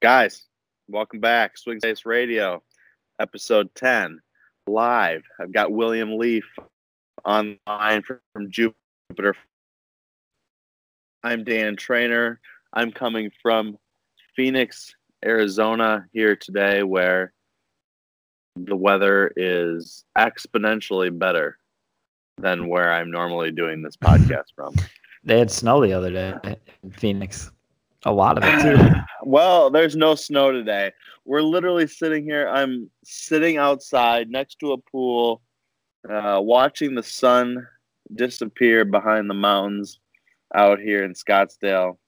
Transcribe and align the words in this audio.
Guys, 0.00 0.46
welcome 0.86 1.18
back. 1.18 1.58
Swing 1.58 1.80
Space 1.80 2.06
Radio, 2.06 2.62
episode 3.18 3.68
10, 3.74 4.20
live. 4.68 5.24
I've 5.40 5.52
got 5.52 5.72
William 5.72 6.16
Leaf 6.16 6.44
online 7.24 8.02
from 8.04 8.48
Jupiter. 8.48 9.34
I'm 11.24 11.42
Dan 11.42 11.74
Trainer. 11.74 12.38
I'm 12.72 12.92
coming 12.92 13.32
from 13.42 13.76
Phoenix, 14.36 14.94
Arizona 15.24 16.06
here 16.12 16.36
today, 16.36 16.84
where 16.84 17.32
the 18.54 18.76
weather 18.76 19.32
is 19.34 20.04
exponentially 20.16 21.18
better 21.18 21.58
than 22.36 22.68
where 22.68 22.92
I'm 22.92 23.10
normally 23.10 23.50
doing 23.50 23.82
this 23.82 23.96
podcast 24.00 24.54
from. 24.54 24.76
They 25.24 25.40
had 25.40 25.50
snow 25.50 25.84
the 25.84 25.92
other 25.92 26.12
day 26.12 26.56
in 26.84 26.92
Phoenix. 26.92 27.50
A 28.04 28.12
lot 28.12 28.38
of 28.38 28.44
it 28.44 28.62
too. 28.62 28.94
well, 29.28 29.68
there's 29.68 29.94
no 29.94 30.14
snow 30.14 30.52
today. 30.52 30.90
We're 31.26 31.42
literally 31.42 31.86
sitting 31.86 32.24
here. 32.24 32.48
I'm 32.48 32.90
sitting 33.04 33.58
outside 33.58 34.30
next 34.30 34.58
to 34.60 34.72
a 34.72 34.78
pool, 34.78 35.42
uh, 36.10 36.40
watching 36.42 36.94
the 36.94 37.02
sun 37.02 37.66
disappear 38.14 38.86
behind 38.86 39.28
the 39.28 39.34
mountains 39.34 40.00
out 40.54 40.80
here 40.80 41.04
in 41.04 41.12
Scottsdale, 41.12 41.98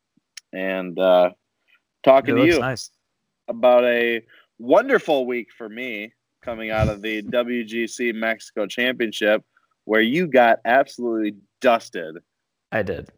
and 0.55 0.99
uh, 0.99 1.33
talking 2.03 2.37
to 2.37 2.47
you 2.47 2.59
nice. 2.59 2.91
about 3.49 3.85
a 3.85 4.23
wonderful 4.59 5.27
week 5.27 5.49
for 5.59 5.69
me 5.69 6.15
coming 6.41 6.71
out 6.71 6.89
of 6.89 7.03
the 7.03 7.21
WGC 7.25 8.15
Mexico 8.15 8.67
Championship, 8.67 9.45
where 9.85 10.01
you 10.01 10.27
got 10.27 10.61
absolutely 10.65 11.35
dusted. 11.61 12.17
I 12.73 12.83
did. 12.83 13.11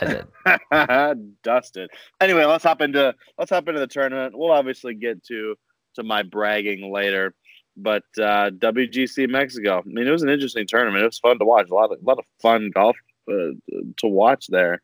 I 0.00 0.04
did. 0.06 1.36
dusted. 1.42 1.90
Anyway, 2.20 2.44
let's 2.44 2.64
hop 2.64 2.80
into 2.80 3.14
let's 3.38 3.50
hop 3.50 3.68
into 3.68 3.80
the 3.80 3.86
tournament. 3.86 4.36
We'll 4.36 4.52
obviously 4.52 4.94
get 4.94 5.24
to 5.26 5.56
to 5.96 6.02
my 6.02 6.22
bragging 6.22 6.92
later. 6.92 7.34
But 7.76 8.02
uh, 8.18 8.50
WGC 8.50 9.28
Mexico. 9.28 9.78
I 9.78 9.82
mean, 9.84 10.06
it 10.06 10.10
was 10.10 10.22
an 10.22 10.28
interesting 10.28 10.66
tournament. 10.66 11.02
It 11.02 11.06
was 11.06 11.18
fun 11.18 11.38
to 11.38 11.44
watch. 11.44 11.70
A 11.70 11.74
lot 11.74 11.92
of 11.92 11.98
a 12.00 12.04
lot 12.04 12.18
of 12.18 12.24
fun 12.42 12.70
golf 12.74 12.96
uh, 13.30 13.52
to 13.98 14.06
watch 14.06 14.46
there. 14.48 14.82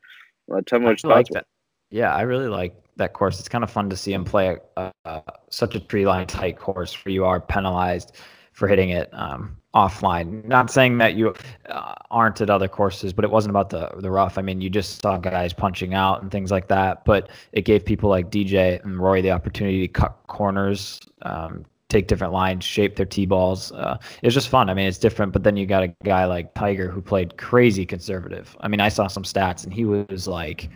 Uh, 0.53 0.61
tell 0.67 0.79
me 0.79 0.87
what 0.87 1.03
you 1.03 1.09
like 1.09 1.27
that. 1.29 1.47
Yeah, 1.91 2.15
I 2.15 2.23
really 2.23 2.49
like 2.49 2.75
that 2.97 3.13
course. 3.13 3.39
It's 3.39 3.49
kind 3.49 3.65
of 3.65 3.71
fun 3.71 3.91
to 3.91 3.97
see 3.97 4.13
him 4.13 4.25
play 4.25 4.57
a, 4.77 4.93
a, 5.05 5.23
such 5.51 5.75
a 5.75 5.81
tree 5.81 6.07
line 6.07 6.27
tight 6.27 6.59
course 6.59 7.05
where 7.05 7.13
you 7.13 7.25
are 7.25 7.41
penalized 7.41 8.17
for 8.53 8.69
hitting 8.69 8.91
it 8.91 9.09
um, 9.13 9.57
offline. 9.77 10.43
Not 10.47 10.71
saying 10.71 10.97
that 10.99 11.17
you 11.17 11.35
uh, 11.69 11.95
aren't 12.11 12.41
at 12.41 12.49
other 12.49 12.67
courses, 12.67 13.13
but 13.13 13.25
it 13.27 13.31
wasn't 13.31 13.51
about 13.51 13.69
the 13.69 13.91
the 13.99 14.11
rough. 14.11 14.39
I 14.39 14.43
mean, 14.43 14.63
you 14.63 14.71
just 14.71 15.03
saw 15.03 15.19
guys 15.19 15.53
punching 15.53 15.93
out 15.93 16.23
and 16.23 16.31
things 16.33 16.51
like 16.51 16.69
that. 16.69 17.05
But 17.05 17.29
it 17.53 17.63
gave 17.63 17.85
people 17.85 18.09
like 18.09 18.31
DJ 18.31 18.83
and 18.83 18.99
Rory 18.99 19.21
the 19.21 19.31
opportunity 19.31 19.83
to 19.83 19.89
cut 19.89 20.17
corners, 20.29 20.99
um, 21.23 21.67
take 21.91 22.09
different 22.09 22.33
lines, 22.33 22.65
shape 22.65 22.97
their 22.97 23.05
tee 23.05 23.27
balls. 23.27 23.71
Uh, 23.73 23.99
it 24.23 24.27
was 24.27 24.35
just 24.35 24.49
fun. 24.49 24.71
I 24.71 24.75
mean, 24.75 24.89
it's 24.89 24.99
different. 24.99 25.35
But 25.35 25.43
then 25.45 25.59
you 25.59 25.67
got 25.67 25.83
a 25.83 25.95
guy 26.05 26.25
like 26.25 26.55
Tiger 26.55 26.91
who 26.91 27.03
played 27.03 27.37
crazy 27.37 27.85
conservative. 27.85 28.57
I 28.61 28.69
mean, 28.69 28.81
I 28.81 28.89
saw 28.89 29.09
some 29.09 29.25
stats 29.25 29.65
and 29.65 29.75
he 29.75 29.85
was 29.85 30.27
like 30.27 30.71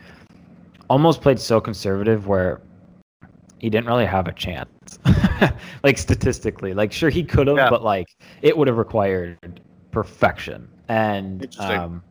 almost 0.90 1.22
played 1.22 1.40
so 1.40 1.58
conservative 1.58 2.26
where 2.26 2.60
he 3.60 3.70
didn't 3.70 3.86
really 3.86 4.06
have 4.06 4.28
a 4.28 4.32
chance. 4.32 4.68
like 5.82 5.98
statistically, 5.98 6.74
like 6.74 6.92
sure 6.92 7.10
he 7.10 7.22
could 7.22 7.46
have, 7.46 7.56
yeah. 7.56 7.70
but 7.70 7.82
like 7.82 8.08
it 8.42 8.56
would 8.56 8.68
have 8.68 8.78
required 8.78 9.60
perfection. 9.90 10.68
And 10.88 11.54
um, 11.58 12.02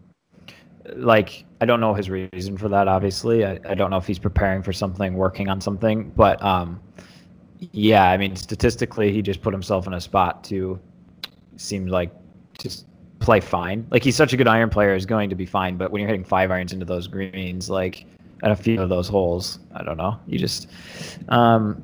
like 0.96 1.46
I 1.62 1.66
don't 1.66 1.80
know 1.80 1.94
his 1.94 2.10
reason 2.10 2.58
for 2.58 2.70
that. 2.70 2.88
Obviously, 2.88 3.46
I, 3.46 3.60
I 3.68 3.74
don't 3.76 3.90
know 3.90 3.98
if 3.98 4.08
he's 4.08 4.20
preparing 4.20 4.62
for 4.62 4.74
something, 4.74 5.14
working 5.14 5.50
on 5.50 5.62
something, 5.62 6.12
but 6.16 6.42
um, 6.44 6.80
yeah, 7.72 8.10
I 8.10 8.18
mean 8.18 8.36
statistically, 8.36 9.12
he 9.12 9.22
just 9.22 9.42
put 9.42 9.54
himself 9.54 9.88
in 9.88 9.94
a 9.94 10.02
spot 10.02 10.44
to 10.46 10.80
seem 11.58 11.88
like 11.88 12.12
just 12.58 12.86
play 13.20 13.40
fine. 13.40 13.86
Like 13.92 14.04
he's 14.04 14.16
such 14.16 14.34
a 14.34 14.38
good 14.38 14.48
iron 14.48 14.70
player, 14.70 14.96
is 14.96 15.06
going 15.06 15.30
to 15.30 15.36
be 15.36 15.46
fine. 15.46 15.78
But 15.78 15.92
when 15.92 16.00
you're 16.02 16.10
hitting 16.10 16.24
five 16.24 16.52
irons 16.52 16.72
into 16.72 16.86
those 16.86 17.08
greens, 17.08 17.70
like 17.70 18.06
at 18.44 18.52
a 18.52 18.56
few 18.56 18.82
of 18.82 18.90
those 18.90 19.08
holes. 19.08 19.60
I 19.74 19.84
don't 19.84 19.98
know. 19.98 20.18
You 20.28 20.40
just 20.40 20.68
um, 21.30 21.84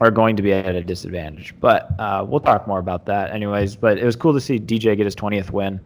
are 0.00 0.10
going 0.10 0.36
to 0.36 0.42
be 0.42 0.52
at 0.52 0.74
a 0.74 0.82
disadvantage. 0.82 1.54
But 1.60 1.88
uh, 1.98 2.24
we'll 2.26 2.40
talk 2.40 2.66
more 2.66 2.78
about 2.78 3.06
that, 3.06 3.30
anyways. 3.30 3.76
But 3.76 3.98
it 3.98 4.04
was 4.04 4.16
cool 4.16 4.32
to 4.32 4.40
see 4.40 4.58
DJ 4.58 4.96
get 4.96 5.04
his 5.04 5.16
20th 5.16 5.50
win. 5.50 5.80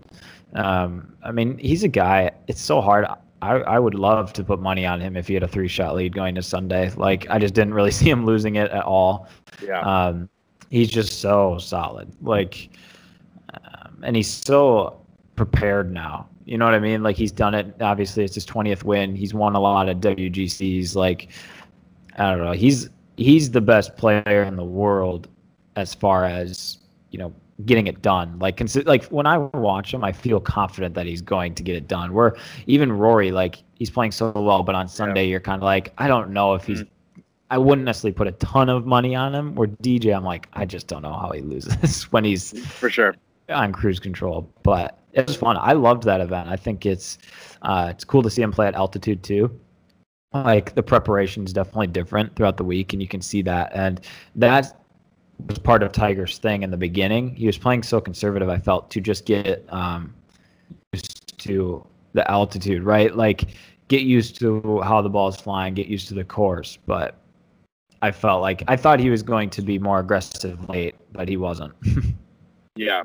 Um, 0.55 1.15
I 1.23 1.33
mean, 1.33 1.59
he's 1.59 1.85
a 1.85 1.89
guy. 1.89 2.31
It's 2.47 2.61
so 2.61 2.81
hard. 2.81 3.07
I, 3.43 3.53
I 3.57 3.79
would 3.79 3.95
love 3.95 4.33
to 4.35 4.45
put 4.45 4.61
money 4.61 4.87
on 4.87 5.01
him 5.01 5.17
if 5.17 5.29
he 5.29 5.35
had 5.35 5.43
a 5.43 5.49
three 5.49 5.69
shot 5.69 5.95
lead 5.95 6.15
going 6.15 6.35
to 6.35 6.43
Sunday. 6.43 6.91
Like 6.97 7.29
I 7.29 7.39
just 7.39 7.55
didn't 7.55 7.75
really 7.75 7.91
see 8.01 8.09
him 8.09 8.25
losing 8.25 8.57
it 8.57 8.71
at 8.71 8.85
all. 8.85 9.29
Yeah. 9.63 9.81
Um, 9.81 10.29
he's 10.71 10.91
just 10.91 11.21
so 11.21 11.59
solid. 11.59 12.11
Like, 12.23 12.71
um, 13.53 14.03
and 14.03 14.17
he's 14.17 14.31
so 14.31 15.01
prepared 15.37 15.93
now. 15.93 16.29
You 16.45 16.59
know 16.59 16.65
what 16.65 16.75
I 16.75 16.79
mean? 16.79 17.03
Like 17.03 17.17
he's 17.17 17.33
done 17.33 17.55
it. 17.55 17.75
Obviously, 17.81 18.25
it's 18.25 18.35
his 18.35 18.47
20th 18.47 18.85
win. 18.85 19.17
He's 19.17 19.35
won 19.35 19.55
a 19.57 19.61
lot 19.61 19.89
of 19.89 19.99
WGCs. 19.99 20.95
Like 20.95 21.29
I 22.17 22.31
don't 22.31 22.45
know. 22.45 22.53
He's 22.53 22.89
he's 23.17 23.51
the 23.51 23.61
best 23.61 23.97
player 23.97 24.43
in 24.43 24.57
the 24.57 24.65
world 24.65 25.29
as 25.77 25.95
far 25.95 26.25
as 26.25 26.79
you 27.11 27.19
know 27.19 27.33
getting 27.65 27.87
it 27.87 28.03
done. 28.03 28.39
Like 28.39 28.57
consi- 28.57 28.87
like 28.87 29.05
when 29.07 29.27
I 29.27 29.39
watch 29.39 29.95
him, 29.95 30.05
I 30.05 30.13
feel 30.13 30.41
confident 30.41 30.95
that 30.95 31.07
he's 31.07 31.23
going 31.23 31.55
to 31.55 31.63
get 31.63 31.77
it 31.77 31.89
done. 31.89 32.13
Where 32.13 32.37
even 32.67 32.93
Rory, 32.93 33.31
like 33.31 33.63
he's 33.75 33.91
playing 33.91 34.13
so 34.13 34.31
well, 34.33 34.63
but 34.63 34.75
on 34.75 34.89
Sunday 34.89 35.25
yeah. 35.25 35.31
you're 35.31 35.41
kind 35.41 35.63
of 35.63 35.65
like, 35.65 35.93
I 35.99 36.09
don't 36.09 36.31
know 36.31 36.55
if 36.55 36.65
he's. 36.65 36.83
Mm. 36.83 36.89
I 37.49 37.59
wouldn't 37.59 37.85
necessarily 37.85 38.13
put 38.13 38.27
a 38.27 38.33
ton 38.33 38.69
of 38.69 38.87
money 38.87 39.15
on 39.15 39.33
him. 39.33 39.55
Where 39.55 39.69
DJ, 39.69 40.15
I'm 40.17 40.25
like, 40.25 40.49
I 40.55 40.65
just 40.65 40.89
don't 40.89 41.03
know 41.03 41.13
how 41.13 41.31
he 41.31 41.43
loses 41.43 42.03
when 42.11 42.25
he's 42.25 42.59
for 42.67 42.91
sure 42.91 43.15
on 43.49 43.73
cruise 43.73 44.01
control. 44.01 44.51
But 44.65 44.99
it 45.13 45.27
was 45.27 45.37
fun. 45.37 45.57
I 45.59 45.73
loved 45.73 46.03
that 46.05 46.21
event. 46.21 46.49
I 46.49 46.57
think 46.57 46.85
it's 46.85 47.19
uh, 47.63 47.89
it's 47.91 48.05
cool 48.05 48.23
to 48.23 48.31
see 48.31 48.43
him 48.43 48.53
play 48.53 48.67
at 48.67 48.75
altitude 48.75 49.23
too. 49.23 49.59
Like 50.45 50.75
the 50.75 50.83
preparation 50.83 51.45
is 51.45 51.53
definitely 51.53 51.89
different 51.89 52.35
throughout 52.37 52.57
the 52.57 52.65
week, 52.65 52.93
and 52.93 53.03
you 53.03 53.09
can 53.09 53.21
see 53.21 53.43
that. 53.43 53.73
And 53.75 54.01
that 54.37 54.81
was 55.47 55.59
part 55.59 55.83
of 55.83 55.93
Tiger's 55.93 56.39
thing 56.39 56.63
in 56.63 56.71
the 56.71 56.77
beginning. 56.77 57.35
He 57.35 57.47
was 57.47 57.59
playing 57.59 57.83
so 57.83 58.01
conservative. 58.01 58.49
I 58.49 58.59
felt 58.59 58.91
to 58.93 59.01
just 59.01 59.27
get 59.27 59.65
um, 59.73 60.15
used 60.93 61.39
to 61.39 61.87
the 62.13 62.31
altitude, 62.31 62.83
right? 62.83 63.15
Like 63.15 63.49
get 63.89 64.03
used 64.03 64.39
to 64.41 64.81
how 64.83 65.03
the 65.03 65.11
ball 65.11 65.29
is 65.29 65.37
flying, 65.37 65.75
get 65.75 65.87
used 65.87 66.09
to 66.09 66.15
the 66.15 66.25
course. 66.25 66.79
But 66.87 67.17
I 68.03 68.11
felt 68.11 68.43
like 68.43 68.63
I 68.69 68.77
thought 68.77 69.01
he 69.01 69.11
was 69.11 69.23
going 69.23 69.51
to 69.51 69.63
be 69.63 69.79
more 69.79 70.01
aggressive 70.01 70.69
late, 70.69 70.95
but 71.13 71.29
he 71.29 71.37
wasn't. 71.37 71.75
Yeah, 72.77 73.05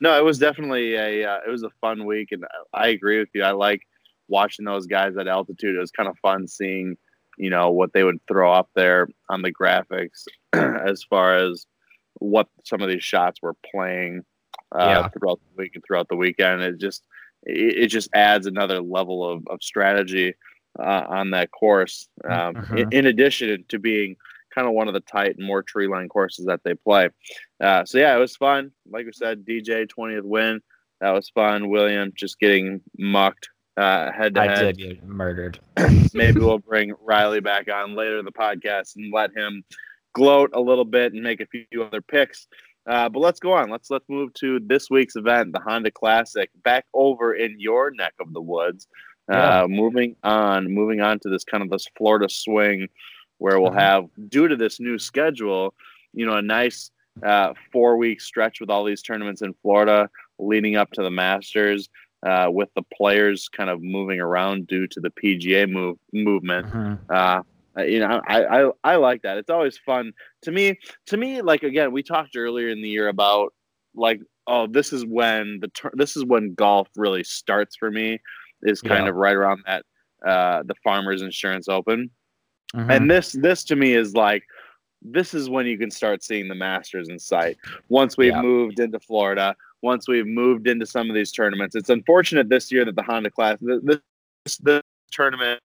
no, 0.00 0.18
it 0.18 0.24
was 0.24 0.38
definitely 0.38 0.94
a 0.94 1.24
uh, 1.24 1.38
it 1.46 1.50
was 1.50 1.62
a 1.62 1.70
fun 1.80 2.04
week, 2.04 2.32
and 2.32 2.44
I 2.74 2.88
agree 2.88 3.20
with 3.20 3.28
you. 3.34 3.44
I 3.44 3.52
like 3.52 3.86
watching 4.28 4.64
those 4.64 4.86
guys 4.86 5.16
at 5.16 5.28
altitude. 5.28 5.74
It 5.74 5.80
was 5.80 5.90
kind 5.90 6.08
of 6.08 6.18
fun 6.18 6.48
seeing, 6.48 6.96
you 7.38 7.50
know, 7.50 7.70
what 7.70 7.92
they 7.92 8.04
would 8.04 8.20
throw 8.26 8.52
up 8.52 8.70
there 8.74 9.08
on 9.28 9.42
the 9.42 9.52
graphics 9.52 10.24
as 10.52 11.02
far 11.02 11.36
as 11.36 11.66
what 12.14 12.48
some 12.64 12.82
of 12.82 12.88
these 12.88 13.04
shots 13.04 13.40
were 13.42 13.56
playing 13.70 14.24
uh, 14.72 15.02
yeah. 15.02 15.08
throughout 15.08 15.40
the 15.40 15.62
week 15.62 15.72
and 15.74 15.84
throughout 15.86 16.08
the 16.08 16.16
weekend. 16.16 16.62
It 16.62 16.78
just 16.78 17.04
it, 17.44 17.84
it 17.84 17.86
just 17.88 18.08
adds 18.14 18.46
another 18.46 18.80
level 18.80 19.28
of, 19.28 19.46
of 19.48 19.62
strategy 19.62 20.34
uh, 20.78 21.04
on 21.08 21.30
that 21.30 21.50
course. 21.50 22.08
Um, 22.24 22.56
uh-huh. 22.56 22.76
in, 22.76 22.92
in 22.92 23.06
addition 23.06 23.64
to 23.68 23.78
being 23.78 24.16
kind 24.54 24.66
of 24.66 24.74
one 24.74 24.88
of 24.88 24.94
the 24.94 25.00
tight 25.00 25.36
and 25.36 25.46
more 25.46 25.62
tree 25.62 25.88
line 25.88 26.08
courses 26.08 26.46
that 26.46 26.60
they 26.64 26.74
play. 26.74 27.08
Uh, 27.60 27.84
so 27.84 27.98
yeah, 27.98 28.14
it 28.14 28.20
was 28.20 28.36
fun. 28.36 28.70
Like 28.90 29.06
we 29.06 29.12
said, 29.12 29.44
DJ 29.44 29.86
20th 29.86 30.22
win. 30.22 30.60
That 31.00 31.10
was 31.10 31.30
fun. 31.30 31.68
William 31.68 32.12
just 32.14 32.38
getting 32.38 32.80
mucked 32.96 33.48
uh, 33.76 34.12
head 34.12 34.34
to 34.34 34.40
head. 34.40 34.50
I 34.50 34.72
did 34.72 34.78
get 34.78 35.04
murdered. 35.04 35.58
Maybe 36.14 36.40
we'll 36.40 36.58
bring 36.58 36.94
Riley 37.02 37.40
back 37.40 37.68
on 37.70 37.94
later 37.94 38.18
in 38.18 38.24
the 38.24 38.32
podcast 38.32 38.96
and 38.96 39.12
let 39.12 39.36
him 39.36 39.64
gloat 40.14 40.50
a 40.54 40.60
little 40.60 40.84
bit 40.84 41.12
and 41.12 41.22
make 41.22 41.40
a 41.40 41.46
few 41.46 41.82
other 41.82 42.02
picks. 42.02 42.46
Uh, 42.86 43.08
but 43.08 43.20
let's 43.20 43.38
go 43.38 43.52
on. 43.52 43.70
Let's 43.70 43.90
let's 43.90 44.08
move 44.08 44.34
to 44.34 44.58
this 44.60 44.90
week's 44.90 45.16
event, 45.16 45.52
the 45.52 45.60
Honda 45.60 45.90
Classic, 45.90 46.50
back 46.64 46.84
over 46.92 47.34
in 47.34 47.58
your 47.58 47.90
neck 47.92 48.14
of 48.20 48.32
the 48.32 48.40
woods. 48.40 48.88
Uh, 49.32 49.36
yeah. 49.36 49.66
Moving 49.68 50.16
on, 50.24 50.72
moving 50.72 51.00
on 51.00 51.20
to 51.20 51.28
this 51.28 51.44
kind 51.44 51.62
of 51.62 51.70
this 51.70 51.86
Florida 51.96 52.28
swing 52.28 52.88
where 53.38 53.60
we'll 53.60 53.70
mm-hmm. 53.70 53.78
have, 53.78 54.04
due 54.28 54.46
to 54.46 54.56
this 54.56 54.78
new 54.78 54.98
schedule, 54.98 55.74
you 56.12 56.26
know, 56.26 56.36
a 56.36 56.42
nice 56.42 56.90
uh, 57.22 57.52
four 57.72 57.96
week 57.96 58.20
stretch 58.20 58.60
with 58.60 58.70
all 58.70 58.84
these 58.84 59.02
tournaments 59.02 59.42
in 59.42 59.54
Florida 59.62 60.08
leading 60.38 60.76
up 60.76 60.90
to 60.92 61.02
the 61.02 61.10
Masters. 61.10 61.88
Uh, 62.24 62.48
with 62.48 62.68
the 62.76 62.82
players 62.96 63.48
kind 63.48 63.68
of 63.68 63.82
moving 63.82 64.20
around 64.20 64.68
due 64.68 64.86
to 64.86 65.00
the 65.00 65.10
PGA 65.10 65.68
move 65.68 65.98
movement, 66.12 66.68
mm-hmm. 66.68 67.12
uh, 67.12 67.42
you 67.82 67.98
know, 67.98 68.20
I, 68.28 68.44
I 68.44 68.70
I 68.84 68.96
like 68.96 69.22
that. 69.22 69.38
It's 69.38 69.50
always 69.50 69.76
fun 69.78 70.12
to 70.42 70.52
me. 70.52 70.78
To 71.06 71.16
me, 71.16 71.42
like 71.42 71.64
again, 71.64 71.90
we 71.90 72.02
talked 72.02 72.36
earlier 72.36 72.68
in 72.68 72.80
the 72.80 72.88
year 72.88 73.08
about 73.08 73.52
like, 73.94 74.20
oh, 74.46 74.68
this 74.68 74.92
is 74.92 75.04
when 75.04 75.58
the 75.60 75.68
tur- 75.68 75.94
this 75.94 76.16
is 76.16 76.24
when 76.24 76.54
golf 76.54 76.88
really 76.96 77.24
starts 77.24 77.74
for 77.76 77.90
me. 77.90 78.20
Is 78.62 78.80
kind 78.80 79.04
yeah. 79.04 79.10
of 79.10 79.16
right 79.16 79.34
around 79.34 79.64
that 79.66 79.84
uh, 80.24 80.62
the 80.64 80.76
Farmers 80.84 81.22
Insurance 81.22 81.68
Open 81.68 82.08
Mm-hmm. 82.74 82.90
And 82.90 83.10
this 83.10 83.32
this 83.32 83.64
to 83.64 83.76
me 83.76 83.94
is 83.94 84.14
like 84.14 84.44
this 85.02 85.34
is 85.34 85.50
when 85.50 85.66
you 85.66 85.76
can 85.76 85.90
start 85.90 86.22
seeing 86.22 86.48
the 86.48 86.54
Masters 86.54 87.08
in 87.08 87.18
sight. 87.18 87.58
Once 87.88 88.16
we've 88.16 88.32
yeah. 88.32 88.42
moved 88.42 88.80
into 88.80 89.00
Florida, 89.00 89.54
once 89.82 90.08
we've 90.08 90.26
moved 90.26 90.66
into 90.66 90.86
some 90.86 91.10
of 91.10 91.14
these 91.14 91.32
tournaments. 91.32 91.74
It's 91.74 91.90
unfortunate 91.90 92.48
this 92.48 92.70
year 92.72 92.84
that 92.84 92.96
the 92.96 93.02
Honda 93.02 93.30
Class 93.30 93.58
this, 93.60 94.58
this 94.58 94.82
tournament 95.10 95.60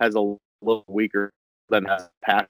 has 0.00 0.14
a 0.14 0.36
little 0.62 0.84
weaker 0.88 1.32
than 1.68 1.84
has 1.84 2.08
past 2.22 2.48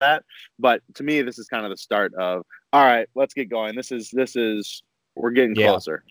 that. 0.00 0.24
But 0.58 0.82
to 0.94 1.02
me, 1.02 1.22
this 1.22 1.38
is 1.38 1.46
kind 1.46 1.64
of 1.64 1.70
the 1.70 1.76
start 1.76 2.14
of 2.14 2.44
all 2.72 2.84
right. 2.84 3.08
Let's 3.14 3.34
get 3.34 3.48
going. 3.50 3.74
This 3.76 3.92
is 3.92 4.10
this 4.10 4.36
is 4.36 4.82
we're 5.14 5.30
getting 5.30 5.54
yeah. 5.54 5.68
closer. 5.68 6.04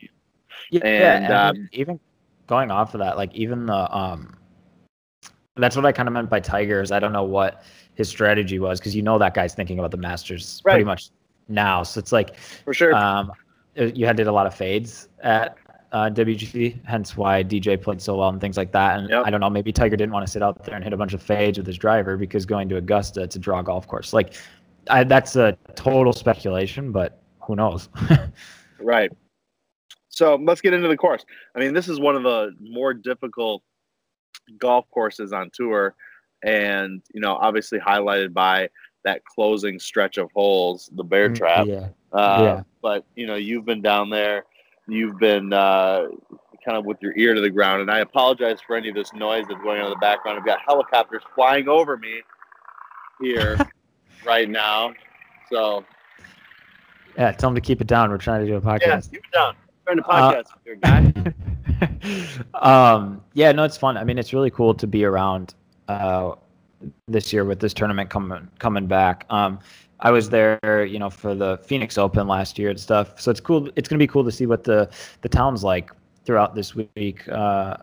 Yeah, 0.71 0.81
and, 0.83 1.25
and 1.25 1.33
um, 1.33 1.69
even 1.71 1.99
going 2.47 2.71
off 2.71 2.93
of 2.93 2.99
that, 2.99 3.17
like 3.17 3.33
even 3.33 3.65
the 3.65 3.95
um, 3.95 4.35
that's 5.55 5.75
what 5.75 5.85
I 5.85 5.91
kind 5.91 6.07
of 6.07 6.13
meant 6.13 6.29
by 6.29 6.39
Tigers. 6.39 6.91
I 6.91 6.99
don't 6.99 7.13
know 7.13 7.23
what 7.23 7.63
his 7.95 8.09
strategy 8.09 8.59
was 8.59 8.79
because 8.79 8.95
you 8.95 9.01
know 9.01 9.17
that 9.17 9.33
guy's 9.33 9.53
thinking 9.53 9.79
about 9.79 9.91
the 9.91 9.97
Masters 9.97 10.61
right. 10.65 10.73
pretty 10.73 10.85
much 10.85 11.09
now. 11.47 11.83
So 11.83 11.99
it's 11.99 12.11
like 12.11 12.37
for 12.37 12.73
sure. 12.73 12.93
Um, 12.95 13.31
you 13.79 14.05
had 14.05 14.17
did 14.17 14.27
a 14.27 14.31
lot 14.31 14.45
of 14.45 14.53
fades 14.53 15.09
at 15.21 15.57
uh, 15.91 16.09
WGC, 16.09 16.85
hence 16.85 17.17
why 17.17 17.43
DJ 17.43 17.81
played 17.81 18.01
so 18.01 18.17
well 18.17 18.29
and 18.29 18.39
things 18.39 18.57
like 18.57 18.71
that. 18.71 18.99
And 18.99 19.09
yep. 19.09 19.23
I 19.25 19.29
don't 19.29 19.39
know, 19.39 19.49
maybe 19.49 19.71
Tiger 19.71 19.95
didn't 19.95 20.13
want 20.13 20.25
to 20.25 20.31
sit 20.31 20.43
out 20.43 20.63
there 20.63 20.75
and 20.75 20.83
hit 20.83 20.93
a 20.93 20.97
bunch 20.97 21.13
of 21.13 21.21
fades 21.21 21.57
with 21.57 21.65
his 21.65 21.77
driver 21.77 22.17
because 22.17 22.45
going 22.45 22.69
to 22.69 22.77
Augusta, 22.77 23.23
it's 23.23 23.35
a 23.35 23.39
draw 23.39 23.61
golf 23.61 23.87
course. 23.87 24.13
Like, 24.13 24.33
I, 24.89 25.03
that's 25.03 25.35
a 25.35 25.57
total 25.75 26.13
speculation, 26.13 26.91
but 26.91 27.21
who 27.41 27.55
knows? 27.55 27.89
right. 28.79 29.11
So 30.09 30.35
let's 30.35 30.61
get 30.61 30.73
into 30.73 30.87
the 30.87 30.97
course. 30.97 31.25
I 31.55 31.59
mean, 31.59 31.73
this 31.73 31.87
is 31.87 31.99
one 31.99 32.15
of 32.15 32.23
the 32.23 32.51
more 32.59 32.93
difficult 32.93 33.63
golf 34.59 34.85
courses 34.91 35.31
on 35.31 35.49
tour, 35.53 35.95
and 36.43 37.01
you 37.13 37.21
know, 37.21 37.35
obviously 37.35 37.79
highlighted 37.79 38.33
by 38.33 38.69
that 39.03 39.23
closing 39.25 39.79
stretch 39.79 40.17
of 40.17 40.29
holes, 40.33 40.89
the 40.93 41.03
bear 41.03 41.29
mm, 41.29 41.35
trap. 41.35 41.67
Yeah. 41.67 41.89
Uh, 42.11 42.41
yeah. 42.41 42.63
But 42.81 43.05
you 43.15 43.27
know, 43.27 43.35
you've 43.35 43.65
been 43.65 43.81
down 43.81 44.09
there 44.09 44.45
you've 44.89 45.17
been 45.17 45.53
uh, 45.53 46.07
kind 46.65 46.77
of 46.77 46.85
with 46.85 46.97
your 47.01 47.15
ear 47.17 47.33
to 47.33 47.41
the 47.41 47.49
ground. 47.49 47.81
And 47.81 47.91
I 47.91 47.99
apologize 47.99 48.59
for 48.65 48.75
any 48.75 48.89
of 48.89 48.95
this 48.95 49.13
noise 49.13 49.45
that's 49.47 49.61
going 49.61 49.79
on 49.79 49.85
in 49.85 49.91
the 49.91 49.97
background. 49.97 50.39
I've 50.39 50.45
got 50.45 50.59
helicopters 50.65 51.23
flying 51.35 51.67
over 51.67 51.97
me 51.97 52.21
here 53.21 53.57
right 54.25 54.49
now. 54.49 54.93
So, 55.51 55.85
yeah, 57.17 57.31
tell 57.31 57.49
them 57.49 57.55
to 57.55 57.61
keep 57.61 57.81
it 57.81 57.87
down. 57.87 58.09
We're 58.09 58.17
trying 58.17 58.41
to 58.41 58.47
do 58.47 58.55
a 58.55 58.61
podcast. 58.61 58.81
Yeah, 58.81 58.99
keep 58.99 59.25
it 59.25 59.33
down. 59.33 59.55
We're 59.87 59.95
trying 59.95 59.97
to 59.97 60.03
podcast 60.03 60.51
uh, 60.51 60.59
here, 60.63 60.75
guy. 62.53 63.01
um, 63.01 63.23
yeah, 63.33 63.51
no, 63.51 63.63
it's 63.63 63.77
fun. 63.77 63.97
I 63.97 64.03
mean, 64.03 64.17
it's 64.17 64.33
really 64.33 64.51
cool 64.51 64.73
to 64.75 64.87
be 64.87 65.05
around 65.05 65.55
uh, 65.87 66.35
this 67.07 67.33
year 67.33 67.45
with 67.45 67.59
this 67.59 67.73
tournament 67.73 68.09
coming 68.09 68.47
coming 68.59 68.87
back. 68.87 69.25
Um, 69.29 69.59
I 70.01 70.11
was 70.11 70.29
there, 70.29 70.85
you 70.85 70.97
know, 70.97 71.09
for 71.09 71.35
the 71.35 71.57
Phoenix 71.63 71.97
Open 71.97 72.27
last 72.27 72.57
year 72.57 72.69
and 72.69 72.79
stuff. 72.79 73.19
So 73.19 73.31
it's 73.31 73.41
cool. 73.41 73.69
It's 73.75 73.89
gonna 73.89 73.99
be 73.99 74.07
cool 74.07 74.23
to 74.23 74.31
see 74.31 74.45
what 74.45 74.63
the 74.63 74.89
the 75.21 75.29
town's 75.29 75.63
like 75.63 75.91
throughout 76.25 76.55
this 76.55 76.75
week. 76.75 77.27
Uh, 77.27 77.77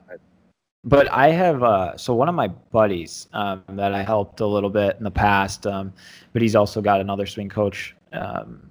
but 0.84 1.10
I 1.10 1.30
have 1.30 1.62
uh, 1.62 1.96
so 1.96 2.14
one 2.14 2.28
of 2.28 2.34
my 2.34 2.48
buddies 2.48 3.28
um, 3.32 3.62
that 3.70 3.92
I 3.92 4.02
helped 4.02 4.40
a 4.40 4.46
little 4.46 4.70
bit 4.70 4.96
in 4.98 5.04
the 5.04 5.10
past, 5.10 5.66
um, 5.66 5.92
but 6.32 6.42
he's 6.42 6.54
also 6.54 6.80
got 6.80 7.00
another 7.00 7.26
swing 7.26 7.48
coach 7.48 7.94
um, 8.12 8.70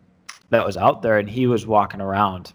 that 0.49 0.65
was 0.65 0.77
out 0.77 1.01
there, 1.01 1.19
and 1.19 1.29
he 1.29 1.45
was 1.45 1.67
walking 1.67 2.01
around 2.01 2.53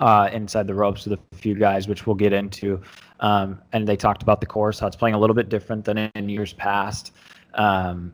uh, 0.00 0.30
inside 0.32 0.66
the 0.66 0.74
ropes 0.74 1.06
with 1.06 1.18
a 1.18 1.36
few 1.36 1.54
guys, 1.54 1.86
which 1.86 2.06
we'll 2.06 2.16
get 2.16 2.32
into. 2.32 2.80
Um, 3.20 3.60
and 3.72 3.86
they 3.86 3.96
talked 3.96 4.22
about 4.22 4.40
the 4.40 4.46
course, 4.46 4.78
how 4.80 4.86
it's 4.86 4.96
playing 4.96 5.14
a 5.14 5.18
little 5.18 5.34
bit 5.34 5.48
different 5.48 5.84
than 5.84 5.98
in 5.98 6.28
years 6.28 6.54
past. 6.54 7.12
Um, 7.54 8.12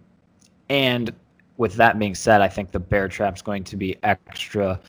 and 0.68 1.14
with 1.56 1.74
that 1.74 1.98
being 1.98 2.14
said, 2.14 2.40
I 2.40 2.48
think 2.48 2.72
the 2.72 2.80
bear 2.80 3.08
trap's 3.08 3.40
going 3.40 3.64
to 3.64 3.76
be 3.76 3.96
extra, 4.02 4.80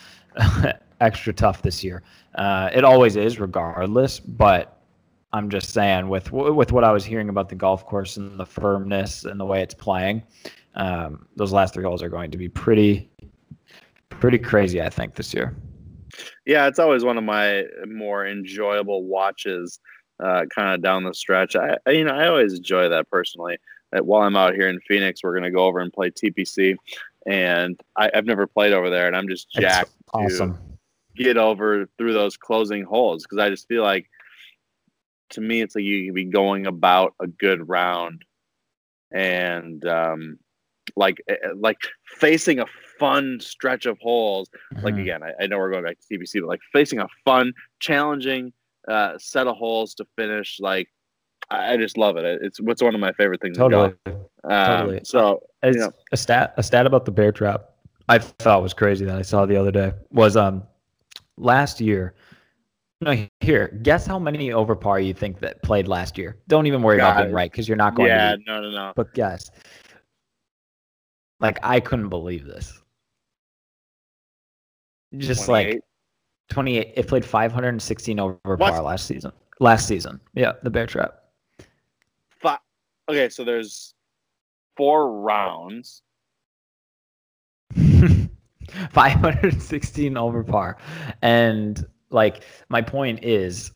extra 1.02 1.34
tough 1.34 1.62
this 1.62 1.84
year. 1.84 2.02
Uh, 2.36 2.70
it 2.74 2.84
always 2.84 3.16
is, 3.16 3.40
regardless. 3.40 4.20
But 4.20 4.82
I'm 5.34 5.50
just 5.50 5.70
saying, 5.70 6.10
with 6.10 6.32
with 6.32 6.72
what 6.72 6.84
I 6.84 6.92
was 6.92 7.06
hearing 7.06 7.30
about 7.30 7.50
the 7.50 7.56
golf 7.56 7.86
course 7.86 8.18
and 8.18 8.40
the 8.40 8.46
firmness 8.46 9.26
and 9.26 9.40
the 9.40 9.46
way 9.46 9.62
it's 9.62 9.74
playing, 9.74 10.24
um, 10.76 11.28
those 11.36 11.54
last 11.54 11.74
three 11.74 11.84
holes 11.84 12.02
are 12.02 12.10
going 12.10 12.32
to 12.32 12.38
be 12.38 12.50
pretty, 12.50 13.10
pretty 14.10 14.40
crazy. 14.40 14.82
I 14.82 14.90
think 14.90 15.14
this 15.14 15.34
year. 15.34 15.56
Yeah, 16.46 16.68
it's 16.68 16.80
always 16.80 17.04
one 17.04 17.18
of 17.18 17.24
my 17.24 17.66
more 17.88 18.25
enjoyable 18.25 19.04
watches, 19.04 19.80
uh, 20.24 20.46
kind 20.54 20.74
of 20.74 20.81
down 20.81 21.04
the 21.04 21.14
stretch. 21.14 21.56
I, 21.56 21.78
you 21.90 22.04
know, 22.04 22.14
I 22.14 22.28
always 22.28 22.54
enjoy 22.54 22.90
that 22.90 23.10
personally 23.10 23.58
that 23.92 24.06
while 24.06 24.24
I'm 24.24 24.36
out 24.36 24.56
here 24.56 24.69
in 24.69 24.80
Phoenix, 24.81 25.24
we're 25.24 25.34
going 25.34 25.44
to 25.44 25.52
go 25.52 25.66
over 25.66 25.80
and 25.80 25.94
play 25.94 26.10
TPC. 26.10 26.75
And 27.25 27.80
I, 27.96 28.10
have 28.14 28.25
never 28.25 28.48
played 28.48 28.74
over 28.74 28.90
there, 28.90 29.08
and 29.08 29.16
I'm 29.16 29.28
just 29.28 29.52
jacked 29.52 29.92
awesome. 30.14 30.58
to 31.18 31.24
get 31.24 31.38
over 31.38 31.88
through 31.98 32.14
those 32.14 32.38
closing 32.38 32.84
holes 32.84 33.24
because 33.24 33.40
I 33.40 33.50
just 33.50 33.68
feel 33.68 33.84
like, 33.84 34.10
to 35.31 35.42
me, 35.42 35.62
it's 35.62 35.75
like 35.75 35.84
you 35.84 36.06
can 36.06 36.13
be 36.13 36.24
going 36.25 36.68
about 36.68 37.13
a 37.20 37.28
good 37.28 37.68
round, 37.68 38.24
and 39.12 39.86
um, 39.86 40.40
like 40.96 41.22
eh, 41.28 41.36
eh, 41.44 41.50
like 41.56 41.80
facing 42.06 42.60
a 42.60 42.66
fun 43.00 43.40
stretch 43.40 43.86
of 43.86 43.98
holes. 44.00 44.50
Mm-hmm. 44.74 44.86
Like 44.86 44.96
again, 44.98 45.24
I, 45.24 45.32
I, 45.44 45.48
know 45.48 45.58
we're 45.58 45.72
going 45.72 45.84
back 45.84 45.98
to 46.00 46.18
TPC, 46.18 46.42
but 46.42 46.48
like 46.48 46.62
facing 46.74 47.00
a 47.00 47.08
fun, 47.26 47.54
challenging 47.80 48.54
uh, 48.88 49.18
set 49.18 49.48
of 49.48 49.56
holes 49.56 49.94
to 49.96 50.06
finish 50.16 50.60
like 50.60 50.88
I 51.50 51.78
just 51.78 51.98
love 51.98 52.18
it. 52.18 52.26
It's 52.42 52.60
what's 52.60 52.82
one 52.82 52.94
of 52.94 53.00
my 53.00 53.14
favorite 53.14 53.42
things. 53.42 53.58
Totally. 53.58 53.94
Um, 54.06 54.16
totally. 54.44 55.02
So 55.04 55.42
you 55.64 55.72
know. 55.74 55.92
a 56.12 56.18
stat 56.18 56.54
a 56.58 56.64
stat 56.64 56.86
about 56.86 57.06
the 57.06 57.12
bear 57.12 57.32
trap 57.32 57.70
I 58.10 58.20
thought 58.20 58.62
was 58.62 58.74
crazy 58.74 59.06
that 59.06 59.18
I 59.18 59.22
saw 59.22 59.46
the 59.46 59.58
other 59.58 59.72
day 59.72 59.94
was 60.12 60.36
um 60.36 60.64
last 61.38 61.80
year. 61.82 62.14
No, 63.00 63.28
here. 63.42 63.80
Guess 63.84 64.08
how 64.08 64.18
many 64.18 64.52
over 64.52 64.76
par 64.76 65.00
you 65.00 65.14
think 65.14 65.40
that 65.40 65.62
played 65.62 65.88
last 65.88 66.18
year? 66.18 66.38
Don't 66.48 66.66
even 66.66 66.82
worry 66.82 66.98
God. 66.98 67.12
about 67.12 67.24
being 67.24 67.36
right 67.36 67.52
because 67.52 67.68
you're 67.68 67.78
not 67.78 67.96
going. 67.96 68.10
Yeah, 68.10 68.36
to. 68.36 68.42
Yeah, 68.46 68.54
no, 68.54 68.62
no, 68.62 68.72
no. 68.72 68.94
But 68.96 69.14
guess. 69.14 69.52
Like 71.40 71.60
I 71.62 71.80
couldn't 71.80 72.10
believe 72.10 72.46
this. 72.46 72.82
Just 75.15 75.45
28? 75.45 75.74
like 75.74 75.81
28. 76.50 76.94
It 76.95 77.07
played 77.07 77.25
516 77.25 78.19
over 78.19 78.38
what? 78.44 78.59
par 78.59 78.81
last 78.81 79.06
season. 79.06 79.31
Last 79.59 79.88
season, 79.88 80.19
yeah, 80.36 80.54
the 80.62 80.69
bear 80.69 80.86
trap 80.86 81.24
okay, 83.09 83.30
so 83.30 83.44
there's 83.44 83.94
four 84.75 85.21
rounds. 85.21 86.03
516 88.91 90.17
over 90.17 90.43
par. 90.43 90.77
And 91.22 91.86
like 92.10 92.43
my 92.70 92.82
point 92.82 93.24
is 93.24 93.72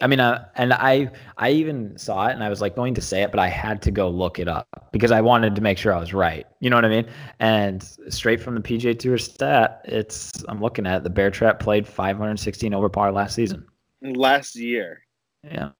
I 0.00 0.06
mean, 0.06 0.20
uh, 0.20 0.48
and 0.56 0.72
I 0.72 1.10
I 1.38 1.50
even 1.50 1.96
saw 1.96 2.26
it, 2.26 2.32
and 2.32 2.42
I 2.42 2.48
was 2.48 2.60
like 2.60 2.74
going 2.74 2.94
to 2.94 3.00
say 3.00 3.22
it, 3.22 3.30
but 3.30 3.40
I 3.40 3.48
had 3.48 3.80
to 3.82 3.90
go 3.90 4.08
look 4.08 4.38
it 4.38 4.48
up 4.48 4.88
because 4.92 5.12
I 5.12 5.20
wanted 5.20 5.54
to 5.54 5.60
make 5.60 5.78
sure 5.78 5.94
I 5.94 5.98
was 5.98 6.12
right. 6.12 6.46
You 6.60 6.68
know 6.68 6.76
what 6.76 6.84
I 6.84 6.88
mean? 6.88 7.06
And 7.38 7.82
straight 8.08 8.40
from 8.40 8.54
the 8.54 8.60
PGA 8.60 8.98
Tour 8.98 9.18
stat, 9.18 9.82
it's 9.84 10.44
I'm 10.48 10.60
looking 10.60 10.86
at 10.86 10.98
it, 10.98 11.04
the 11.04 11.10
Bear 11.10 11.30
Trap 11.30 11.60
played 11.60 11.86
516 11.86 12.74
over 12.74 12.88
par 12.88 13.12
last 13.12 13.34
season. 13.34 13.64
Last 14.02 14.56
year. 14.56 15.00
Yeah. 15.42 15.70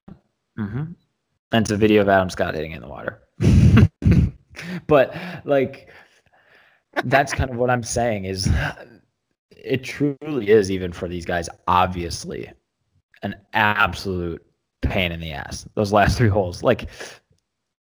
Mm-hmm 0.58 0.92
and 1.54 1.62
it's 1.62 1.70
a 1.70 1.76
video 1.76 2.02
of 2.02 2.08
Adam 2.08 2.28
Scott 2.28 2.54
hitting 2.56 2.72
in 2.72 2.82
the 2.82 2.88
water. 2.88 3.22
but 4.88 5.14
like 5.44 5.88
that's 7.04 7.32
kind 7.32 7.48
of 7.48 7.56
what 7.56 7.70
I'm 7.70 7.84
saying 7.84 8.24
is 8.24 8.50
it 9.50 9.84
truly 9.84 10.48
is 10.48 10.70
even 10.72 10.92
for 10.92 11.08
these 11.08 11.24
guys 11.24 11.48
obviously 11.68 12.50
an 13.24 13.34
absolute 13.52 14.44
pain 14.82 15.12
in 15.12 15.20
the 15.20 15.32
ass 15.32 15.66
those 15.74 15.92
last 15.92 16.16
three 16.16 16.28
holes 16.28 16.62
like 16.62 16.88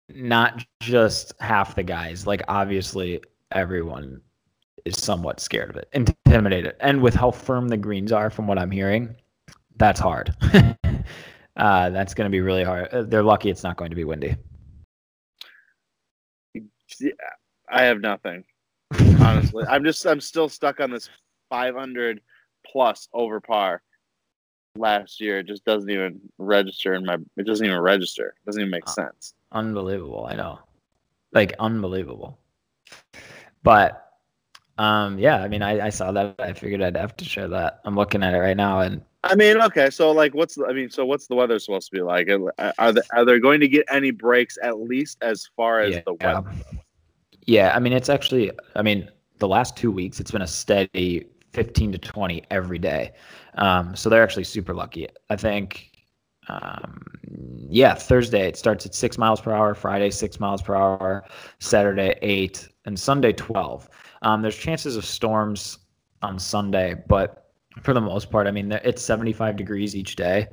not 0.09 0.63
just 0.81 1.33
half 1.39 1.75
the 1.75 1.83
guys 1.83 2.27
like 2.27 2.41
obviously 2.47 3.21
everyone 3.51 4.21
is 4.85 4.97
somewhat 4.97 5.39
scared 5.39 5.69
of 5.69 5.75
it 5.75 5.89
intimidated 5.93 6.75
and 6.81 7.01
with 7.01 7.13
how 7.13 7.31
firm 7.31 7.67
the 7.67 7.77
greens 7.77 8.11
are 8.11 8.29
from 8.29 8.47
what 8.47 8.59
i'm 8.59 8.71
hearing 8.71 9.15
that's 9.77 9.99
hard 9.99 10.33
uh, 11.59 11.89
that's 11.89 12.13
going 12.13 12.25
to 12.25 12.31
be 12.31 12.41
really 12.41 12.63
hard. 12.63 12.87
Uh, 12.87 13.03
they're 13.03 13.23
lucky 13.23 13.49
it's 13.49 13.63
not 13.63 13.77
going 13.77 13.89
to 13.89 13.95
be 13.95 14.05
windy. 14.05 14.35
I 17.69 17.83
have 17.83 17.99
nothing. 17.99 18.43
Honestly, 19.19 19.65
I'm 19.69 19.83
just 19.83 20.05
I'm 20.07 20.21
still 20.21 20.49
stuck 20.49 20.79
on 20.79 20.89
this 20.89 21.09
500 21.49 22.21
plus 22.65 23.07
over 23.13 23.39
par 23.39 23.81
last 24.75 25.19
year. 25.19 25.39
It 25.39 25.47
just 25.47 25.65
doesn't 25.65 25.89
even 25.89 26.19
register 26.37 26.93
in 26.93 27.05
my. 27.05 27.17
It 27.37 27.45
doesn't 27.45 27.65
even 27.65 27.79
register. 27.79 28.35
It 28.41 28.45
doesn't 28.45 28.61
even 28.61 28.71
make 28.71 28.87
uh, 28.87 28.91
sense. 28.91 29.33
Unbelievable. 29.51 30.27
I 30.29 30.35
know, 30.35 30.59
like 31.33 31.53
unbelievable. 31.59 32.39
But 33.63 34.15
um, 34.77 35.19
yeah, 35.19 35.37
I 35.37 35.47
mean, 35.47 35.61
I, 35.61 35.87
I 35.87 35.89
saw 35.89 36.11
that. 36.11 36.35
I 36.39 36.53
figured 36.53 36.81
I'd 36.81 36.97
have 36.97 37.17
to 37.17 37.25
share 37.25 37.47
that. 37.49 37.81
I'm 37.85 37.95
looking 37.95 38.23
at 38.23 38.33
it 38.33 38.39
right 38.39 38.57
now, 38.57 38.79
and 38.79 39.01
I 39.23 39.35
mean, 39.35 39.59
okay, 39.61 39.89
so 39.89 40.11
like, 40.11 40.33
what's 40.33 40.55
the, 40.55 40.65
I 40.65 40.73
mean, 40.73 40.89
so 40.89 41.05
what's 41.05 41.27
the 41.27 41.35
weather 41.35 41.59
supposed 41.59 41.89
to 41.89 41.95
be 41.95 42.01
like? 42.01 42.29
Are 42.29 42.93
they, 42.93 43.01
are 43.11 43.25
they 43.25 43.39
going 43.39 43.59
to 43.59 43.67
get 43.67 43.85
any 43.91 44.11
breaks 44.11 44.57
at 44.63 44.79
least 44.79 45.17
as 45.21 45.45
far 45.57 45.81
as 45.81 45.95
yeah. 45.95 46.01
the 46.05 46.13
weather? 46.13 46.49
Yeah, 47.45 47.73
I 47.75 47.79
mean, 47.79 47.91
it's 47.91 48.07
actually, 48.07 48.51
I 48.75 48.81
mean, 48.81 49.09
the 49.39 49.47
last 49.47 49.75
two 49.75 49.91
weeks 49.91 50.19
it's 50.19 50.31
been 50.31 50.41
a 50.41 50.47
steady 50.47 51.25
15 51.53 51.91
to 51.93 51.97
20 51.97 52.43
every 52.51 52.79
day. 52.79 53.11
Um, 53.55 53.95
so 53.95 54.09
they're 54.09 54.23
actually 54.23 54.43
super 54.43 54.73
lucky. 54.73 55.07
I 55.29 55.35
think, 55.35 55.91
um, 56.47 57.01
yeah, 57.69 57.93
Thursday 57.93 58.47
it 58.47 58.57
starts 58.57 58.85
at 58.85 58.95
six 58.95 59.17
miles 59.17 59.41
per 59.41 59.51
hour, 59.51 59.73
Friday 59.75 60.09
six 60.09 60.39
miles 60.39 60.61
per 60.61 60.75
hour, 60.75 61.25
Saturday 61.59 62.17
eight, 62.21 62.67
and 62.85 62.99
Sunday 62.99 63.33
12. 63.33 63.89
Um, 64.21 64.41
there's 64.41 64.57
chances 64.57 64.95
of 64.95 65.05
storms 65.05 65.79
on 66.21 66.39
Sunday, 66.39 66.95
but 67.07 67.51
for 67.83 67.93
the 67.93 68.01
most 68.01 68.29
part, 68.31 68.47
I 68.47 68.51
mean, 68.51 68.71
it's 68.71 69.01
75 69.01 69.55
degrees 69.55 69.95
each 69.95 70.15
day 70.15 70.47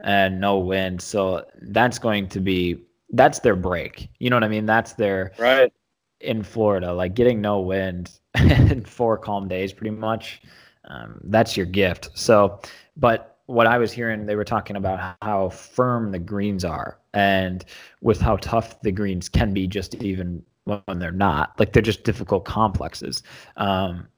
and 0.00 0.40
no 0.40 0.58
wind. 0.58 1.00
So 1.00 1.44
that's 1.62 1.98
going 1.98 2.28
to 2.28 2.40
be 2.40 2.84
that's 3.10 3.40
their 3.40 3.56
break. 3.56 4.08
You 4.18 4.30
know 4.30 4.36
what 4.36 4.44
I 4.44 4.48
mean? 4.48 4.66
That's 4.66 4.94
their 4.94 5.32
right 5.38 5.72
in 6.20 6.42
Florida, 6.42 6.92
like 6.92 7.14
getting 7.14 7.40
no 7.40 7.60
wind 7.60 8.18
and 8.34 8.86
four 8.88 9.18
calm 9.18 9.48
days, 9.48 9.72
pretty 9.72 9.94
much. 9.94 10.42
Um, 10.86 11.20
that's 11.24 11.56
your 11.56 11.66
gift. 11.66 12.10
So, 12.14 12.60
but 12.96 13.38
what 13.46 13.66
I 13.66 13.78
was 13.78 13.92
hearing, 13.92 14.26
they 14.26 14.36
were 14.36 14.44
talking 14.44 14.76
about 14.76 15.16
how 15.22 15.48
firm 15.50 16.12
the 16.12 16.18
greens 16.18 16.64
are, 16.64 16.98
and 17.12 17.64
with 18.00 18.20
how 18.20 18.36
tough 18.36 18.80
the 18.82 18.92
greens 18.92 19.28
can 19.28 19.52
be, 19.52 19.66
just 19.66 19.94
even 19.96 20.42
when 20.64 20.98
they're 20.98 21.12
not. 21.12 21.58
Like 21.58 21.72
they're 21.72 21.82
just 21.82 22.04
difficult 22.04 22.44
complexes. 22.44 23.22
Um, 23.56 24.08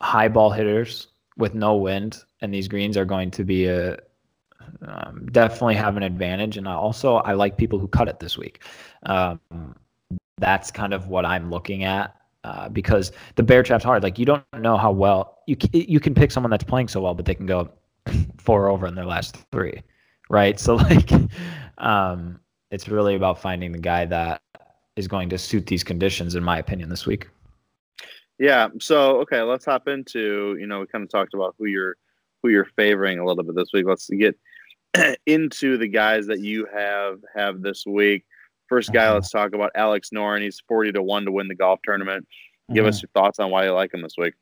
high 0.00 0.28
ball 0.28 0.50
hitters 0.50 1.08
with 1.36 1.54
no 1.54 1.76
wind, 1.76 2.22
and 2.40 2.52
these 2.52 2.68
greens 2.68 2.96
are 2.96 3.04
going 3.04 3.30
to 3.32 3.44
be 3.44 3.66
a 3.66 3.98
um, 4.82 5.28
definitely 5.30 5.74
have 5.74 5.96
an 5.96 6.02
advantage. 6.02 6.56
And 6.56 6.66
also, 6.66 7.16
I 7.16 7.32
like 7.32 7.56
people 7.56 7.78
who 7.78 7.88
cut 7.88 8.08
it 8.08 8.20
this 8.20 8.36
week. 8.36 8.62
Um, 9.04 9.40
that's 10.38 10.70
kind 10.70 10.92
of 10.92 11.08
what 11.08 11.24
I'm 11.24 11.50
looking 11.50 11.84
at 11.84 12.14
uh, 12.44 12.68
because 12.68 13.12
the 13.36 13.42
bear 13.42 13.62
trap's 13.62 13.84
hard. 13.84 14.02
Like 14.02 14.18
you 14.18 14.26
don't 14.26 14.44
know 14.58 14.76
how 14.76 14.92
well 14.92 15.38
you 15.46 15.56
you 15.72 16.00
can 16.00 16.14
pick 16.14 16.30
someone 16.30 16.50
that's 16.50 16.64
playing 16.64 16.88
so 16.88 17.00
well, 17.00 17.14
but 17.14 17.24
they 17.24 17.34
can 17.34 17.46
go 17.46 17.70
four 18.38 18.68
over 18.68 18.86
in 18.86 18.94
their 18.94 19.06
last 19.06 19.36
three, 19.50 19.82
right? 20.30 20.58
So 20.66 20.76
like, 20.76 21.10
um, 21.78 22.40
it's 22.70 22.88
really 22.88 23.14
about 23.14 23.40
finding 23.40 23.72
the 23.72 23.78
guy 23.78 24.04
that 24.06 24.42
is 24.96 25.08
going 25.08 25.28
to 25.30 25.38
suit 25.38 25.66
these 25.66 25.84
conditions, 25.84 26.34
in 26.34 26.42
my 26.44 26.58
opinion, 26.58 26.88
this 26.88 27.06
week. 27.06 27.28
Yeah. 28.38 28.68
So 28.80 29.20
okay, 29.22 29.42
let's 29.42 29.64
hop 29.64 29.88
into 29.88 30.56
you 30.60 30.66
know 30.66 30.80
we 30.80 30.86
kind 30.86 31.04
of 31.04 31.10
talked 31.10 31.34
about 31.34 31.54
who 31.58 31.66
you're 31.66 31.96
who 32.42 32.50
you're 32.50 32.68
favoring 32.76 33.18
a 33.18 33.24
little 33.24 33.42
bit 33.42 33.56
this 33.56 33.70
week. 33.72 33.86
Let's 33.86 34.08
get 34.10 34.38
into 35.26 35.78
the 35.78 35.88
guys 35.88 36.26
that 36.26 36.40
you 36.40 36.66
have 36.72 37.20
have 37.34 37.62
this 37.62 37.86
week. 37.86 38.24
First 38.68 38.92
guy, 38.92 39.04
uh-huh. 39.04 39.14
let's 39.14 39.30
talk 39.30 39.54
about 39.54 39.70
Alex 39.74 40.10
Noren. 40.14 40.42
He's 40.42 40.60
forty 40.68 40.92
to 40.92 41.02
one 41.02 41.24
to 41.24 41.32
win 41.32 41.48
the 41.48 41.54
golf 41.54 41.80
tournament. 41.84 42.26
Give 42.72 42.84
uh-huh. 42.84 42.88
us 42.88 43.02
your 43.02 43.10
thoughts 43.14 43.38
on 43.38 43.50
why 43.50 43.64
you 43.64 43.72
like 43.72 43.94
him 43.94 44.02
this 44.02 44.14
week. 44.18 44.34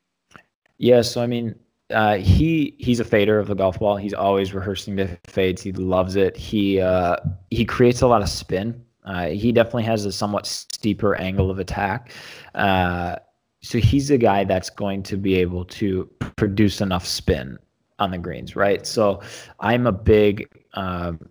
Yeah, 0.77 1.01
so 1.01 1.21
I 1.21 1.27
mean, 1.27 1.55
uh, 1.91 2.15
he 2.17 2.75
he's 2.79 2.99
a 2.99 3.05
fader 3.05 3.39
of 3.39 3.47
the 3.47 3.55
golf 3.55 3.79
ball. 3.79 3.97
He's 3.97 4.13
always 4.13 4.53
rehearsing 4.53 4.95
the 4.95 5.17
fades. 5.25 5.61
He 5.61 5.71
loves 5.71 6.15
it. 6.15 6.35
He 6.35 6.79
uh, 6.79 7.17
he 7.51 7.65
creates 7.65 8.01
a 8.01 8.07
lot 8.07 8.21
of 8.21 8.29
spin. 8.29 8.83
Uh, 9.05 9.27
he 9.27 9.51
definitely 9.51 9.83
has 9.83 10.05
a 10.05 10.11
somewhat 10.11 10.47
steeper 10.47 11.15
angle 11.15 11.51
of 11.51 11.59
attack. 11.59 12.11
Uh, 12.55 13.17
so 13.61 13.77
he's 13.77 14.09
a 14.09 14.17
guy 14.17 14.43
that's 14.43 14.69
going 14.69 15.03
to 15.03 15.17
be 15.17 15.35
able 15.35 15.65
to 15.65 16.09
produce 16.35 16.81
enough 16.81 17.05
spin 17.05 17.57
on 17.99 18.11
the 18.11 18.17
greens, 18.17 18.55
right? 18.55 18.85
So 18.85 19.21
I'm 19.59 19.87
a 19.87 19.91
big 19.91 20.47
um, 20.73 21.29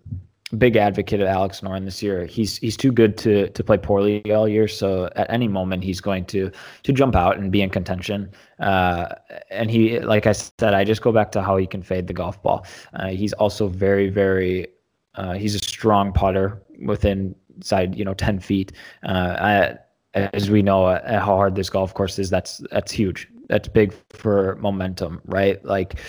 big 0.57 0.75
advocate 0.75 1.21
of 1.21 1.27
Alex 1.27 1.61
Noren 1.61 1.85
this 1.85 2.03
year. 2.03 2.25
He's 2.25 2.57
he's 2.57 2.77
too 2.77 2.91
good 2.91 3.17
to 3.19 3.49
to 3.49 3.63
play 3.63 3.77
poorly 3.77 4.31
all 4.31 4.47
year. 4.47 4.67
So 4.67 5.09
at 5.15 5.29
any 5.29 5.47
moment 5.47 5.83
he's 5.83 6.01
going 6.01 6.25
to 6.25 6.51
to 6.83 6.93
jump 6.93 7.15
out 7.15 7.37
and 7.37 7.51
be 7.51 7.61
in 7.61 7.69
contention. 7.69 8.31
Uh, 8.59 9.07
and 9.49 9.69
he, 9.71 9.99
like 9.99 10.27
I 10.27 10.31
said, 10.33 10.73
I 10.73 10.83
just 10.83 11.01
go 11.01 11.11
back 11.11 11.31
to 11.33 11.41
how 11.41 11.57
he 11.57 11.65
can 11.65 11.81
fade 11.81 12.07
the 12.07 12.13
golf 12.13 12.41
ball. 12.41 12.65
Uh, 12.93 13.09
he's 13.09 13.33
also 13.33 13.67
very 13.67 14.09
very. 14.09 14.67
Uh, 15.15 15.33
he's 15.33 15.55
a 15.55 15.59
strong 15.59 16.11
putter 16.11 16.61
within 16.83 17.33
side 17.61 17.95
you 17.95 18.05
know 18.05 18.13
10 18.25 18.39
feet. 18.39 18.71
Uh, 19.03 19.35
I, 19.39 19.77
as 20.13 20.49
we 20.49 20.61
know 20.61 20.85
uh, 20.85 21.19
how 21.19 21.35
hard 21.35 21.55
this 21.55 21.69
golf 21.69 21.93
course 21.93 22.19
is, 22.19 22.29
that's 22.29 22.61
that's 22.71 22.91
huge. 22.91 23.27
That's 23.49 23.67
big 23.67 23.93
for 24.09 24.55
momentum, 24.55 25.21
right? 25.25 25.63
Like 25.65 25.99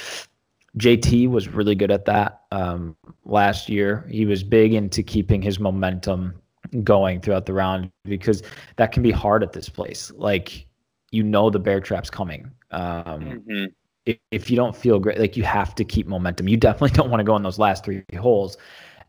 JT 0.79 1.31
was 1.31 1.49
really 1.49 1.75
good 1.75 1.91
at 1.91 2.05
that 2.05 2.43
um, 2.53 2.97
last 3.25 3.69
year. 3.69 4.07
He 4.11 4.27
was 4.27 4.43
big 4.43 4.75
into 4.75 5.03
keeping 5.03 5.41
his 5.41 5.59
momentum 5.59 6.35
going 6.83 7.21
throughout 7.21 7.47
the 7.47 7.55
round 7.55 7.91
because 8.05 8.43
that 8.77 8.93
can 8.93 9.03
be 9.03 9.11
hard 9.11 9.43
at 9.43 9.53
this 9.53 9.69
place. 9.69 10.13
Like 10.17 10.67
you 11.11 11.23
know 11.23 11.51
the 11.51 11.59
bear 11.59 11.81
trap's 11.81 12.11
coming. 12.11 12.51
Um, 12.71 13.43
mm-hmm. 13.49 13.65
if, 14.05 14.19
if 14.31 14.51
you 14.51 14.57
don't 14.57 14.77
feel 14.77 14.99
great, 14.99 15.19
like 15.19 15.37
you 15.37 15.45
have 15.45 15.75
to 15.77 15.85
keep 15.85 16.07
momentum. 16.07 16.49
You 16.49 16.57
definitely 16.57 16.91
don't 16.97 17.11
want 17.11 17.21
to 17.21 17.25
go 17.25 17.37
in 17.37 17.43
those 17.43 17.59
last 17.59 17.85
three 17.85 18.03
holes 18.19 18.57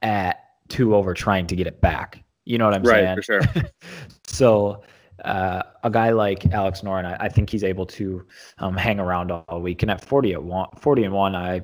at 0.02 0.44
two 0.70 0.96
over 0.96 1.14
trying 1.14 1.48
to 1.48 1.56
get 1.56 1.68
it 1.68 1.82
back. 1.82 2.24
You 2.46 2.58
know 2.58 2.66
what 2.66 2.76
I'm 2.76 2.84
right, 2.84 2.94
saying? 2.94 3.08
Right, 3.08 3.50
for 3.50 3.60
sure. 3.60 3.72
so 4.28 4.84
uh, 5.26 5.64
a 5.84 5.90
guy 5.90 6.12
like 6.12 6.46
Alex 6.54 6.82
Noren, 6.82 7.06
I, 7.06 7.26
I 7.26 7.30
think 7.30 7.50
he's 7.50 7.64
able 7.64 7.86
to 7.88 8.26
um, 8.60 8.76
hang 8.76 9.00
around 9.00 9.32
all 9.32 9.62
week. 9.62 9.82
And 9.82 9.92
at 9.92 10.04
40 10.04 10.34
at 10.34 10.44
one, 10.44 10.70
40 10.80 11.04
and 11.04 11.14
one, 11.14 11.36
I 11.36 11.62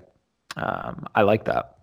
um, 0.56 1.08
I 1.16 1.24
like 1.24 1.46
that. 1.46 1.78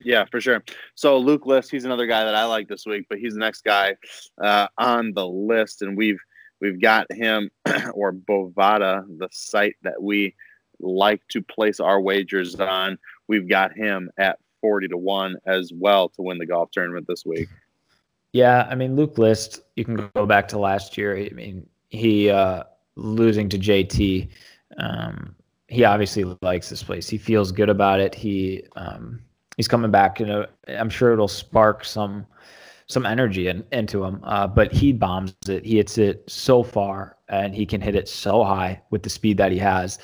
Yeah, 0.00 0.24
for 0.30 0.40
sure. 0.40 0.62
So 0.94 1.18
Luke 1.18 1.46
List, 1.46 1.70
he's 1.70 1.84
another 1.84 2.06
guy 2.06 2.24
that 2.24 2.34
I 2.34 2.44
like 2.44 2.68
this 2.68 2.86
week, 2.86 3.06
but 3.08 3.18
he's 3.18 3.34
the 3.34 3.40
next 3.40 3.62
guy 3.64 3.96
uh, 4.42 4.68
on 4.78 5.12
the 5.12 5.26
list, 5.26 5.82
and 5.82 5.96
we've 5.96 6.20
we've 6.60 6.80
got 6.80 7.10
him 7.12 7.50
or 7.94 8.12
Bovada, 8.12 9.04
the 9.18 9.28
site 9.32 9.76
that 9.82 10.00
we 10.00 10.34
like 10.80 11.20
to 11.28 11.42
place 11.42 11.80
our 11.80 12.00
wagers 12.00 12.54
on. 12.56 12.98
We've 13.26 13.48
got 13.48 13.76
him 13.76 14.10
at 14.18 14.38
forty 14.60 14.86
to 14.88 14.96
one 14.96 15.36
as 15.46 15.72
well 15.74 16.08
to 16.10 16.22
win 16.22 16.38
the 16.38 16.46
golf 16.46 16.70
tournament 16.70 17.06
this 17.08 17.26
week. 17.26 17.48
Yeah, 18.32 18.66
I 18.70 18.74
mean 18.74 18.94
Luke 18.96 19.18
List, 19.18 19.60
you 19.76 19.84
can 19.84 20.10
go 20.14 20.26
back 20.26 20.48
to 20.48 20.58
last 20.58 20.96
year. 20.98 21.16
I 21.16 21.30
mean 21.30 21.66
he 21.88 22.30
uh, 22.30 22.64
losing 22.96 23.48
to 23.48 23.58
JT. 23.58 24.28
Um, 24.78 25.34
he 25.68 25.84
obviously 25.84 26.24
likes 26.42 26.68
this 26.68 26.82
place. 26.82 27.08
He 27.08 27.18
feels 27.18 27.52
good 27.52 27.68
about 27.68 28.00
it. 28.00 28.14
He 28.14 28.64
um, 28.76 29.20
he's 29.56 29.68
coming 29.68 29.90
back. 29.90 30.20
You 30.20 30.26
know, 30.26 30.46
I'm 30.68 30.90
sure 30.90 31.12
it'll 31.12 31.28
spark 31.28 31.84
some 31.84 32.26
some 32.86 33.04
energy 33.04 33.48
in, 33.48 33.64
into 33.72 34.02
him. 34.02 34.20
Uh, 34.24 34.46
but 34.46 34.72
he 34.72 34.92
bombs 34.92 35.34
it. 35.46 35.64
He 35.64 35.76
hits 35.76 35.98
it 35.98 36.24
so 36.26 36.62
far, 36.62 37.16
and 37.28 37.54
he 37.54 37.66
can 37.66 37.80
hit 37.80 37.94
it 37.94 38.08
so 38.08 38.42
high 38.42 38.80
with 38.90 39.02
the 39.02 39.10
speed 39.10 39.36
that 39.38 39.52
he 39.52 39.58
has. 39.58 39.98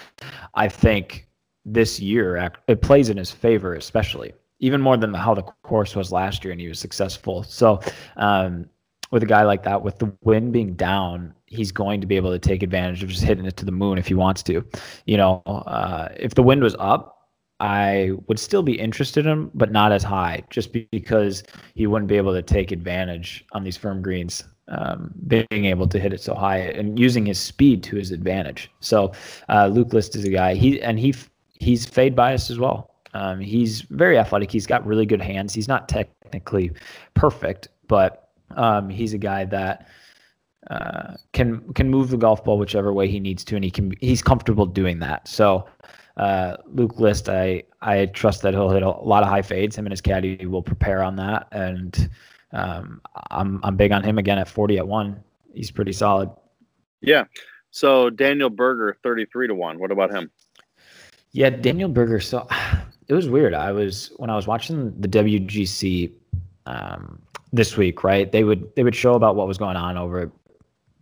I 0.55 0.69
think 0.69 1.29
this 1.65 1.99
year 1.99 2.53
it 2.69 2.83
plays 2.83 3.09
in 3.09 3.17
his 3.17 3.31
favor, 3.31 3.75
especially 3.75 4.35
even 4.61 4.81
more 4.81 4.97
than 4.97 5.15
how 5.15 5.35
the 5.35 5.43
course 5.63 5.95
was 5.95 6.13
last 6.13 6.45
year, 6.45 6.53
and 6.53 6.61
he 6.61 6.69
was 6.69 6.79
successful. 6.79 7.43
So, 7.43 7.81
um, 8.17 8.67
with 9.11 9.23
a 9.23 9.27
guy 9.27 9.43
like 9.43 9.63
that, 9.63 9.83
with 9.83 9.99
the 9.99 10.13
wind 10.23 10.53
being 10.53 10.75
down, 10.75 11.35
he's 11.47 11.71
going 11.71 12.01
to 12.01 12.07
be 12.07 12.17
able 12.17 12.33
to 12.33 12.39
take 12.39 12.63
advantage 12.63 13.03
of 13.03 13.11
just 13.11 13.23
hitting 13.23 13.45
it 13.45 13.57
to 13.59 13.65
the 13.65 13.73
moon 13.73 13.99
if 13.99 14.09
he 14.09 14.15
wants 14.15 14.43
to. 14.45 14.65
You 15.07 15.17
know, 15.17 15.43
uh, 15.47 16.09
if 16.17 16.35
the 16.35 16.43
wind 16.43 16.63
was 16.63 16.75
up, 16.79 17.29
I 17.61 18.11
would 18.27 18.39
still 18.39 18.63
be 18.63 18.79
interested 18.79 19.27
in 19.27 19.33
him, 19.33 19.51
but 19.55 19.71
not 19.71 19.93
as 19.93 20.03
high, 20.03 20.43
just 20.51 20.73
because 20.91 21.45
he 21.75 21.87
wouldn't 21.87 22.09
be 22.09 22.17
able 22.17 22.35
to 22.35 22.43
take 22.43 22.73
advantage 22.73 23.45
on 23.53 23.63
these 23.63 23.77
firm 23.77 24.03
greens, 24.03 24.43
um, 24.69 25.15
being 25.29 25.65
able 25.67 25.87
to 25.89 26.01
hit 26.01 26.13
it 26.13 26.21
so 26.21 26.35
high 26.35 26.59
and 26.59 26.99
using 26.99 27.25
his 27.25 27.39
speed 27.39 27.83
to 27.85 27.97
his 27.97 28.11
advantage. 28.11 28.71
So, 28.81 29.13
uh, 29.49 29.69
Luke 29.69 29.93
List 29.93 30.17
is 30.17 30.25
a 30.25 30.31
guy 30.31 30.55
he 30.55 30.83
and 30.83 30.99
he 30.99 31.15
he's 31.61 31.87
fade 31.87 32.17
biased 32.17 32.51
as 32.51 32.59
well. 32.59 32.94
Um, 33.15 33.41
he's 33.41 33.83
very 33.83 34.19
athletic. 34.19 34.51
He's 34.51 34.67
got 34.67 34.85
really 34.85 35.07
good 35.07 35.23
hands. 35.23 35.55
He's 35.55 35.69
not 35.69 35.89
technically 35.89 36.73
perfect, 37.15 37.69
but 37.89 38.29
um, 38.57 38.91
he's 38.91 39.15
a 39.15 39.19
guy 39.19 39.45
that 39.47 39.89
uh, 40.71 41.15
can 41.33 41.73
can 41.75 41.91
move 41.91 42.11
the 42.11 42.17
golf 42.17 42.45
ball 42.45 42.59
whichever 42.59 42.93
way 42.93 43.09
he 43.09 43.21
needs 43.21 43.45
to, 43.45 43.55
and 43.55 43.65
he 43.65 43.71
can 43.71 43.95
he's 44.01 44.23
comfortable 44.23 44.67
doing 44.67 44.99
that. 44.99 45.27
So 45.29 45.67
uh, 46.17 46.57
Luke 46.67 46.99
List, 46.99 47.29
I 47.29 47.63
I 47.81 48.07
trust 48.07 48.43
that 48.43 48.55
he'll 48.55 48.71
hit 48.71 48.83
a 48.83 48.91
lot 48.91 49.23
of 49.23 49.29
high 49.29 49.43
fades. 49.43 49.77
Him 49.77 49.87
and 49.87 49.93
his 49.93 50.01
caddy 50.01 50.47
will 50.47 50.63
prepare 50.63 51.03
on 51.03 51.17
that, 51.17 51.49
and 51.53 52.11
um, 52.53 53.01
I'm 53.31 53.61
I'm 53.63 53.77
big 53.77 53.93
on 53.93 54.03
him 54.03 54.19
again 54.19 54.39
at 54.39 54.49
40 54.49 54.79
at 54.79 54.89
one. 54.89 55.23
He's 55.53 55.71
pretty 55.71 55.93
solid. 55.93 56.31
Yeah. 57.01 57.25
So 57.71 58.09
Daniel 58.09 58.51
Berger, 58.51 58.97
33 59.03 59.49
to 59.49 59.55
one. 59.55 59.79
What 59.79 59.91
about 59.91 60.11
him? 60.11 60.31
Yeah, 61.33 61.51
Daniel 61.51 61.89
Berger. 61.89 62.21
So 62.21 62.47
it 63.09 63.15
was 63.15 63.29
weird. 63.29 63.55
I 63.55 63.73
was 63.73 64.13
when 64.17 64.31
I 64.31 64.37
was 64.37 64.47
watching 64.47 64.99
the 65.01 65.09
WGC 65.09 66.13
um, 66.67 67.21
this 67.53 67.77
week, 67.77 68.03
right? 68.05 68.31
They 68.31 68.45
would 68.45 68.75
they 68.77 68.85
would 68.85 68.95
show 68.95 69.15
about 69.15 69.37
what 69.37 69.47
was 69.47 69.59
going 69.59 69.77
on 69.77 69.97
over 69.97 70.21
at 70.21 70.31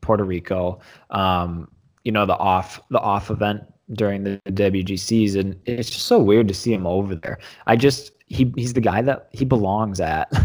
Puerto 0.01 0.25
Rico. 0.25 0.81
Um, 1.11 1.69
you 2.05 2.13
know, 2.13 2.27
the 2.27 2.37
off 2.37 2.81
the 2.91 3.01
off 3.01 3.31
event 3.31 3.63
during 3.93 4.25
the 4.25 4.41
WGCs, 4.49 5.37
and 5.37 5.59
it's 5.67 5.91
just 5.91 6.07
so 6.07 6.19
weird 6.19 6.49
to 6.49 6.55
see 6.55 6.73
him 6.73 6.87
over 6.87 7.15
there. 7.15 7.39
I 7.67 7.77
just 7.77 8.13
he 8.27 8.53
he's 8.57 8.73
the 8.73 8.81
guy 8.81 9.03
that 9.03 9.29
he 9.33 9.45
belongs 9.45 10.01
at. 10.01 10.31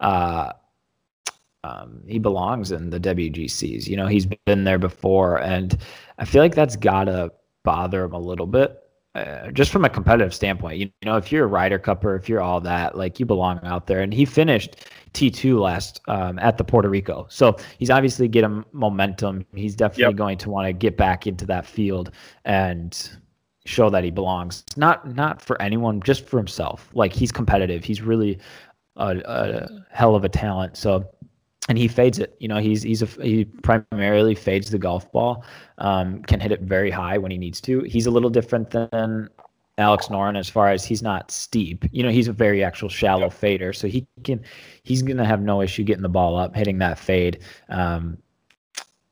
Uh, 0.00 0.52
um, 1.64 2.04
he 2.06 2.20
belongs 2.20 2.70
in 2.70 2.90
the 2.90 3.00
WGCs. 3.00 3.88
You 3.88 3.96
know, 3.96 4.06
he's 4.06 4.26
been 4.46 4.62
there 4.62 4.78
before, 4.78 5.40
and 5.40 5.76
I 6.18 6.24
feel 6.24 6.40
like 6.40 6.54
that's 6.54 6.76
gotta 6.76 7.32
bother 7.64 8.04
him 8.04 8.12
a 8.12 8.18
little 8.20 8.46
bit. 8.46 8.80
Uh, 9.18 9.50
just 9.50 9.72
from 9.72 9.84
a 9.84 9.88
competitive 9.88 10.32
standpoint, 10.34 10.78
you, 10.78 10.86
you 10.86 11.06
know, 11.06 11.16
if 11.16 11.32
you're 11.32 11.44
a 11.44 11.48
Ryder 11.48 11.78
Cupper, 11.78 12.16
if 12.16 12.28
you're 12.28 12.40
all 12.40 12.60
that, 12.60 12.96
like 12.96 13.18
you 13.18 13.26
belong 13.26 13.60
out 13.64 13.86
there. 13.86 14.00
And 14.00 14.12
he 14.12 14.24
finished 14.24 14.76
T2 15.12 15.60
last 15.60 16.00
um, 16.08 16.38
at 16.38 16.58
the 16.58 16.64
Puerto 16.64 16.88
Rico. 16.88 17.26
So 17.28 17.56
he's 17.78 17.90
obviously 17.90 18.28
getting 18.28 18.64
momentum. 18.72 19.44
He's 19.54 19.74
definitely 19.74 20.12
yep. 20.12 20.16
going 20.16 20.38
to 20.38 20.50
want 20.50 20.66
to 20.66 20.72
get 20.72 20.96
back 20.96 21.26
into 21.26 21.46
that 21.46 21.66
field 21.66 22.12
and 22.44 23.10
show 23.64 23.90
that 23.90 24.04
he 24.04 24.10
belongs. 24.10 24.64
Not 24.76 25.14
not 25.14 25.42
for 25.42 25.60
anyone, 25.60 26.00
just 26.02 26.26
for 26.26 26.36
himself. 26.36 26.88
Like 26.94 27.12
he's 27.12 27.32
competitive. 27.32 27.84
He's 27.84 28.00
really 28.00 28.38
a, 28.96 29.20
a 29.24 29.68
hell 29.90 30.14
of 30.14 30.24
a 30.24 30.28
talent. 30.28 30.76
So 30.76 31.08
and 31.68 31.76
he 31.76 31.86
fades 31.86 32.18
it. 32.18 32.36
You 32.40 32.48
know, 32.48 32.58
he's 32.58 32.82
he's 32.82 33.02
a 33.02 33.06
he 33.06 33.44
primarily 33.44 34.34
fades 34.34 34.70
the 34.70 34.78
golf 34.78 35.10
ball. 35.12 35.44
Um, 35.78 36.22
can 36.22 36.40
hit 36.40 36.50
it 36.50 36.62
very 36.62 36.90
high 36.90 37.18
when 37.18 37.30
he 37.30 37.38
needs 37.38 37.60
to. 37.62 37.82
He's 37.82 38.06
a 38.06 38.10
little 38.10 38.30
different 38.30 38.70
than 38.70 39.28
Alex 39.76 40.08
Noren 40.08 40.36
as 40.36 40.48
far 40.48 40.70
as 40.70 40.84
he's 40.84 41.02
not 41.02 41.30
steep. 41.30 41.84
You 41.92 42.02
know, 42.02 42.10
he's 42.10 42.28
a 42.28 42.32
very 42.32 42.64
actual 42.64 42.88
shallow 42.88 43.30
fader, 43.30 43.72
so 43.72 43.86
he 43.86 44.06
can 44.24 44.42
he's 44.82 45.02
gonna 45.02 45.26
have 45.26 45.42
no 45.42 45.62
issue 45.62 45.84
getting 45.84 46.02
the 46.02 46.08
ball 46.08 46.36
up, 46.36 46.56
hitting 46.56 46.78
that 46.78 46.98
fade. 46.98 47.40
Um, 47.68 48.18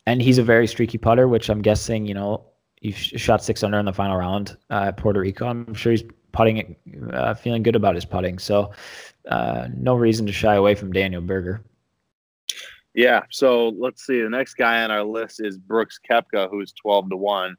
and 0.07 0.23
he's 0.23 0.39
a 0.39 0.43
very 0.43 0.67
streaky 0.67 0.99
putter, 0.99 1.29
which 1.29 1.51
I'm 1.51 1.63
guessing, 1.63 2.07
you 2.07 2.15
know, 2.15 2.45
he 2.81 2.93
shot 2.93 3.43
six 3.43 3.63
under 3.63 3.79
in 3.79 3.85
the 3.85 3.93
final 3.93 4.17
round 4.17 4.57
uh, 4.71 4.85
at 4.87 4.97
Puerto 4.97 5.21
Rico. 5.21 5.47
I'm 5.47 5.75
sure 5.75 5.93
he's 5.93 6.05
putting 6.33 6.59
it, 6.59 6.81
uh, 7.13 7.35
feeling 7.35 7.63
good 7.63 7.75
about 7.75 7.97
his 7.97 8.05
putting. 8.05 8.39
So, 8.39 8.71
uh, 9.29 9.69
no 9.77 9.95
reason 9.97 10.25
to 10.27 10.33
shy 10.33 10.55
away 10.55 10.75
from 10.77 10.93
Daniel 10.93 11.23
Berger. 11.23 11.65
Yeah. 12.97 13.23
So 13.31 13.69
let's 13.79 14.07
see. 14.07 14.23
The 14.23 14.31
next 14.31 14.55
guy 14.55 14.83
on 14.83 14.91
our 14.91 15.05
list 15.05 15.41
is 15.45 15.59
Brooks 15.59 16.01
Koepka, 16.11 16.51
who's 16.51 16.73
twelve 16.73 17.11
to 17.11 17.17
one. 17.17 17.55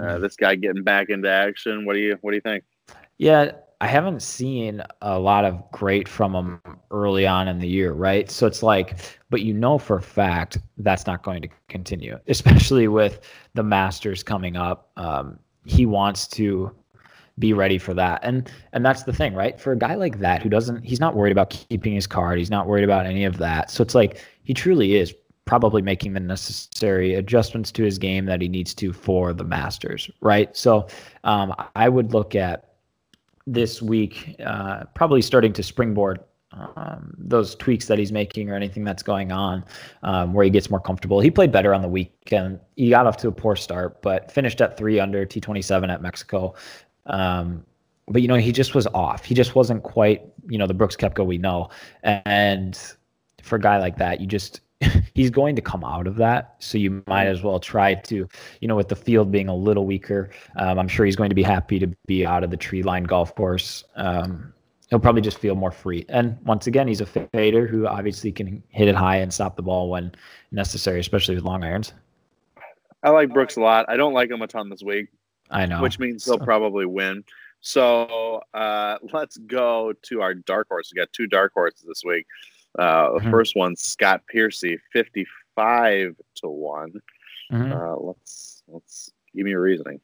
Uh, 0.00 0.18
this 0.18 0.36
guy 0.36 0.54
getting 0.54 0.82
back 0.82 1.10
into 1.10 1.28
action. 1.28 1.84
What 1.84 1.92
do 1.92 2.00
you 2.00 2.16
What 2.22 2.30
do 2.30 2.36
you 2.36 2.40
think? 2.40 2.64
Yeah, 3.18 3.52
I 3.80 3.86
haven't 3.86 4.22
seen 4.22 4.82
a 5.02 5.18
lot 5.18 5.44
of 5.44 5.70
great 5.72 6.08
from 6.08 6.34
him 6.34 6.60
early 6.90 7.26
on 7.26 7.48
in 7.48 7.58
the 7.58 7.68
year, 7.68 7.92
right? 7.92 8.30
So 8.30 8.46
it's 8.46 8.62
like, 8.62 8.96
but 9.28 9.42
you 9.42 9.52
know 9.52 9.76
for 9.76 9.96
a 9.96 10.02
fact 10.02 10.58
that's 10.78 11.06
not 11.06 11.22
going 11.22 11.42
to 11.42 11.48
continue, 11.68 12.18
especially 12.28 12.88
with 12.88 13.20
the 13.54 13.62
Masters 13.62 14.22
coming 14.22 14.56
up. 14.56 14.90
Um, 14.96 15.38
he 15.64 15.84
wants 15.84 16.26
to 16.28 16.74
be 17.38 17.52
ready 17.52 17.78
for 17.78 17.94
that, 17.94 18.20
and 18.22 18.50
and 18.72 18.84
that's 18.84 19.04
the 19.04 19.12
thing, 19.12 19.34
right? 19.34 19.60
For 19.60 19.72
a 19.72 19.78
guy 19.78 19.94
like 19.94 20.20
that 20.20 20.42
who 20.42 20.48
doesn't, 20.48 20.84
he's 20.84 21.00
not 21.00 21.14
worried 21.14 21.32
about 21.32 21.50
keeping 21.50 21.94
his 21.94 22.06
card. 22.06 22.38
He's 22.38 22.50
not 22.50 22.66
worried 22.66 22.84
about 22.84 23.06
any 23.06 23.24
of 23.24 23.38
that. 23.38 23.70
So 23.70 23.82
it's 23.82 23.94
like 23.94 24.22
he 24.44 24.54
truly 24.54 24.96
is 24.96 25.14
probably 25.44 25.80
making 25.80 26.12
the 26.12 26.20
necessary 26.20 27.14
adjustments 27.14 27.72
to 27.72 27.82
his 27.82 27.98
game 27.98 28.26
that 28.26 28.42
he 28.42 28.48
needs 28.48 28.74
to 28.74 28.92
for 28.92 29.32
the 29.32 29.44
Masters, 29.44 30.10
right? 30.20 30.54
So 30.54 30.86
um, 31.24 31.54
I 31.74 31.88
would 31.88 32.12
look 32.12 32.34
at 32.34 32.74
this 33.46 33.80
week, 33.80 34.36
uh, 34.44 34.84
probably 34.94 35.22
starting 35.22 35.54
to 35.54 35.62
springboard 35.62 36.20
um, 36.52 37.14
those 37.18 37.54
tweaks 37.54 37.86
that 37.86 37.98
he's 37.98 38.12
making 38.12 38.50
or 38.50 38.54
anything 38.54 38.84
that's 38.84 39.02
going 39.02 39.32
on 39.32 39.64
um, 40.02 40.32
where 40.32 40.44
he 40.44 40.50
gets 40.50 40.70
more 40.70 40.80
comfortable. 40.80 41.20
He 41.20 41.30
played 41.30 41.52
better 41.52 41.74
on 41.74 41.82
the 41.82 41.88
weekend. 41.88 42.60
He 42.76 42.90
got 42.90 43.06
off 43.06 43.16
to 43.18 43.28
a 43.28 43.32
poor 43.32 43.56
start, 43.56 44.02
but 44.02 44.30
finished 44.30 44.60
at 44.60 44.76
three 44.76 44.98
under 44.98 45.26
T27 45.26 45.92
at 45.92 46.02
Mexico. 46.02 46.54
Um, 47.08 47.64
but 48.06 48.22
you 48.22 48.28
know, 48.28 48.36
he 48.36 48.52
just 48.52 48.74
was 48.74 48.86
off. 48.88 49.24
He 49.24 49.34
just 49.34 49.54
wasn't 49.54 49.82
quite, 49.82 50.22
you 50.48 50.58
know, 50.58 50.66
the 50.66 50.74
Brooks 50.74 50.96
Koepka 50.96 51.24
we 51.26 51.38
know. 51.38 51.68
And 52.02 52.78
for 53.42 53.56
a 53.56 53.60
guy 53.60 53.78
like 53.78 53.98
that, 53.98 54.20
you 54.20 54.26
just 54.26 54.60
he's 55.14 55.30
going 55.30 55.56
to 55.56 55.62
come 55.62 55.84
out 55.84 56.06
of 56.06 56.16
that. 56.16 56.56
So 56.58 56.78
you 56.78 57.02
might 57.06 57.26
as 57.26 57.42
well 57.42 57.58
try 57.58 57.94
to, 57.94 58.28
you 58.60 58.68
know, 58.68 58.76
with 58.76 58.88
the 58.88 58.96
field 58.96 59.30
being 59.32 59.48
a 59.48 59.54
little 59.54 59.86
weaker, 59.86 60.30
um, 60.56 60.78
I'm 60.78 60.88
sure 60.88 61.04
he's 61.04 61.16
going 61.16 61.30
to 61.30 61.34
be 61.34 61.42
happy 61.42 61.78
to 61.78 61.88
be 62.06 62.24
out 62.24 62.44
of 62.44 62.50
the 62.50 62.56
tree 62.56 62.82
line 62.82 63.04
golf 63.04 63.34
course. 63.34 63.84
Um, 63.96 64.52
he'll 64.88 65.00
probably 65.00 65.22
just 65.22 65.38
feel 65.38 65.54
more 65.54 65.72
free. 65.72 66.06
And 66.08 66.38
once 66.44 66.66
again, 66.66 66.88
he's 66.88 67.00
a 67.00 67.06
fader 67.06 67.66
who 67.66 67.86
obviously 67.86 68.32
can 68.32 68.62
hit 68.68 68.88
it 68.88 68.94
high 68.94 69.16
and 69.16 69.32
stop 69.32 69.56
the 69.56 69.62
ball 69.62 69.90
when 69.90 70.12
necessary, 70.50 71.00
especially 71.00 71.34
with 71.34 71.44
long 71.44 71.64
irons. 71.64 71.92
I 73.02 73.10
like 73.10 73.32
Brooks 73.32 73.56
a 73.56 73.60
lot. 73.60 73.86
I 73.88 73.96
don't 73.96 74.14
like 74.14 74.30
him 74.30 74.42
a 74.42 74.46
ton 74.46 74.70
this 74.70 74.82
week. 74.82 75.08
I 75.50 75.66
know. 75.66 75.82
Which 75.82 75.98
means 75.98 76.24
he'll 76.24 76.38
probably 76.38 76.86
win. 76.86 77.24
So 77.60 78.40
uh, 78.54 78.98
let's 79.12 79.36
go 79.38 79.92
to 80.02 80.22
our 80.22 80.34
dark 80.34 80.68
horse. 80.68 80.92
We 80.92 81.00
got 81.00 81.12
two 81.12 81.26
dark 81.26 81.52
horses 81.54 81.84
this 81.86 82.04
week. 82.04 82.26
Uh, 82.78 83.14
the 83.14 83.18
mm-hmm. 83.18 83.30
first 83.30 83.56
one, 83.56 83.74
Scott 83.74 84.22
Piercy, 84.28 84.78
fifty-five 84.92 86.14
to 86.36 86.48
one. 86.48 86.92
Mm-hmm. 87.52 87.72
Uh, 87.72 87.96
let's 87.96 88.62
let's 88.68 89.10
give 89.34 89.44
me 89.44 89.52
a 89.52 89.58
reasoning. 89.58 90.00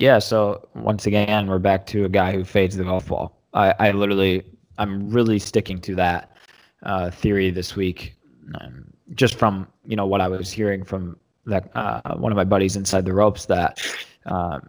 Yeah. 0.00 0.18
So 0.18 0.68
once 0.74 1.06
again, 1.06 1.46
we're 1.46 1.58
back 1.58 1.86
to 1.86 2.04
a 2.04 2.08
guy 2.08 2.32
who 2.32 2.44
fades 2.44 2.76
the 2.76 2.84
golf 2.84 3.06
ball. 3.06 3.40
I, 3.54 3.74
I 3.78 3.90
literally, 3.92 4.42
I'm 4.76 5.08
really 5.08 5.38
sticking 5.38 5.80
to 5.82 5.94
that 5.94 6.36
uh, 6.82 7.10
theory 7.10 7.50
this 7.50 7.74
week, 7.74 8.16
um, 8.60 8.84
just 9.14 9.36
from 9.36 9.66
you 9.86 9.96
know 9.96 10.06
what 10.06 10.20
I 10.20 10.28
was 10.28 10.50
hearing 10.50 10.84
from 10.84 11.16
that 11.46 11.70
uh, 11.74 12.16
one 12.16 12.32
of 12.32 12.36
my 12.36 12.44
buddies 12.44 12.76
inside 12.76 13.06
the 13.06 13.14
ropes 13.14 13.46
that. 13.46 13.80
Uh, 14.26 14.60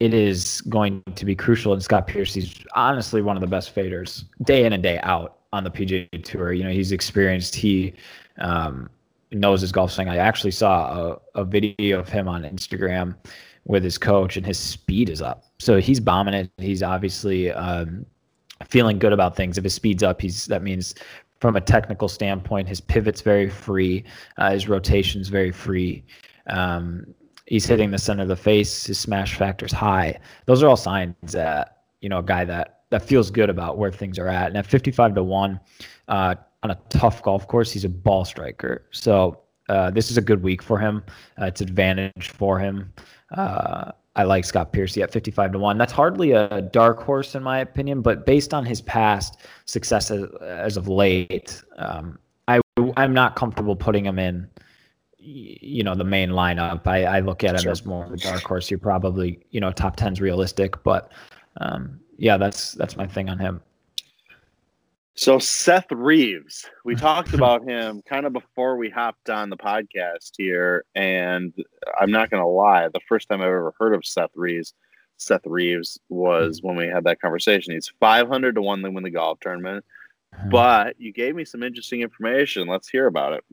it 0.00 0.14
is 0.14 0.60
going 0.62 1.02
to 1.14 1.24
be 1.24 1.36
crucial. 1.36 1.72
And 1.72 1.82
Scott 1.82 2.06
Piercy's 2.06 2.64
honestly 2.74 3.22
one 3.22 3.36
of 3.36 3.40
the 3.40 3.46
best 3.46 3.74
faders 3.74 4.24
day 4.42 4.64
in 4.64 4.72
and 4.72 4.82
day 4.82 4.98
out 5.02 5.38
on 5.52 5.64
the 5.64 5.70
PGA 5.70 6.24
Tour. 6.24 6.52
You 6.52 6.64
know, 6.64 6.70
he's 6.70 6.92
experienced. 6.92 7.54
He 7.54 7.94
um, 8.38 8.90
knows 9.30 9.60
his 9.60 9.70
golf 9.70 9.92
swing. 9.92 10.08
I 10.08 10.16
actually 10.16 10.50
saw 10.50 11.12
a, 11.34 11.40
a 11.40 11.44
video 11.44 12.00
of 12.00 12.08
him 12.08 12.26
on 12.28 12.42
Instagram 12.42 13.14
with 13.64 13.84
his 13.84 13.96
coach, 13.96 14.36
and 14.36 14.44
his 14.44 14.58
speed 14.58 15.08
is 15.08 15.22
up. 15.22 15.44
So 15.60 15.78
he's 15.78 16.00
bombing 16.00 16.34
it. 16.34 16.50
He's 16.58 16.82
obviously 16.82 17.52
um, 17.52 18.04
feeling 18.68 18.98
good 18.98 19.12
about 19.12 19.36
things. 19.36 19.56
If 19.56 19.64
his 19.64 19.74
speed's 19.74 20.02
up, 20.02 20.20
he's 20.20 20.46
that 20.46 20.64
means 20.64 20.96
from 21.40 21.56
a 21.56 21.60
technical 21.60 22.08
standpoint, 22.08 22.68
his 22.68 22.80
pivot's 22.80 23.20
very 23.20 23.48
free, 23.48 24.04
uh, 24.38 24.52
his 24.52 24.68
rotation's 24.68 25.28
very 25.28 25.50
free. 25.50 26.04
Um, 26.48 27.14
he's 27.52 27.66
hitting 27.66 27.90
the 27.90 27.98
center 27.98 28.22
of 28.22 28.28
the 28.28 28.36
face. 28.36 28.86
His 28.86 28.98
smash 28.98 29.36
factor's 29.36 29.72
high. 29.72 30.18
Those 30.46 30.62
are 30.62 30.68
all 30.68 30.76
signs 30.76 31.14
that 31.32 31.82
you 32.00 32.08
know 32.08 32.18
a 32.18 32.22
guy 32.22 32.46
that 32.46 32.80
that 32.88 33.02
feels 33.02 33.30
good 33.30 33.50
about 33.50 33.76
where 33.76 33.92
things 33.92 34.18
are 34.18 34.26
at. 34.26 34.48
And 34.48 34.56
at 34.56 34.66
55 34.66 35.14
to 35.14 35.22
one 35.22 35.60
uh, 36.08 36.34
on 36.62 36.70
a 36.70 36.78
tough 36.88 37.22
golf 37.22 37.46
course, 37.46 37.70
he's 37.70 37.84
a 37.84 37.88
ball 37.88 38.24
striker. 38.24 38.86
So 38.90 39.40
uh, 39.68 39.90
this 39.90 40.10
is 40.10 40.16
a 40.16 40.22
good 40.22 40.42
week 40.42 40.62
for 40.62 40.78
him. 40.78 41.04
Uh, 41.40 41.46
it's 41.46 41.60
advantage 41.60 42.30
for 42.30 42.58
him. 42.58 42.92
Uh, 43.30 43.92
I 44.14 44.24
like 44.24 44.44
Scott 44.44 44.72
Piercy 44.72 45.02
at 45.02 45.10
55 45.10 45.52
to 45.52 45.58
1. 45.58 45.78
That's 45.78 45.92
hardly 45.92 46.32
a 46.32 46.60
dark 46.60 47.02
horse, 47.02 47.34
in 47.34 47.42
my 47.42 47.60
opinion, 47.60 48.02
but 48.02 48.26
based 48.26 48.52
on 48.52 48.66
his 48.66 48.82
past 48.82 49.38
success 49.64 50.10
as, 50.10 50.24
as 50.42 50.76
of 50.76 50.86
late, 50.86 51.62
um, 51.78 52.18
I, 52.46 52.60
I'm 52.98 53.14
not 53.14 53.36
comfortable 53.36 53.74
putting 53.74 54.04
him 54.04 54.18
in 54.18 54.50
you 55.22 55.82
know 55.82 55.94
the 55.94 56.04
main 56.04 56.30
lineup. 56.30 56.86
I, 56.86 57.04
I 57.04 57.20
look 57.20 57.44
at 57.44 57.54
him 57.54 57.62
sure. 57.62 57.72
as 57.72 57.84
more 57.84 58.04
of 58.04 58.12
a 58.12 58.16
dark 58.16 58.42
horse. 58.42 58.70
You're 58.70 58.78
probably 58.78 59.40
you 59.50 59.60
know 59.60 59.72
top 59.72 59.96
ten's 59.96 60.20
realistic, 60.20 60.82
but 60.82 61.12
um, 61.60 62.00
yeah, 62.16 62.36
that's 62.36 62.72
that's 62.72 62.96
my 62.96 63.06
thing 63.06 63.28
on 63.28 63.38
him. 63.38 63.60
So 65.14 65.38
Seth 65.38 65.90
Reeves, 65.90 66.68
we 66.84 66.94
talked 66.96 67.34
about 67.34 67.68
him 67.68 68.02
kind 68.08 68.26
of 68.26 68.32
before 68.32 68.76
we 68.76 68.88
hopped 68.88 69.30
on 69.30 69.50
the 69.50 69.56
podcast 69.56 70.32
here, 70.36 70.84
and 70.94 71.52
I'm 72.00 72.10
not 72.10 72.30
going 72.30 72.42
to 72.42 72.46
lie, 72.46 72.88
the 72.88 73.00
first 73.08 73.28
time 73.28 73.40
I've 73.40 73.46
ever 73.46 73.74
heard 73.78 73.94
of 73.94 74.06
Seth 74.06 74.30
Reeves, 74.34 74.74
Seth 75.18 75.46
Reeves 75.46 75.98
was 76.08 76.62
when 76.62 76.76
we 76.76 76.86
had 76.86 77.04
that 77.04 77.20
conversation. 77.20 77.74
He's 77.74 77.92
500 78.00 78.54
to 78.54 78.62
one 78.62 78.82
to 78.82 78.90
win 78.90 79.04
the 79.04 79.10
golf 79.10 79.38
tournament, 79.40 79.84
uh-huh. 80.32 80.48
but 80.50 81.00
you 81.00 81.12
gave 81.12 81.34
me 81.34 81.44
some 81.44 81.62
interesting 81.62 82.00
information. 82.00 82.66
Let's 82.66 82.88
hear 82.88 83.06
about 83.06 83.34
it. 83.34 83.44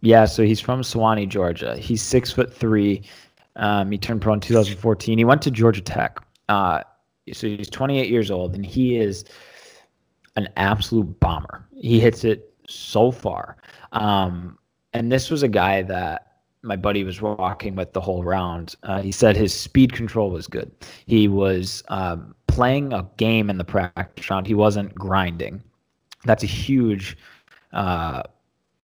Yeah, 0.00 0.26
so 0.26 0.42
he's 0.44 0.60
from 0.60 0.82
Suwanee, 0.82 1.28
Georgia. 1.28 1.76
He's 1.76 2.02
six 2.02 2.30
foot 2.30 2.52
three. 2.52 3.02
Um, 3.56 3.90
he 3.90 3.98
turned 3.98 4.22
pro 4.22 4.34
in 4.34 4.40
2014. 4.40 5.18
He 5.18 5.24
went 5.24 5.42
to 5.42 5.50
Georgia 5.50 5.80
Tech. 5.80 6.18
Uh, 6.48 6.82
so 7.32 7.46
he's 7.48 7.68
28 7.68 8.08
years 8.08 8.30
old, 8.30 8.54
and 8.54 8.64
he 8.64 8.96
is 8.96 9.24
an 10.36 10.48
absolute 10.56 11.18
bomber. 11.20 11.66
He 11.74 11.98
hits 11.98 12.24
it 12.24 12.54
so 12.68 13.10
far. 13.10 13.56
Um, 13.92 14.58
and 14.92 15.10
this 15.10 15.30
was 15.30 15.42
a 15.42 15.48
guy 15.48 15.82
that 15.82 16.28
my 16.62 16.76
buddy 16.76 17.04
was 17.04 17.20
walking 17.20 17.74
with 17.74 17.92
the 17.92 18.00
whole 18.00 18.22
round. 18.24 18.76
Uh, 18.82 19.00
he 19.00 19.12
said 19.12 19.36
his 19.36 19.52
speed 19.52 19.92
control 19.92 20.30
was 20.30 20.46
good. 20.46 20.70
He 21.06 21.28
was 21.28 21.82
um, 21.88 22.34
playing 22.46 22.92
a 22.92 23.08
game 23.16 23.50
in 23.50 23.58
the 23.58 23.64
practice 23.64 24.30
round. 24.30 24.46
He 24.46 24.54
wasn't 24.54 24.94
grinding. 24.94 25.62
That's 26.24 26.42
a 26.42 26.48
huge 26.48 27.16
uh, 27.72 28.22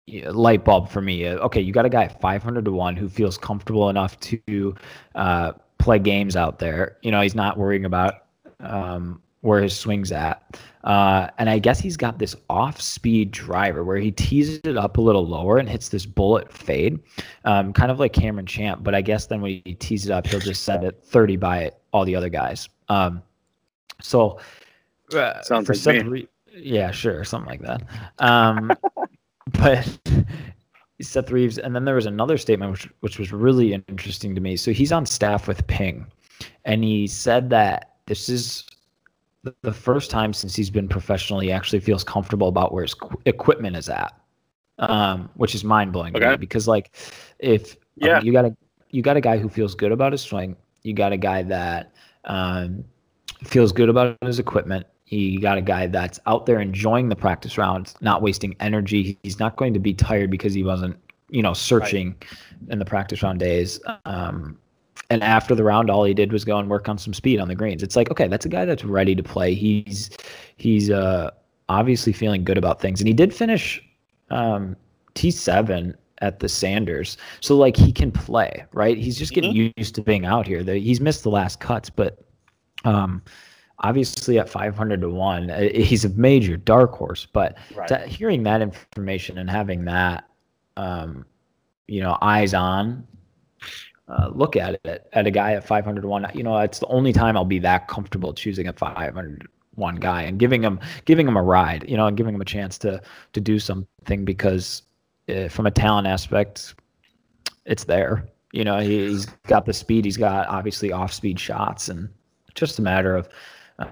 light 0.07 0.63
bulb 0.63 0.89
for 0.89 1.01
me. 1.01 1.25
Uh, 1.25 1.35
okay, 1.37 1.61
you 1.61 1.73
got 1.73 1.85
a 1.85 1.89
guy 1.89 2.03
at 2.03 2.19
500 2.21 2.65
to 2.65 2.71
one 2.71 2.95
who 2.95 3.09
feels 3.09 3.37
comfortable 3.37 3.89
enough 3.89 4.19
to 4.21 4.75
uh, 5.15 5.53
play 5.77 5.99
games 5.99 6.35
out 6.35 6.59
there. 6.59 6.97
You 7.01 7.11
know, 7.11 7.21
he's 7.21 7.35
not 7.35 7.57
worrying 7.57 7.85
about 7.85 8.25
um, 8.59 9.21
where 9.41 9.61
his 9.61 9.75
swing's 9.75 10.11
at. 10.11 10.59
Uh, 10.83 11.29
and 11.39 11.49
I 11.49 11.57
guess 11.57 11.79
he's 11.79 11.97
got 11.97 12.19
this 12.19 12.35
off-speed 12.49 13.31
driver 13.31 13.83
where 13.83 13.97
he 13.97 14.11
teases 14.11 14.59
it 14.63 14.77
up 14.77 14.97
a 14.97 15.01
little 15.01 15.25
lower 15.25 15.57
and 15.57 15.67
hits 15.67 15.89
this 15.89 16.05
bullet 16.05 16.53
fade, 16.53 16.99
um, 17.43 17.73
kind 17.73 17.91
of 17.91 17.99
like 17.99 18.13
Cameron 18.13 18.45
Champ. 18.45 18.83
But 18.83 18.93
I 18.93 19.01
guess 19.01 19.25
then 19.25 19.41
when 19.41 19.61
he 19.65 19.73
teases 19.73 20.09
it 20.09 20.13
up, 20.13 20.27
he'll 20.27 20.39
just 20.39 20.63
set 20.63 20.83
it 20.83 21.01
30 21.03 21.37
by 21.37 21.63
it, 21.63 21.77
all 21.91 22.05
the 22.05 22.15
other 22.15 22.29
guys. 22.29 22.69
Um, 22.89 23.23
so 24.01 24.39
uh, 25.13 25.41
Sounds 25.41 25.65
for 25.65 25.73
like 25.73 25.81
Seth, 25.81 26.05
Re- 26.05 26.27
yeah, 26.55 26.91
sure, 26.91 27.23
something 27.23 27.49
like 27.49 27.61
that. 27.61 27.81
Um, 28.19 28.71
but 29.51 29.97
Seth 31.01 31.31
Reeves, 31.31 31.57
and 31.57 31.75
then 31.75 31.85
there 31.85 31.95
was 31.95 32.05
another 32.05 32.37
statement 32.37 32.71
which 32.71 32.89
which 33.01 33.19
was 33.19 33.31
really 33.31 33.73
interesting 33.73 34.33
to 34.35 34.41
me. 34.41 34.55
So 34.55 34.71
he's 34.71 34.91
on 34.91 35.05
staff 35.05 35.47
with 35.47 35.65
Ping, 35.67 36.05
and 36.65 36.83
he 36.83 37.07
said 37.07 37.49
that 37.51 37.95
this 38.05 38.29
is 38.29 38.65
the 39.61 39.73
first 39.73 40.09
time 40.09 40.33
since 40.33 40.55
he's 40.55 40.69
been 40.69 40.87
professional, 40.87 41.39
he 41.39 41.51
actually 41.51 41.79
feels 41.79 42.03
comfortable 42.03 42.47
about 42.47 42.73
where 42.73 42.83
his 42.83 42.93
qu- 42.93 43.21
equipment 43.25 43.75
is 43.75 43.89
at, 43.89 44.13
um, 44.79 45.29
which 45.35 45.53
is 45.53 45.63
mind 45.63 45.91
blowing 45.91 46.15
okay. 46.15 46.35
because 46.35 46.67
like 46.67 46.95
if 47.39 47.77
yeah. 47.95 48.17
Um, 48.17 48.25
you 48.25 48.33
got 48.33 48.45
a 48.45 48.55
you 48.89 49.01
got 49.01 49.17
a 49.17 49.21
guy 49.21 49.37
who 49.37 49.49
feels 49.49 49.75
good 49.75 49.91
about 49.91 50.11
his 50.11 50.21
swing, 50.21 50.55
you 50.83 50.93
got 50.93 51.11
a 51.11 51.17
guy 51.17 51.43
that 51.43 51.93
um, 52.25 52.83
feels 53.43 53.71
good 53.71 53.89
about 53.89 54.17
his 54.21 54.39
equipment. 54.39 54.85
You 55.07 55.39
got 55.39 55.57
a 55.57 55.61
guy 55.61 55.87
that's 55.87 56.19
out 56.25 56.45
there 56.45 56.59
enjoying 56.59 57.09
the 57.09 57.15
practice 57.15 57.57
rounds, 57.57 57.95
not 58.01 58.21
wasting 58.21 58.55
energy. 58.59 59.19
He's 59.21 59.39
not 59.39 59.55
going 59.55 59.73
to 59.73 59.79
be 59.79 59.93
tired 59.93 60.31
because 60.31 60.53
he 60.53 60.63
wasn't, 60.63 60.97
you 61.29 61.43
know, 61.43 61.53
searching 61.53 62.09
right. 62.09 62.71
in 62.71 62.79
the 62.79 62.85
practice 62.85 63.21
round 63.21 63.39
days. 63.39 63.79
Um, 64.05 64.57
and 65.11 65.21
after 65.21 65.53
the 65.53 65.63
round, 65.63 65.91
all 65.91 66.03
he 66.03 66.15
did 66.15 66.31
was 66.33 66.43
go 66.43 66.57
and 66.57 66.69
work 66.69 66.89
on 66.89 66.97
some 66.97 67.13
speed 67.13 67.39
on 67.39 67.47
the 67.47 67.55
greens. 67.55 67.83
It's 67.83 67.95
like, 67.95 68.09
okay, 68.09 68.27
that's 68.27 68.45
a 68.45 68.49
guy 68.49 68.65
that's 68.65 68.83
ready 68.83 69.13
to 69.15 69.21
play. 69.21 69.53
He's 69.53 70.09
he's 70.57 70.89
uh, 70.89 71.29
obviously 71.69 72.11
feeling 72.11 72.43
good 72.43 72.57
about 72.57 72.81
things, 72.81 72.99
and 72.99 73.07
he 73.07 73.13
did 73.13 73.31
finish 73.31 73.83
um, 74.31 74.75
T 75.13 75.29
seven 75.29 75.95
at 76.21 76.39
the 76.39 76.49
Sanders, 76.49 77.17
so 77.41 77.55
like 77.55 77.77
he 77.77 77.91
can 77.91 78.11
play, 78.11 78.65
right? 78.71 78.97
He's 78.97 79.19
just 79.19 79.33
getting 79.33 79.53
mm-hmm. 79.53 79.79
used 79.79 79.93
to 79.95 80.01
being 80.01 80.25
out 80.25 80.47
here. 80.47 80.63
He's 80.63 80.99
missed 80.99 81.21
the 81.21 81.29
last 81.29 81.59
cuts, 81.59 81.91
but 81.91 82.23
um, 82.85 83.21
obviously 83.79 84.39
at 84.39 84.49
500 84.49 85.01
to 85.01 85.09
1 85.09 85.49
uh, 85.49 85.69
he's 85.73 86.05
a 86.05 86.09
major 86.09 86.57
dark 86.57 86.93
horse 86.93 87.27
but 87.31 87.57
right. 87.75 87.87
to, 87.87 87.99
hearing 87.99 88.43
that 88.43 88.61
information 88.61 89.37
and 89.37 89.49
having 89.49 89.85
that 89.85 90.29
um, 90.77 91.25
you 91.87 92.01
know 92.01 92.17
eyes 92.21 92.53
on 92.53 93.05
uh, 94.07 94.29
look 94.33 94.55
at 94.55 94.79
it 94.83 95.07
at 95.13 95.25
a 95.25 95.31
guy 95.31 95.53
at 95.53 95.65
501. 95.65 96.27
You 96.33 96.43
know, 96.43 96.57
it's 96.59 96.79
the 96.79 96.87
only 96.87 97.11
time 97.11 97.35
I'll 97.35 97.45
be 97.45 97.59
that 97.59 97.87
comfortable 97.87 98.33
choosing 98.33 98.67
a 98.67 98.73
501 98.73 99.95
guy 99.95 100.21
and 100.21 100.39
giving 100.39 100.61
him 100.61 100.79
giving 101.05 101.27
him 101.27 101.37
a 101.37 101.41
ride. 101.41 101.89
You 101.89 101.97
know, 101.97 102.07
and 102.07 102.15
giving 102.15 102.35
him 102.35 102.41
a 102.41 102.45
chance 102.45 102.77
to 102.79 103.01
to 103.33 103.41
do 103.41 103.59
something 103.59 104.25
because 104.25 104.83
uh, 105.29 105.47
from 105.47 105.65
a 105.65 105.71
talent 105.71 106.07
aspect, 106.07 106.75
it's 107.65 107.85
there. 107.85 108.27
You 108.51 108.63
know, 108.63 108.79
he, 108.79 109.03
has 109.05 109.25
got 109.47 109.65
the 109.65 109.73
speed. 109.73 110.05
He's 110.05 110.17
got 110.17 110.47
obviously 110.47 110.91
off 110.91 111.11
speed 111.11 111.39
shots, 111.39 111.89
and 111.89 112.07
just 112.53 112.79
a 112.79 112.81
matter 112.81 113.15
of 113.15 113.27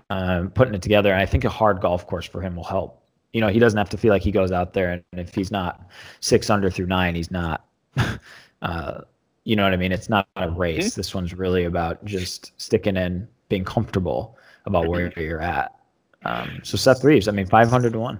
uh, 0.09 0.45
putting 0.53 0.73
it 0.73 0.81
together. 0.81 1.11
And 1.11 1.21
I 1.21 1.25
think 1.25 1.43
a 1.43 1.49
hard 1.49 1.81
golf 1.81 2.07
course 2.07 2.25
for 2.25 2.41
him 2.41 2.55
will 2.55 2.63
help. 2.63 3.01
You 3.33 3.41
know, 3.41 3.47
he 3.47 3.59
doesn't 3.59 3.77
have 3.77 3.89
to 3.89 3.97
feel 3.97 4.11
like 4.11 4.21
he 4.21 4.31
goes 4.31 4.51
out 4.51 4.73
there 4.73 4.91
and 4.91 5.03
if 5.13 5.33
he's 5.33 5.51
not 5.51 5.89
six 6.19 6.49
under 6.49 6.69
through 6.69 6.87
nine, 6.87 7.15
he's 7.15 7.31
not. 7.31 7.65
Uh, 8.61 9.01
you 9.43 9.57
know 9.57 9.63
what 9.63 9.73
I 9.73 9.75
mean? 9.75 9.91
It's 9.91 10.07
not 10.07 10.25
a 10.37 10.49
race. 10.49 10.91
Mm-hmm. 10.91 10.99
This 10.99 11.13
one's 11.13 11.33
really 11.33 11.65
about 11.65 12.05
just 12.05 12.53
sticking 12.55 12.95
in, 12.95 13.27
being 13.49 13.65
comfortable 13.65 14.37
about 14.65 14.87
where 14.87 15.09
mm-hmm. 15.09 15.19
you're 15.19 15.41
at. 15.41 15.75
Um, 16.23 16.61
so 16.63 16.77
Seth 16.77 17.03
Reeves, 17.03 17.27
I 17.27 17.31
mean, 17.31 17.45
500 17.45 17.91
to 17.91 17.99
1. 17.99 18.19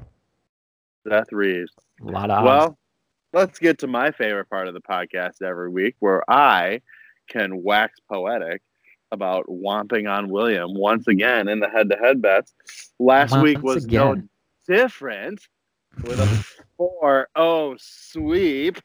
Seth 1.07 1.31
Reeves. 1.31 1.71
A 2.05 2.11
lot 2.11 2.29
of 2.29 2.43
Well, 2.43 2.77
let's 3.31 3.57
get 3.57 3.79
to 3.79 3.87
my 3.87 4.11
favorite 4.11 4.49
part 4.49 4.67
of 4.67 4.73
the 4.73 4.81
podcast 4.81 5.41
every 5.41 5.69
week 5.69 5.95
where 5.99 6.29
I 6.29 6.81
can 7.27 7.63
wax 7.63 7.99
poetic 8.09 8.61
about 9.13 9.45
whomping 9.47 10.11
on 10.11 10.29
William 10.29 10.73
once 10.73 11.07
again 11.07 11.47
in 11.47 11.59
the 11.59 11.69
head 11.69 11.89
to 11.89 11.95
head 11.95 12.21
bets. 12.21 12.53
Last 12.99 13.31
once 13.31 13.43
week 13.43 13.61
was 13.61 13.85
again. 13.85 14.29
no 14.67 14.75
different 14.75 15.47
with 16.03 16.19
a 16.19 16.45
4 16.77 17.29
0 17.37 17.75
sweep. 17.79 18.79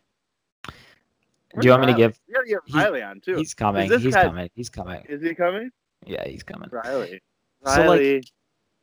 Do 1.59 1.67
you 1.67 1.71
want 1.71 1.87
me 1.87 1.93
to 1.93 1.97
give? 1.97 2.21
You 2.29 2.35
gotta 2.35 2.47
get 2.47 2.59
Riley 2.75 3.03
on 3.03 3.21
too. 3.21 3.37
He's 3.37 3.55
coming. 3.55 3.91
He's 3.91 4.15
guy, 4.15 4.25
coming. 4.25 4.51
He's 4.55 4.69
coming. 4.69 5.03
Is 5.09 5.23
he 5.23 5.35
coming? 5.35 5.71
Yeah, 6.05 6.27
he's 6.29 6.43
coming. 6.43 6.69
Riley. 6.71 7.21
Riley. 7.65 7.75
So 7.75 7.83
like, 7.89 8.25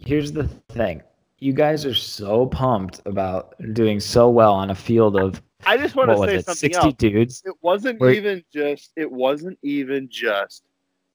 here's 0.09 0.31
the 0.31 0.47
thing. 0.69 1.03
You 1.39 1.53
guys 1.53 1.85
are 1.85 1.93
so 1.93 2.47
pumped 2.47 3.01
about 3.05 3.55
doing 3.73 3.99
so 3.99 4.29
well 4.29 4.53
on 4.53 4.71
a 4.71 4.75
field 4.75 5.15
of. 5.15 5.41
I 5.67 5.77
just 5.77 5.95
want 5.95 6.09
to 6.09 6.17
say 6.17 6.35
it, 6.35 6.45
something 6.45 6.73
60 6.73 6.77
else. 6.77 6.93
dudes. 6.97 7.43
It 7.45 7.55
wasn't 7.61 8.01
even 8.03 8.43
just. 8.51 8.91
It 8.95 9.11
wasn't 9.11 9.59
even 9.61 10.09
just 10.09 10.63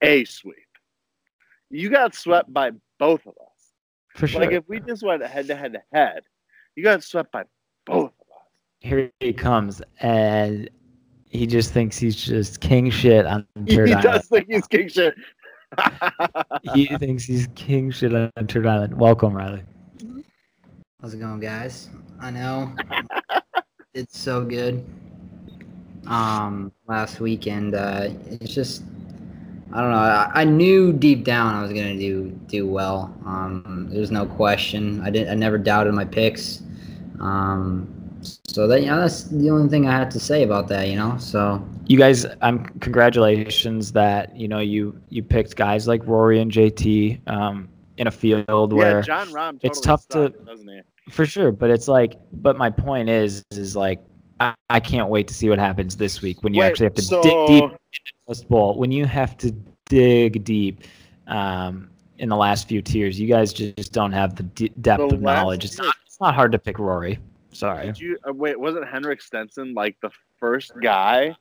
a 0.03 0.25
sweep. 0.25 0.57
You 1.71 1.91
got 1.91 2.15
swept 2.15 2.53
by 2.53 2.73
both 2.99 3.27
of 3.27 3.35
us. 3.35 3.73
For 4.17 4.27
sure. 4.27 4.41
Like 4.41 4.53
if 4.53 4.69
we 4.69 4.81
just 4.81 5.03
went 5.03 5.25
head 5.25 5.47
to 5.49 5.55
head 5.55 5.73
to 5.75 5.83
head, 5.93 6.23
you 6.75 6.83
got 6.83 7.03
swept 7.05 7.31
by 7.33 7.45
both 7.87 8.07
of 8.21 8.27
us. 8.37 8.45
Here 8.81 9.11
he 9.21 9.33
comes, 9.33 9.81
and 10.01 10.69
he 11.29 11.47
just 11.47 11.73
thinks 11.73 11.97
he's 11.97 12.17
just 12.17 12.61
king 12.61 12.91
shit 12.91 13.25
on 13.27 13.47
Turd 13.69 13.89
He 13.89 13.95
Island. 13.95 14.03
does 14.03 14.27
think 14.29 14.47
he's 14.49 14.67
king 14.67 14.89
shit. 14.89 15.15
he 16.75 16.87
thinks 16.99 17.25
he's 17.25 17.47
king 17.55 17.91
shit 17.93 18.13
on 18.15 18.31
Turd 18.49 18.67
Island. 18.67 18.99
Welcome, 18.99 19.35
Riley. 19.37 19.63
How's 21.01 21.15
it 21.15 21.21
going, 21.21 21.39
guys? 21.41 21.89
I 22.21 22.31
know 22.31 22.75
it's 23.95 24.19
so 24.19 24.45
good. 24.45 24.85
Um, 26.07 26.73
last 26.89 27.21
weekend, 27.21 27.75
uh, 27.75 28.09
it's 28.27 28.53
just 28.53 28.83
I 29.73 29.81
don't 29.81 29.91
know. 29.91 29.99
I, 29.99 30.31
I, 30.35 30.45
knew 30.45 30.93
deep 30.93 31.25
down 31.25 31.55
I 31.55 31.63
was 31.63 31.73
gonna 31.73 31.97
do 31.97 32.31
do 32.47 32.67
well. 32.67 33.15
Um, 33.25 33.89
there's 33.91 34.11
no 34.11 34.27
question. 34.27 35.01
I 35.03 35.11
didn't. 35.11 35.31
I 35.31 35.35
never 35.35 35.59
doubted 35.59 35.95
my 35.95 36.05
picks. 36.05 36.63
Um, 37.21 37.89
so 38.23 38.67
that 38.67 38.81
you 38.81 38.87
know, 38.87 39.01
that's 39.01 39.25
the 39.25 39.49
only 39.51 39.69
thing 39.69 39.87
I 39.87 39.93
had 39.93 40.11
to 40.11 40.21
say 40.21 40.43
about 40.43 40.67
that. 40.69 40.89
You 40.89 40.97
know, 40.97 41.17
so 41.19 41.65
you 41.87 41.99
guys, 41.99 42.25
I'm 42.43 42.59
um, 42.59 42.65
congratulations 42.81 43.93
that 43.93 44.37
you 44.37 44.49
know 44.49 44.59
you 44.59 45.01
you 45.09 45.23
picked 45.23 45.57
guys 45.57 45.87
like 45.87 46.05
Rory 46.05 46.41
and 46.41 46.51
JT 46.51 47.29
um, 47.29 47.69
in 47.97 48.07
a 48.07 48.11
field 48.11 48.73
where 48.73 48.99
yeah, 48.99 49.03
Jon 49.03 49.29
Rahm 49.29 49.53
totally 49.53 49.61
it's 49.63 49.81
tough 49.81 50.05
sucked, 50.11 50.47
to 50.47 50.83
for 51.11 51.27
sure. 51.27 51.53
But 51.53 51.71
it's 51.71 51.89
like, 51.89 52.19
but 52.33 52.57
my 52.57 52.71
point 52.71 53.09
is, 53.09 53.45
is 53.53 53.77
like 53.77 54.01
I, 54.41 54.55
I 54.69 54.81
can't 54.81 55.09
wait 55.09 55.29
to 55.29 55.35
see 55.35 55.49
what 55.49 55.59
happens 55.59 55.97
this 55.97 56.23
week 56.23 56.43
when 56.43 56.55
you 56.55 56.61
Wait, 56.61 56.67
actually 56.67 56.87
have 56.87 56.95
to 56.95 57.03
so... 57.03 57.23
dig 57.23 57.47
deep 57.47 57.65
into 57.65 58.41
the 58.41 58.47
ball. 58.49 58.77
When 58.77 58.91
you 58.91 59.05
have 59.05 59.37
to 59.39 59.53
dig 59.87 60.43
deep. 60.43 60.83
Um, 61.27 61.91
in 62.19 62.29
the 62.29 62.37
last 62.37 62.69
few 62.69 62.83
tiers, 62.83 63.19
you 63.19 63.27
guys 63.27 63.53
just 63.53 63.93
don't 63.93 64.13
have 64.13 64.37
the 64.37 64.43
d- 64.43 64.73
depth 64.81 65.09
the 65.09 65.15
of 65.15 65.23
knowledge. 65.23 65.65
It's 65.65 65.79
not, 65.79 65.95
it's 66.05 66.21
not 66.21 66.35
hard 66.35 66.53
to 66.53 66.59
pick 66.59 66.79
Rory. 66.79 67.19
Sorry. 67.53 67.87
Did 67.87 68.01
you 68.01 68.19
uh, 68.29 68.33
wait? 68.33 68.61
Wasn't 68.61 68.87
Henrik 68.87 69.23
Stenson 69.23 69.73
like 69.73 69.97
the 70.03 70.11
first 70.39 70.73
guy 70.83 71.35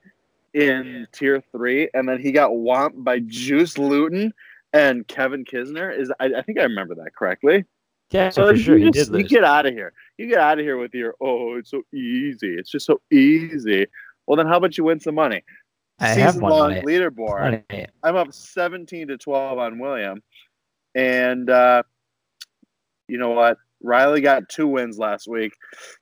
in 0.53 1.07
tier 1.11 1.43
three, 1.51 1.89
and 1.93 2.07
then 2.07 2.19
he 2.19 2.31
got 2.31 2.51
whomped 2.51 3.03
by 3.03 3.19
Joost 3.19 3.77
Luiten 3.77 4.31
and 4.71 5.05
Kevin 5.07 5.43
Kisner? 5.43 5.95
Is 5.95 6.11
I, 6.19 6.25
I 6.37 6.41
think 6.43 6.59
I 6.59 6.63
remember 6.63 6.95
that 6.95 7.13
correctly. 7.13 7.65
Yeah, 8.11 8.29
so 8.29 8.47
for 8.47 8.57
sure. 8.57 8.77
You, 8.77 8.91
just, 8.91 9.13
you 9.13 9.23
get 9.23 9.43
out 9.43 9.65
of 9.65 9.73
here. 9.73 9.93
You 10.17 10.27
get 10.27 10.39
out 10.39 10.57
of 10.59 10.65
here 10.65 10.77
with 10.77 10.93
your 10.93 11.15
oh, 11.21 11.55
it's 11.55 11.71
so 11.71 11.83
easy. 11.93 12.55
It's 12.55 12.71
just 12.71 12.85
so 12.85 13.01
easy. 13.11 13.85
Well, 14.25 14.37
then 14.37 14.47
how 14.47 14.57
about 14.57 14.77
you 14.77 14.83
win 14.83 14.99
some 14.99 15.15
money? 15.15 15.43
I 15.99 16.09
Season 16.09 16.21
have 16.21 16.35
long 16.37 16.69
money. 16.69 16.81
leaderboard. 16.81 17.63
I'm 18.03 18.15
up 18.15 18.33
17 18.33 19.09
to 19.09 19.17
12 19.17 19.57
on 19.57 19.79
William, 19.79 20.23
and 20.95 21.49
uh, 21.49 21.83
you 23.07 23.17
know 23.17 23.31
what? 23.31 23.57
Riley 23.81 24.21
got 24.21 24.49
two 24.49 24.67
wins 24.67 24.97
last 24.97 25.27
week. 25.27 25.53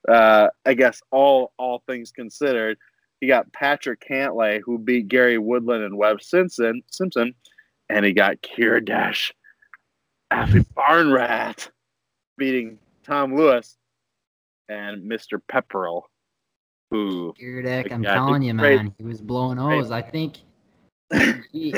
Uh, 0.08 0.48
I 0.64 0.74
guess 0.74 1.00
all 1.10 1.52
all 1.58 1.82
things 1.86 2.10
considered, 2.10 2.78
he 3.20 3.26
got 3.26 3.52
Patrick 3.52 4.04
Cantlay 4.08 4.60
who 4.64 4.78
beat 4.78 5.08
Gary 5.08 5.38
Woodland 5.38 5.84
and 5.84 5.96
Webb 5.96 6.22
Simpson. 6.22 6.82
Simpson, 6.90 7.34
and 7.88 8.04
he 8.04 8.12
got 8.12 8.40
Kiradech, 8.42 9.32
Happy 10.30 10.64
Barn 10.74 11.12
Rat, 11.12 11.70
beating 12.38 12.78
Tom 13.04 13.36
Lewis 13.36 13.76
and 14.68 15.04
Mister 15.04 15.42
Pepperell. 15.52 16.02
Who? 16.90 17.34
Kiradech, 17.38 17.92
I'm 17.92 18.02
telling 18.02 18.42
you, 18.42 18.54
man, 18.54 18.94
he 18.96 19.04
was 19.04 19.20
blowing 19.20 19.58
O's. 19.58 19.90
I 19.90 20.00
think 20.00 20.38
he, 21.52 21.74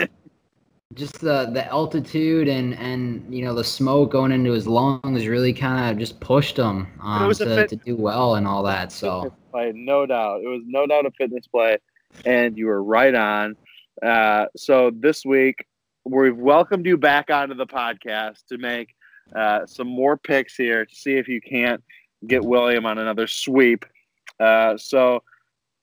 just 0.95 1.21
the 1.21 1.51
the 1.53 1.67
altitude 1.67 2.49
and 2.49 2.75
and 2.79 3.33
you 3.33 3.45
know 3.45 3.55
the 3.55 3.65
smoke 3.65 4.13
going 4.13 4.33
into 4.33 4.53
his 4.53 4.67
lungs 4.69 5.27
really 5.27 5.53
kind 5.53 5.91
of 5.91 5.99
just 5.99 6.21
pushed 6.21 6.57
him 6.57 6.87
um, 7.03 7.33
to, 7.33 7.45
fit- 7.45 7.69
to 7.71 7.77
do 7.77 7.97
well 7.97 8.37
and 8.37 8.47
all 8.47 8.63
that. 8.63 8.93
So 8.93 9.35
play, 9.51 9.73
no 9.75 10.07
doubt, 10.07 10.43
it 10.43 10.49
was 10.49 10.63
no 10.67 10.87
doubt 10.87 11.07
a 11.07 11.11
fitness 11.13 11.47
play, 11.49 11.79
and 12.25 12.57
you 12.57 12.67
were 12.67 12.83
right 12.83 13.15
on. 13.15 13.57
Uh, 14.01 14.47
so 14.57 14.91
this 14.95 15.25
week 15.25 15.67
we've 16.05 16.37
welcomed 16.37 16.87
you 16.87 16.97
back 16.97 17.31
onto 17.31 17.55
the 17.55 17.67
podcast 17.67 18.47
to 18.49 18.59
make 18.59 18.95
uh, 19.35 19.67
some 19.67 19.89
more 19.89 20.17
picks 20.17 20.57
here 20.57 20.85
to 20.85 20.95
see 20.95 21.13
if 21.13 21.29
you 21.29 21.41
can't 21.41 21.83
get 22.27 22.45
William 22.45 22.87
on 22.87 22.99
another 22.99 23.27
sweep. 23.27 23.85
Uh, 24.39 24.77
so 24.77 25.23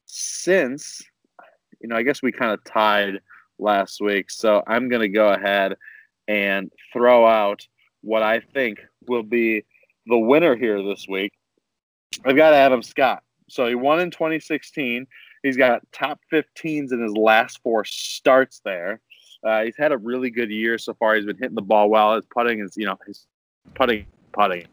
since 0.06 1.02
you 1.82 1.90
know, 1.90 1.96
I 1.96 2.04
guess 2.04 2.22
we 2.22 2.32
kind 2.32 2.52
of 2.52 2.64
tied 2.64 3.20
last 3.60 4.02
week, 4.02 4.32
so 4.32 4.64
I'm 4.68 4.90
going 4.90 5.02
to 5.02 5.10
go 5.10 5.30
ahead 5.30 5.76
and 6.28 6.72
throw 6.92 7.26
out 7.26 7.66
what 8.02 8.24
I 8.24 8.40
think 8.40 8.80
will 9.08 9.24
be 9.24 9.64
the 10.08 10.18
winner 10.18 10.56
here 10.56 10.82
this 10.84 11.06
week. 11.08 11.34
I've 12.26 12.36
got 12.36 12.54
Adam 12.54 12.82
Scott. 12.82 13.24
So 13.50 13.68
he 13.68 13.76
won 13.76 14.00
in 14.00 14.12
2016. 14.12 15.08
He's 15.44 15.58
got 15.58 15.82
top 15.92 16.20
15s 16.34 16.92
in 16.92 17.02
his 17.02 17.16
last 17.16 17.62
four 17.62 17.86
starts 17.86 18.62
there. 18.66 19.02
Uh, 19.44 19.64
he's 19.64 19.78
had 19.78 19.92
a 19.92 19.98
really 19.98 20.30
good 20.30 20.50
year 20.50 20.78
so 20.78 20.94
far. 20.96 21.16
He's 21.16 21.26
been 21.26 21.38
hitting 21.38 21.56
the 21.56 21.62
ball 21.62 21.90
well. 21.90 22.16
His 22.16 22.26
putting 22.26 22.60
is, 22.60 22.74
you 22.76 22.86
know, 22.86 22.98
his 23.06 23.26
putting, 23.76 24.06
putting. 24.34 24.66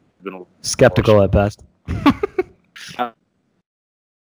Skeptical 0.62 1.22
at 1.22 1.30
best. 1.30 1.62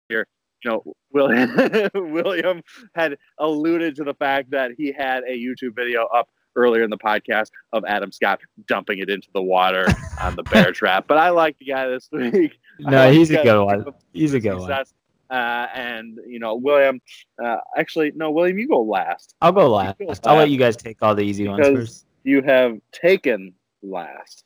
here, 0.09 0.27
you 0.65 0.71
know, 0.71 0.83
William, 1.13 1.91
William 1.95 2.63
had 2.95 3.17
alluded 3.39 3.97
to 3.97 4.05
the 4.05 4.15
fact 4.15 4.51
that 4.51 4.73
he 4.77 4.93
had 4.93 5.23
a 5.27 5.37
YouTube 5.37 5.75
video 5.75 6.07
up 6.07 6.29
earlier 6.57 6.83
in 6.83 6.91
the 6.91 6.99
podcast 6.99 7.51
of 7.73 7.85
Adam 7.87 8.11
Scott 8.13 8.41
dumping 8.67 8.99
it 8.99 9.09
into 9.09 9.29
the 9.35 9.43
water 9.43 9.87
on 10.21 10.37
the 10.37 10.43
bear 10.45 10.73
trap. 10.73 11.05
But 11.07 11.19
I 11.19 11.31
like 11.31 11.59
the 11.59 11.67
guy 11.67 11.89
this 11.89 12.09
week. 12.13 12.59
No, 12.79 12.91
like 12.91 13.13
he's 13.15 13.31
a 13.31 13.43
good 13.43 13.65
one. 13.65 13.85
He's 14.13 14.35
a 14.35 14.41
good 14.41 14.59
one. 14.59 14.85
Uh, 15.31 15.67
and 15.75 16.19
you 16.27 16.41
know, 16.41 16.57
William. 16.57 17.01
Uh, 17.43 17.59
actually, 17.77 18.13
no, 18.17 18.33
William, 18.33 18.59
you 18.59 18.69
go 18.69 18.83
last. 18.83 19.37
I'll 19.41 19.53
go 19.53 19.71
last. 19.71 19.99
go 19.99 20.13
I'll 20.25 20.37
let 20.37 20.51
you 20.51 20.59
guys 20.59 20.77
take 20.77 20.99
all 21.03 21.15
the 21.15 21.23
easy 21.23 21.47
ones 21.47 21.67
first. 21.67 22.07
you 22.25 22.43
have 22.43 22.79
taken 22.93 23.55
last 23.83 24.45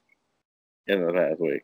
in 0.87 1.07
the 1.07 1.12
past 1.12 1.40
week. 1.40 1.62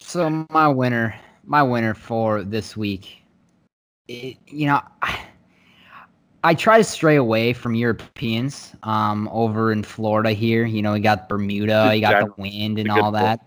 So 0.00 0.46
my 0.50 0.68
winner, 0.68 1.14
my 1.44 1.62
winner 1.62 1.94
for 1.94 2.42
this 2.42 2.76
week, 2.76 3.22
it, 4.08 4.36
you 4.46 4.66
know, 4.66 4.80
I, 5.02 5.20
I 6.42 6.54
try 6.54 6.78
to 6.78 6.84
stray 6.84 7.16
away 7.16 7.52
from 7.52 7.74
Europeans. 7.74 8.74
Um, 8.82 9.28
over 9.30 9.72
in 9.72 9.82
Florida 9.82 10.32
here, 10.32 10.64
you 10.64 10.82
know, 10.82 10.92
we 10.92 11.00
got 11.00 11.28
Bermuda, 11.28 11.92
you 11.94 12.00
got 12.00 12.24
the 12.24 12.32
wind 12.40 12.78
and 12.78 12.88
It's 12.88 12.90
a 12.90 12.94
good 12.94 13.04
all 13.04 13.12
that. 13.12 13.40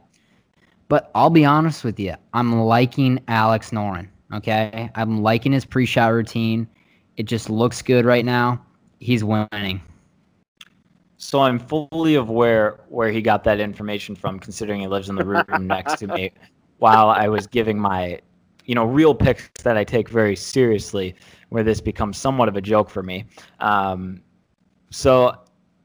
But 0.89 1.10
I'll 1.15 1.32
be 1.32 1.43
honest 1.43 1.84
with 1.84 1.99
you, 1.99 2.13
I'm 2.34 2.62
liking 2.62 3.19
Alex 3.28 3.71
Noren. 3.71 4.08
Okay, 4.34 4.89
I'm 4.95 5.21
liking 5.21 5.52
his 5.52 5.65
pre-shot 5.65 6.12
routine. 6.12 6.67
It 7.17 7.23
just 7.23 7.49
looks 7.49 7.82
good 7.82 8.06
right 8.06 8.26
now. 8.26 8.63
He's 8.99 9.23
winning. 9.23 9.82
So 11.23 11.39
I'm 11.39 11.57
fully 11.57 12.15
aware 12.15 12.81
where 12.89 13.09
he 13.09 13.21
got 13.21 13.45
that 13.45 13.62
information 13.62 14.13
from, 14.13 14.39
considering 14.39 14.81
he 14.81 14.88
lives 14.88 15.09
in 15.09 15.15
the 15.15 15.23
room 15.23 15.45
next 15.67 15.99
to 15.99 16.07
me. 16.07 16.31
While 16.79 17.09
I 17.09 17.29
was 17.29 17.47
giving 17.47 17.79
my, 17.79 18.19
you 18.65 18.75
know, 18.75 18.83
real 18.83 19.15
picks 19.15 19.49
that 19.63 19.77
I 19.77 19.86
take 19.86 20.09
very 20.09 20.36
seriously, 20.36 21.15
where 21.47 21.63
this 21.63 21.79
becomes 21.79 22.17
somewhat 22.17 22.49
of 22.49 22.57
a 22.57 22.62
joke 22.62 22.89
for 22.89 23.03
me. 23.03 23.23
Um, 23.62 24.21
so 24.91 25.33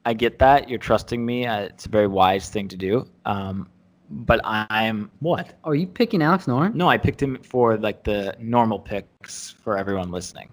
I 0.05 0.12
get 0.12 0.40
that 0.40 0.68
you're 0.68 0.81
trusting 0.81 1.24
me. 1.24 1.46
Uh, 1.46 1.61
it's 1.61 1.87
a 1.87 1.88
very 1.88 2.09
wise 2.09 2.51
thing 2.51 2.66
to 2.66 2.77
do. 2.77 3.09
Um, 3.24 3.68
but 4.11 4.40
I'm 4.44 5.09
what? 5.20 5.55
Are 5.62 5.77
you 5.77 5.87
picking 5.87 6.20
Alex 6.20 6.46
Noren? 6.46 6.74
No, 6.74 6.88
I 6.88 6.98
picked 6.98 7.22
him 7.22 7.38
for 7.44 7.77
like 7.77 8.03
the 8.03 8.35
normal 8.40 8.81
picks 8.81 9.51
for 9.51 9.79
everyone 9.79 10.11
listening. 10.11 10.51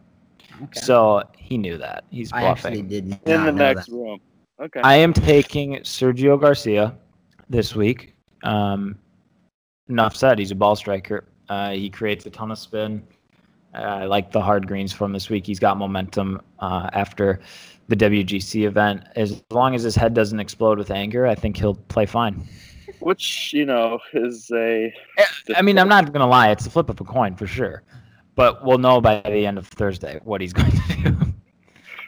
Okay. 0.61 0.79
So 0.79 1.23
he 1.35 1.57
knew 1.57 1.79
that. 1.79 2.03
He's 2.11 2.31
I 2.31 2.41
bluffing. 2.41 2.71
actually 2.71 2.81
did 2.83 3.07
not 3.07 3.19
In 3.25 3.45
the 3.45 3.51
know 3.51 3.73
next 3.73 3.87
that. 3.87 3.91
room. 3.91 4.21
Okay. 4.61 4.79
I 4.81 4.95
am 4.95 5.11
taking 5.13 5.75
Sergio 5.79 6.39
Garcia 6.39 6.95
this 7.49 7.75
week. 7.75 8.15
Um, 8.43 8.97
enough 9.89 10.15
said. 10.15 10.39
He's 10.39 10.51
a 10.51 10.55
ball 10.55 10.75
striker. 10.75 11.25
Uh, 11.49 11.71
he 11.71 11.89
creates 11.89 12.25
a 12.25 12.29
ton 12.29 12.51
of 12.51 12.57
spin. 12.57 13.05
Uh, 13.73 13.79
I 13.79 14.05
like 14.05 14.31
the 14.31 14.41
hard 14.41 14.67
greens 14.67 14.93
from 14.93 15.11
this 15.11 15.29
week. 15.29 15.45
He's 15.45 15.59
got 15.59 15.77
momentum 15.77 16.41
uh, 16.59 16.89
after 16.93 17.41
the 17.89 17.95
WGC 17.95 18.65
event. 18.65 19.03
As 19.15 19.43
long 19.51 19.75
as 19.75 19.83
his 19.83 19.95
head 19.95 20.13
doesn't 20.13 20.39
explode 20.39 20.77
with 20.77 20.89
anger, 20.89 21.27
I 21.27 21.35
think 21.35 21.57
he'll 21.57 21.75
play 21.75 22.05
fine. 22.05 22.47
Which 22.99 23.51
you 23.53 23.65
know 23.65 23.99
is 24.13 24.49
a. 24.53 24.93
I 25.55 25.61
mean, 25.61 25.77
I'm 25.77 25.89
not 25.89 26.11
gonna 26.13 26.27
lie. 26.27 26.49
It's 26.51 26.65
a 26.65 26.69
flip 26.69 26.89
of 26.89 26.99
a 27.01 27.03
coin 27.03 27.35
for 27.35 27.45
sure. 27.45 27.83
But 28.35 28.65
we'll 28.65 28.77
know 28.77 29.01
by 29.01 29.21
the 29.21 29.45
end 29.45 29.57
of 29.57 29.67
Thursday 29.67 30.19
what 30.23 30.41
he's 30.41 30.53
going 30.53 30.71
to 30.71 31.03
do. 31.03 31.33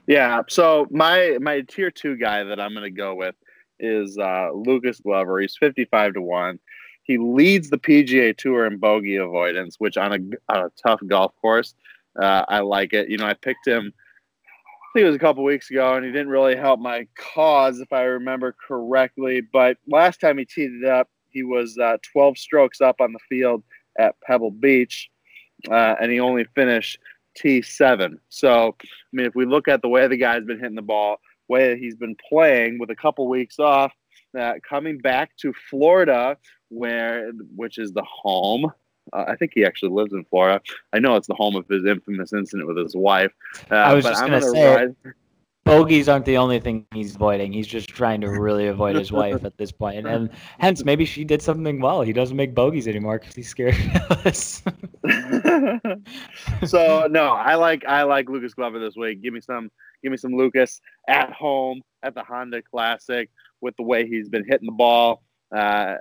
Yeah. 0.07 0.41
So 0.47 0.87
my 0.89 1.37
my 1.41 1.61
tier 1.61 1.91
two 1.91 2.15
guy 2.15 2.43
that 2.43 2.59
I'm 2.59 2.73
going 2.73 2.83
to 2.83 2.89
go 2.89 3.13
with 3.13 3.35
is 3.79 4.17
uh, 4.17 4.49
Lucas 4.53 4.99
Glover. 5.01 5.39
He's 5.39 5.57
55 5.59 6.15
to 6.15 6.21
one. 6.21 6.59
He 7.03 7.17
leads 7.17 7.69
the 7.69 7.77
PGA 7.77 8.35
Tour 8.35 8.65
in 8.65 8.77
bogey 8.77 9.17
avoidance, 9.17 9.75
which 9.79 9.97
on 9.97 10.13
a 10.13 10.53
on 10.53 10.65
a 10.65 10.71
tough 10.81 11.01
golf 11.07 11.33
course, 11.41 11.75
uh, 12.19 12.45
I 12.47 12.59
like 12.59 12.93
it. 12.93 13.09
You 13.09 13.17
know, 13.17 13.25
I 13.25 13.33
picked 13.33 13.67
him. 13.67 13.93
I 13.93 14.89
think 14.93 15.03
it 15.03 15.07
was 15.07 15.15
a 15.15 15.19
couple 15.19 15.43
weeks 15.43 15.69
ago, 15.69 15.93
and 15.93 16.05
he 16.05 16.11
didn't 16.11 16.29
really 16.29 16.55
help 16.55 16.79
my 16.79 17.07
cause, 17.15 17.79
if 17.79 17.93
I 17.93 18.03
remember 18.03 18.55
correctly. 18.67 19.41
But 19.41 19.77
last 19.87 20.19
time 20.19 20.37
he 20.37 20.45
teed 20.45 20.71
it 20.71 20.85
up, 20.85 21.09
he 21.29 21.43
was 21.43 21.77
uh, 21.77 21.97
12 22.13 22.37
strokes 22.37 22.81
up 22.81 22.99
on 22.99 23.13
the 23.13 23.19
field 23.29 23.63
at 23.99 24.19
Pebble 24.21 24.51
Beach, 24.51 25.09
uh, 25.69 25.95
and 26.01 26.11
he 26.11 26.19
only 26.19 26.45
finished 26.55 26.97
T7. 27.37 28.17
So, 28.29 28.75
I 28.81 28.87
mean, 29.13 29.25
if 29.27 29.35
we 29.35 29.45
look 29.45 29.67
at 29.67 29.81
the 29.81 29.87
way 29.89 30.07
the 30.07 30.17
guy's 30.17 30.43
been 30.43 30.59
hitting 30.59 30.75
the 30.75 30.81
ball, 30.81 31.17
way 31.47 31.69
that 31.69 31.77
he's 31.77 31.95
been 31.95 32.15
playing 32.29 32.79
with 32.79 32.89
a 32.89 32.95
couple 32.95 33.27
weeks 33.27 33.59
off, 33.59 33.93
uh, 34.37 34.53
coming 34.67 34.97
back 34.97 35.35
to 35.37 35.53
Florida, 35.69 36.37
where 36.69 37.31
which 37.55 37.77
is 37.77 37.93
the 37.93 38.03
home. 38.03 38.71
Uh, 39.13 39.23
I 39.27 39.35
think 39.37 39.51
he 39.55 39.63
actually 39.65 39.91
lives 39.93 40.11
in 40.11 40.25
Florida. 40.25 40.61
I 40.91 40.99
know 40.99 41.15
it's 41.15 41.27
the 41.27 41.33
home 41.35 41.55
of 41.55 41.65
his 41.69 41.85
infamous 41.85 42.33
incident 42.33 42.67
with 42.67 42.77
his 42.77 42.93
wife. 42.95 43.31
Uh, 43.71 43.75
I 43.75 43.93
was 43.93 44.03
but 44.03 44.09
just 44.09 44.21
gonna 44.21 44.39
gonna 44.41 44.51
say- 44.51 44.75
ride- 44.75 44.95
bogeys 45.67 46.09
aren't 46.09 46.25
the 46.25 46.37
only 46.37 46.59
thing 46.59 46.85
he's 46.93 47.15
avoiding. 47.15 47.51
He's 47.53 47.67
just 47.67 47.89
trying 47.89 48.21
to 48.21 48.29
really 48.29 48.67
avoid 48.67 48.95
his 48.95 49.11
wife 49.11 49.43
at 49.43 49.57
this 49.57 49.71
point, 49.71 50.07
and 50.07 50.29
hence 50.59 50.83
maybe 50.83 51.05
she 51.05 51.23
did 51.23 51.41
something 51.41 51.79
well. 51.81 52.01
He 52.01 52.13
doesn't 52.13 52.35
make 52.35 52.55
bogeys 52.55 52.87
anymore 52.87 53.19
because 53.19 53.35
he's 53.35 53.49
scared 53.49 53.75
of 54.09 54.25
us. 54.25 54.63
so 56.69 57.07
no, 57.09 57.27
I 57.27 57.55
like 57.55 57.85
I 57.85 58.03
like 58.03 58.29
Lucas 58.29 58.53
Glover 58.53 58.79
this 58.79 58.95
week. 58.95 59.21
Give 59.21 59.33
me 59.33 59.41
some 59.41 59.69
give 60.01 60.11
me 60.11 60.17
some 60.17 60.35
Lucas 60.35 60.81
at 61.07 61.31
home 61.31 61.81
at 62.03 62.15
the 62.15 62.23
Honda 62.23 62.61
Classic 62.61 63.29
with 63.61 63.75
the 63.77 63.83
way 63.83 64.07
he's 64.07 64.29
been 64.29 64.45
hitting 64.47 64.67
the 64.67 64.71
ball. 64.71 65.23
Uh, 65.55 65.95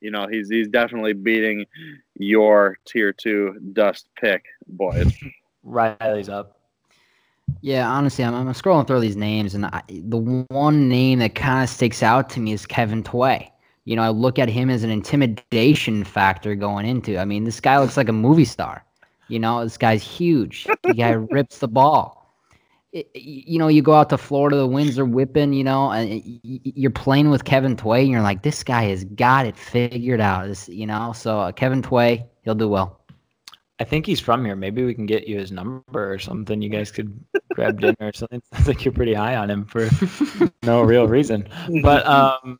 you 0.00 0.10
know, 0.10 0.26
he's 0.30 0.48
he's 0.48 0.68
definitely 0.68 1.12
beating 1.12 1.66
your 2.14 2.78
tier 2.86 3.12
two 3.12 3.58
dust 3.72 4.08
pick, 4.20 4.44
boys. 4.66 5.12
Riley's 5.62 6.28
up. 6.28 6.59
Yeah, 7.62 7.88
honestly, 7.88 8.24
I'm, 8.24 8.34
I'm 8.34 8.46
scrolling 8.54 8.86
through 8.86 9.00
these 9.00 9.16
names, 9.16 9.54
and 9.54 9.66
I, 9.66 9.82
the 9.88 10.18
one 10.50 10.88
name 10.88 11.18
that 11.20 11.34
kind 11.34 11.62
of 11.62 11.68
sticks 11.70 12.02
out 12.02 12.30
to 12.30 12.40
me 12.40 12.52
is 12.52 12.66
Kevin 12.66 13.02
Tway. 13.02 13.50
You 13.84 13.96
know, 13.96 14.02
I 14.02 14.10
look 14.10 14.38
at 14.38 14.48
him 14.48 14.70
as 14.70 14.82
an 14.84 14.90
intimidation 14.90 16.04
factor 16.04 16.54
going 16.54 16.86
into. 16.86 17.18
I 17.18 17.24
mean, 17.24 17.44
this 17.44 17.60
guy 17.60 17.78
looks 17.78 17.96
like 17.96 18.08
a 18.08 18.12
movie 18.12 18.44
star. 18.44 18.84
You 19.28 19.38
know, 19.38 19.62
this 19.64 19.76
guy's 19.78 20.02
huge. 20.02 20.66
The 20.86 20.94
guy 20.94 21.10
rips 21.30 21.58
the 21.58 21.68
ball. 21.68 22.16
It- 22.92 23.10
you 23.14 23.58
know, 23.58 23.68
you 23.68 23.82
go 23.82 23.94
out 23.94 24.10
to 24.10 24.18
Florida, 24.18 24.56
the 24.56 24.66
winds 24.66 24.98
are 24.98 25.04
whipping. 25.04 25.52
You 25.52 25.64
know, 25.64 25.90
and 25.92 26.22
you're 26.42 26.90
playing 26.90 27.30
with 27.30 27.44
Kevin 27.44 27.76
Tway, 27.76 28.02
and 28.02 28.10
you're 28.10 28.22
like, 28.22 28.42
this 28.42 28.62
guy 28.62 28.84
has 28.84 29.04
got 29.04 29.46
it 29.46 29.56
figured 29.56 30.20
out. 30.20 30.46
This, 30.46 30.68
you 30.68 30.86
know, 30.86 31.12
so 31.14 31.40
uh, 31.40 31.52
Kevin 31.52 31.82
Tway, 31.82 32.26
he'll 32.42 32.54
do 32.54 32.68
well. 32.68 32.99
I 33.80 33.84
think 33.84 34.04
he's 34.04 34.20
from 34.20 34.44
here. 34.44 34.54
Maybe 34.54 34.84
we 34.84 34.94
can 34.94 35.06
get 35.06 35.26
you 35.26 35.38
his 35.38 35.50
number 35.50 36.12
or 36.12 36.18
something. 36.18 36.60
You 36.60 36.68
guys 36.68 36.90
could 36.92 37.18
grab 37.54 37.80
dinner 37.80 37.96
or 38.00 38.12
something. 38.12 38.42
Sounds 38.52 38.68
like 38.68 38.84
you're 38.84 38.92
pretty 38.92 39.14
high 39.14 39.36
on 39.36 39.50
him 39.50 39.64
for 39.64 39.88
no 40.62 40.82
real 40.82 41.08
reason. 41.08 41.48
But 41.82 42.06
um, 42.06 42.58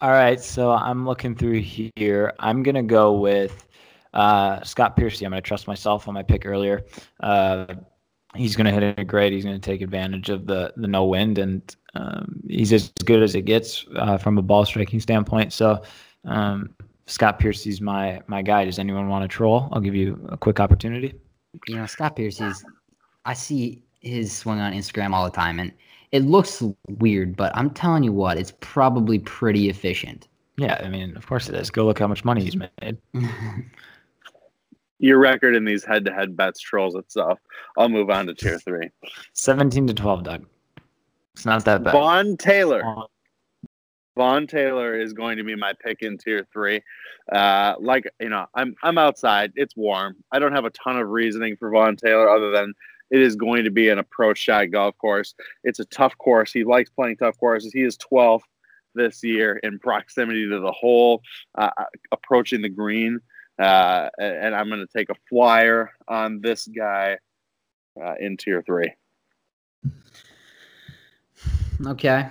all 0.00 0.10
right. 0.10 0.40
So 0.40 0.72
I'm 0.72 1.06
looking 1.06 1.36
through 1.36 1.60
here. 1.60 2.34
I'm 2.40 2.64
gonna 2.64 2.82
go 2.82 3.12
with 3.12 3.68
uh, 4.12 4.62
Scott 4.64 4.96
Piercy. 4.96 5.24
I'm 5.24 5.30
gonna 5.30 5.42
trust 5.42 5.68
myself 5.68 6.08
on 6.08 6.14
my 6.14 6.24
pick 6.24 6.44
earlier. 6.44 6.84
Uh, 7.20 7.66
he's 8.34 8.56
gonna 8.56 8.72
hit 8.72 8.82
it 8.82 9.06
great. 9.06 9.32
He's 9.32 9.44
gonna 9.44 9.60
take 9.60 9.80
advantage 9.80 10.28
of 10.28 10.46
the 10.46 10.72
the 10.76 10.88
no 10.88 11.04
wind, 11.04 11.38
and 11.38 11.76
um, 11.94 12.42
he's 12.48 12.72
as 12.72 12.90
good 13.04 13.22
as 13.22 13.36
it 13.36 13.42
gets 13.42 13.86
uh, 13.94 14.18
from 14.18 14.38
a 14.38 14.42
ball 14.42 14.64
striking 14.64 15.00
standpoint. 15.00 15.52
So. 15.52 15.82
Um, 16.24 16.74
Scott 17.08 17.38
Piercy's 17.38 17.80
my 17.80 18.20
my 18.26 18.42
guy. 18.42 18.64
Does 18.64 18.78
anyone 18.78 19.08
want 19.08 19.22
to 19.22 19.28
troll? 19.28 19.68
I'll 19.72 19.80
give 19.80 19.94
you 19.94 20.24
a 20.28 20.36
quick 20.36 20.60
opportunity. 20.60 21.14
you 21.66 21.76
know, 21.76 21.86
Scott 21.86 22.14
Piercy's. 22.16 22.64
I 23.24 23.32
see 23.34 23.82
his 24.00 24.30
swing 24.34 24.60
on 24.60 24.72
Instagram 24.72 25.12
all 25.12 25.24
the 25.24 25.30
time, 25.30 25.58
and 25.58 25.72
it 26.12 26.20
looks 26.24 26.62
weird, 26.98 27.36
but 27.36 27.50
I'm 27.56 27.70
telling 27.70 28.02
you 28.04 28.12
what, 28.12 28.36
it's 28.38 28.52
probably 28.60 29.18
pretty 29.18 29.68
efficient. 29.68 30.28
Yeah, 30.56 30.80
I 30.84 30.88
mean, 30.88 31.16
of 31.16 31.26
course 31.26 31.48
it 31.48 31.54
is. 31.54 31.70
Go 31.70 31.84
look 31.84 31.98
how 31.98 32.06
much 32.06 32.24
money 32.24 32.42
he's 32.42 32.56
made. 32.82 32.98
your 34.98 35.18
record 35.18 35.54
in 35.54 35.64
these 35.64 35.84
head-to-head 35.84 36.36
bets 36.36 36.60
trolls 36.60 36.94
itself. 36.94 37.38
I'll 37.76 37.88
move 37.88 38.10
on 38.10 38.26
to 38.26 38.34
tier 38.34 38.58
three. 38.58 38.90
17 39.34 39.86
to 39.88 39.94
12, 39.94 40.24
Doug. 40.24 40.46
It's 41.34 41.46
not 41.46 41.64
that 41.64 41.84
bad. 41.84 41.92
Vaughn 41.92 42.36
Taylor. 42.36 42.84
Uh, 42.84 43.04
Vaughn 44.18 44.48
Taylor 44.48 44.98
is 45.00 45.12
going 45.12 45.36
to 45.36 45.44
be 45.44 45.54
my 45.54 45.72
pick 45.80 46.02
in 46.02 46.18
tier 46.18 46.44
three. 46.52 46.82
Uh, 47.30 47.74
like 47.78 48.04
you 48.20 48.28
know, 48.28 48.46
I'm 48.52 48.74
I'm 48.82 48.98
outside. 48.98 49.52
It's 49.54 49.76
warm. 49.76 50.16
I 50.32 50.40
don't 50.40 50.52
have 50.52 50.64
a 50.64 50.70
ton 50.70 50.98
of 50.98 51.08
reasoning 51.08 51.56
for 51.56 51.70
Vaughn 51.70 51.94
Taylor 51.94 52.28
other 52.28 52.50
than 52.50 52.74
it 53.12 53.22
is 53.22 53.36
going 53.36 53.62
to 53.62 53.70
be 53.70 53.90
an 53.90 54.00
approach 54.00 54.38
shot 54.38 54.72
golf 54.72 54.98
course. 54.98 55.34
It's 55.62 55.78
a 55.78 55.84
tough 55.84 56.18
course. 56.18 56.52
He 56.52 56.64
likes 56.64 56.90
playing 56.90 57.18
tough 57.18 57.38
courses. 57.38 57.72
He 57.72 57.82
is 57.82 57.96
12th 57.96 58.42
this 58.96 59.22
year 59.22 59.58
in 59.62 59.78
proximity 59.78 60.48
to 60.48 60.58
the 60.58 60.72
hole, 60.72 61.22
uh, 61.56 61.70
approaching 62.10 62.60
the 62.60 62.68
green. 62.68 63.20
Uh, 63.56 64.08
and 64.18 64.52
I'm 64.52 64.68
going 64.68 64.84
to 64.84 64.98
take 64.98 65.10
a 65.10 65.16
flyer 65.28 65.92
on 66.08 66.40
this 66.40 66.66
guy 66.66 67.18
uh, 68.02 68.14
in 68.18 68.36
tier 68.36 68.62
three. 68.62 68.92
Okay. 71.86 72.28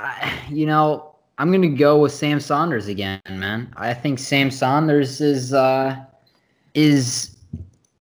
I, 0.00 0.32
you 0.50 0.66
know, 0.66 1.14
I'm 1.38 1.50
gonna 1.50 1.68
go 1.68 1.98
with 1.98 2.12
Sam 2.12 2.40
Saunders 2.40 2.88
again, 2.88 3.20
man. 3.28 3.72
I 3.76 3.94
think 3.94 4.18
Sam 4.18 4.50
Saunders 4.50 5.20
is 5.20 5.52
uh, 5.52 5.96
is 6.74 7.36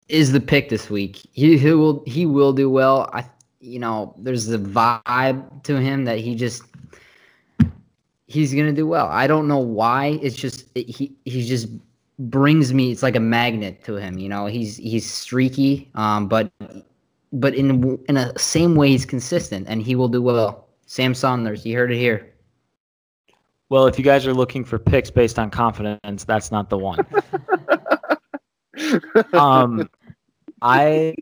is 0.08 0.32
the 0.32 0.40
pick 0.40 0.68
this 0.68 0.90
week. 0.90 1.20
He, 1.32 1.56
he 1.56 1.72
will 1.72 2.02
he 2.06 2.26
will 2.26 2.52
do 2.52 2.70
well. 2.70 3.10
I 3.12 3.24
you 3.60 3.78
know, 3.78 4.14
there's 4.18 4.48
a 4.50 4.58
vibe 4.58 5.62
to 5.64 5.80
him 5.80 6.04
that 6.04 6.18
he 6.18 6.34
just 6.34 6.62
he's 8.26 8.54
gonna 8.54 8.72
do 8.72 8.86
well. 8.86 9.08
I 9.08 9.26
don't 9.26 9.48
know 9.48 9.58
why. 9.58 10.18
It's 10.22 10.36
just 10.36 10.66
it, 10.74 10.88
he 10.88 11.12
he 11.24 11.44
just 11.44 11.68
brings 12.18 12.74
me. 12.74 12.92
It's 12.92 13.02
like 13.02 13.16
a 13.16 13.20
magnet 13.20 13.82
to 13.84 13.96
him. 13.96 14.18
You 14.18 14.28
know, 14.28 14.46
he's 14.46 14.76
he's 14.76 15.10
streaky, 15.10 15.90
um, 15.94 16.28
but 16.28 16.52
but 17.32 17.54
in 17.54 17.98
in 18.08 18.16
a 18.16 18.38
same 18.38 18.76
way 18.76 18.88
he's 18.88 19.06
consistent 19.06 19.66
and 19.68 19.82
he 19.82 19.96
will 19.96 20.08
do 20.08 20.22
well. 20.22 20.63
Sam 20.86 21.14
Saunders, 21.14 21.64
you 21.64 21.76
heard 21.76 21.92
it 21.92 21.98
here. 21.98 22.34
Well, 23.68 23.86
if 23.86 23.98
you 23.98 24.04
guys 24.04 24.26
are 24.26 24.34
looking 24.34 24.64
for 24.64 24.78
picks 24.78 25.10
based 25.10 25.38
on 25.38 25.50
confidence, 25.50 26.24
that's 26.24 26.52
not 26.52 26.68
the 26.70 26.78
one. 26.78 27.04
um, 29.32 29.88
I 30.60 31.14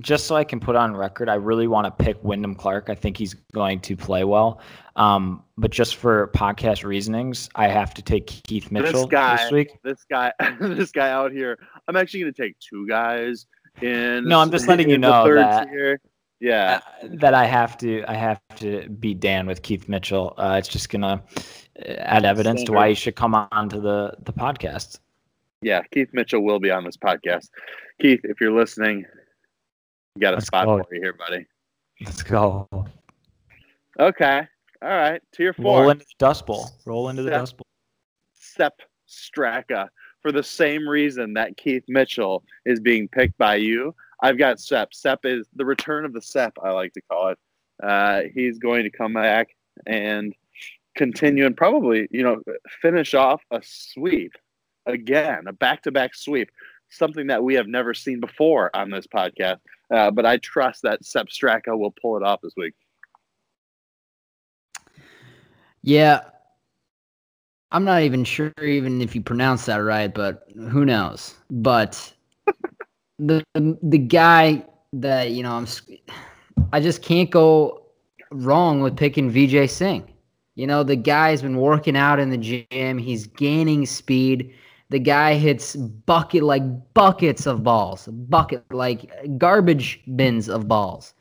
just 0.00 0.26
so 0.26 0.36
I 0.36 0.44
can 0.44 0.60
put 0.60 0.76
on 0.76 0.96
record, 0.96 1.28
I 1.28 1.34
really 1.34 1.66
want 1.66 1.86
to 1.86 2.04
pick 2.04 2.22
Wyndham 2.22 2.54
Clark. 2.54 2.88
I 2.88 2.94
think 2.94 3.16
he's 3.16 3.34
going 3.52 3.80
to 3.80 3.96
play 3.96 4.24
well. 4.24 4.60
Um, 4.96 5.42
but 5.56 5.70
just 5.70 5.96
for 5.96 6.28
podcast 6.28 6.84
reasonings, 6.84 7.48
I 7.54 7.68
have 7.68 7.94
to 7.94 8.02
take 8.02 8.26
Keith 8.26 8.70
Mitchell 8.70 9.02
this, 9.02 9.10
guy, 9.10 9.36
this 9.36 9.52
week. 9.52 9.78
This 9.82 10.04
guy, 10.08 10.32
this 10.60 10.90
guy 10.90 11.10
out 11.10 11.32
here. 11.32 11.58
I'm 11.88 11.96
actually 11.96 12.20
going 12.20 12.32
to 12.32 12.42
take 12.42 12.58
two 12.58 12.86
guys 12.88 13.46
in. 13.82 14.26
No, 14.26 14.40
I'm 14.40 14.50
just 14.50 14.68
letting 14.68 14.90
you 14.90 14.98
know 14.98 15.34
that. 15.34 15.68
Tier. 15.68 16.00
Yeah, 16.40 16.80
uh, 17.02 17.08
that 17.14 17.32
I 17.34 17.46
have 17.46 17.78
to 17.78 18.04
I 18.06 18.14
have 18.14 18.40
to 18.56 18.88
beat 18.88 19.20
Dan 19.20 19.46
with 19.46 19.62
Keith 19.62 19.88
Mitchell. 19.88 20.34
Uh, 20.36 20.56
it's 20.58 20.68
just 20.68 20.90
gonna 20.90 21.22
add 21.86 22.24
evidence 22.24 22.60
Standard. 22.60 22.66
to 22.66 22.72
why 22.72 22.86
you 22.88 22.94
should 22.94 23.16
come 23.16 23.34
on 23.34 23.68
to 23.70 23.80
the 23.80 24.14
the 24.22 24.32
podcast. 24.32 24.98
Yeah, 25.62 25.82
Keith 25.92 26.10
Mitchell 26.12 26.42
will 26.44 26.58
be 26.60 26.70
on 26.70 26.84
this 26.84 26.96
podcast. 26.96 27.48
Keith, 28.00 28.20
if 28.24 28.40
you're 28.40 28.52
listening, 28.52 29.06
you 30.14 30.20
got 30.20 30.34
a 30.34 30.36
Let's 30.36 30.46
spot 30.46 30.66
go. 30.66 30.82
for 30.82 30.94
you 30.94 31.00
here, 31.00 31.14
buddy. 31.14 31.46
Let's 32.04 32.22
go. 32.22 32.68
Okay. 33.98 34.46
All 34.82 34.88
right. 34.88 35.22
Tier 35.32 35.54
four. 35.54 35.80
Roll 35.80 35.90
into 35.90 36.04
the 36.04 36.14
Dust 36.18 36.46
Bowl. 36.46 36.68
Roll 36.84 37.08
into 37.08 37.22
the 37.22 37.30
Dust 37.30 37.56
Bowl. 37.56 37.66
Sepp 38.34 38.80
Straka. 39.08 39.88
For 40.20 40.32
the 40.32 40.42
same 40.42 40.88
reason 40.88 41.34
that 41.34 41.56
Keith 41.56 41.84
Mitchell 41.88 42.42
is 42.64 42.80
being 42.80 43.08
picked 43.08 43.38
by 43.38 43.54
you, 43.56 43.94
I've 44.20 44.38
got 44.38 44.60
Sepp. 44.60 44.94
Sepp 44.94 45.24
is 45.24 45.46
the 45.54 45.64
return 45.64 46.04
of 46.04 46.12
the 46.12 46.22
Sepp, 46.22 46.58
I 46.62 46.70
like 46.70 46.92
to 46.94 47.00
call 47.02 47.28
it. 47.28 47.38
Uh, 47.82 48.22
he's 48.34 48.58
going 48.58 48.84
to 48.84 48.90
come 48.90 49.12
back 49.12 49.48
and 49.86 50.34
continue 50.96 51.44
and 51.44 51.56
probably, 51.56 52.08
you 52.10 52.22
know, 52.22 52.40
finish 52.80 53.14
off 53.14 53.42
a 53.50 53.60
sweep 53.62 54.32
again, 54.86 55.44
a 55.46 55.52
back 55.52 55.82
to 55.82 55.92
back 55.92 56.14
sweep, 56.14 56.50
something 56.88 57.26
that 57.26 57.42
we 57.42 57.54
have 57.54 57.66
never 57.66 57.92
seen 57.92 58.20
before 58.20 58.74
on 58.74 58.90
this 58.90 59.06
podcast. 59.06 59.58
Uh, 59.92 60.10
but 60.10 60.24
I 60.24 60.38
trust 60.38 60.82
that 60.82 61.04
Sepp 61.04 61.28
Straka 61.28 61.78
will 61.78 61.94
pull 62.00 62.16
it 62.16 62.22
off 62.22 62.40
this 62.42 62.54
week. 62.56 62.74
Yeah. 65.82 66.22
I'm 67.72 67.84
not 67.84 68.02
even 68.02 68.24
sure 68.24 68.52
even 68.60 69.02
if 69.02 69.14
you 69.14 69.20
pronounce 69.20 69.66
that 69.66 69.76
right, 69.76 70.12
but 70.12 70.48
who 70.54 70.84
knows? 70.84 71.34
But 71.50 72.12
the 73.18 73.44
the 73.82 73.98
guy 73.98 74.64
that 74.92 75.30
you 75.30 75.42
know 75.42 75.52
I'm 75.52 75.66
I 76.72 76.80
just 76.80 77.02
can't 77.02 77.30
go 77.30 77.82
wrong 78.30 78.80
with 78.80 78.96
picking 78.96 79.30
Vijay 79.30 79.68
Singh. 79.68 80.12
You 80.54 80.66
know, 80.66 80.82
the 80.82 80.96
guy's 80.96 81.42
been 81.42 81.58
working 81.58 81.96
out 81.96 82.18
in 82.18 82.30
the 82.30 82.38
gym. 82.38 82.98
He's 82.98 83.26
gaining 83.26 83.84
speed. 83.84 84.54
The 84.88 84.98
guy 84.98 85.34
hits 85.34 85.76
bucket 85.76 86.42
like 86.42 86.62
buckets 86.94 87.46
of 87.46 87.62
balls, 87.62 88.06
bucket 88.06 88.64
like 88.72 89.10
garbage 89.38 90.00
bins 90.16 90.48
of 90.48 90.68
balls. 90.68 91.12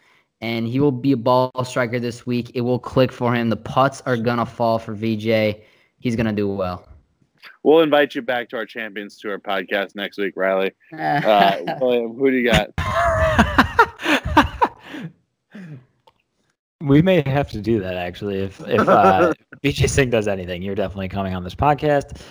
And 0.42 0.68
he 0.68 0.80
will 0.80 0.92
be 0.92 1.14
a 1.14 1.18
ball 1.18 1.52
striker 1.64 2.00
this 2.00 2.26
week. 2.26 2.52
It 2.54 2.62
will 2.62 2.80
click 2.80 3.12
for 3.12 3.34
him. 3.34 3.50
The 3.50 3.58
putts 3.58 4.02
are 4.06 4.18
gonna 4.18 4.46
fall 4.46 4.80
for 4.80 4.96
Vijay. 4.96 5.62
He's 6.00 6.16
gonna 6.16 6.34
do 6.34 6.48
well. 6.48 6.88
We'll 7.66 7.80
invite 7.80 8.14
you 8.14 8.22
back 8.22 8.48
to 8.50 8.58
our 8.58 8.66
Champions 8.68 9.18
Tour 9.18 9.40
podcast 9.40 9.96
next 9.96 10.20
week, 10.20 10.34
Riley. 10.36 10.72
Uh, 10.96 11.62
William, 11.82 12.14
who 12.14 12.30
do 12.30 12.38
you 12.38 12.52
got? 12.52 12.70
we 16.82 17.02
may 17.02 17.24
have 17.28 17.50
to 17.50 17.62
do 17.62 17.80
that 17.80 17.96
actually. 17.96 18.38
If 18.38 18.62
if 18.68 18.88
uh, 18.88 19.34
Vijay 19.64 19.90
Singh 19.90 20.12
does 20.12 20.28
anything, 20.28 20.62
you're 20.62 20.76
definitely 20.76 21.10
coming 21.10 21.34
on 21.34 21.44
this 21.44 21.56
podcast, 21.56 22.22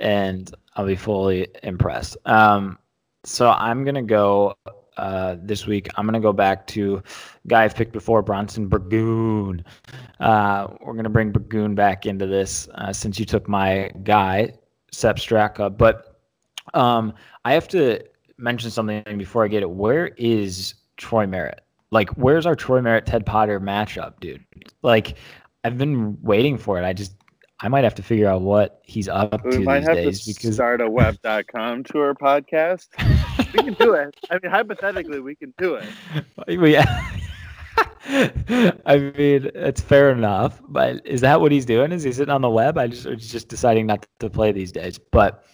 and 0.00 0.50
I'll 0.76 0.86
be 0.86 0.96
fully 0.96 1.48
impressed. 1.62 2.16
Um, 2.24 2.78
so 3.22 3.50
I'm 3.50 3.84
gonna 3.84 4.02
go 4.02 4.54
uh, 4.96 5.36
this 5.42 5.66
week. 5.66 5.90
I'm 5.96 6.06
gonna 6.06 6.20
go 6.20 6.32
back 6.32 6.66
to 6.68 7.02
guy 7.48 7.64
I've 7.64 7.74
picked 7.74 7.92
before, 7.92 8.22
Bronson 8.22 8.66
Burgoon. 8.66 9.62
Uh, 10.20 10.68
we're 10.80 10.94
gonna 10.94 11.10
bring 11.10 11.32
Burgoon 11.32 11.74
back 11.74 12.06
into 12.06 12.26
this 12.26 12.66
uh, 12.76 12.94
since 12.94 13.18
you 13.18 13.26
took 13.26 13.46
my 13.46 13.90
guy, 14.04 14.54
Sepp 14.92 15.16
Straka. 15.16 15.76
But 15.76 16.18
um, 16.74 17.14
I 17.44 17.52
have 17.52 17.68
to 17.68 18.04
mention 18.38 18.70
something 18.70 19.02
before 19.18 19.44
I 19.44 19.48
get 19.48 19.62
it. 19.62 19.70
Where 19.70 20.08
is 20.16 20.74
Troy 20.96 21.26
Merritt? 21.26 21.60
Like, 21.90 22.10
where's 22.10 22.46
our 22.46 22.54
Troy 22.54 22.80
Merritt 22.80 23.06
Ted 23.06 23.26
Potter 23.26 23.60
matchup, 23.60 24.20
dude? 24.20 24.44
Like, 24.82 25.16
I've 25.64 25.76
been 25.76 26.16
waiting 26.22 26.56
for 26.56 26.78
it. 26.78 26.84
I 26.84 26.92
just 26.92 27.14
I 27.62 27.68
might 27.68 27.84
have 27.84 27.94
to 27.96 28.02
figure 28.02 28.26
out 28.26 28.40
what 28.40 28.80
he's 28.84 29.08
up 29.08 29.44
we 29.44 29.50
to 29.50 29.60
might 29.60 29.80
these 29.80 29.88
have 29.88 29.96
days 29.96 30.24
to 30.24 30.34
because 30.34 30.54
start 30.54 30.80
a 30.80 30.88
web.com 30.88 31.84
tour 31.92 32.14
podcast. 32.14 32.88
we 33.52 33.62
can 33.62 33.74
do 33.74 33.92
it. 33.92 34.14
I 34.30 34.38
mean, 34.42 34.50
hypothetically, 34.50 35.20
we 35.20 35.34
can 35.34 35.52
do 35.58 35.74
it. 35.74 35.84
Yeah. 36.48 37.10
I 38.06 39.12
mean, 39.16 39.50
it's 39.54 39.80
fair 39.80 40.10
enough, 40.10 40.60
but 40.68 41.06
is 41.06 41.20
that 41.20 41.40
what 41.40 41.52
he's 41.52 41.66
doing? 41.66 41.92
Is 41.92 42.02
he 42.02 42.12
sitting 42.12 42.32
on 42.32 42.40
the 42.40 42.50
web? 42.50 42.78
I 42.78 42.86
just 42.86 43.06
he's 43.06 43.30
just 43.30 43.48
deciding 43.48 43.86
not 43.86 44.06
to 44.20 44.30
play 44.30 44.52
these 44.52 44.72
days. 44.72 44.98
But 44.98 45.44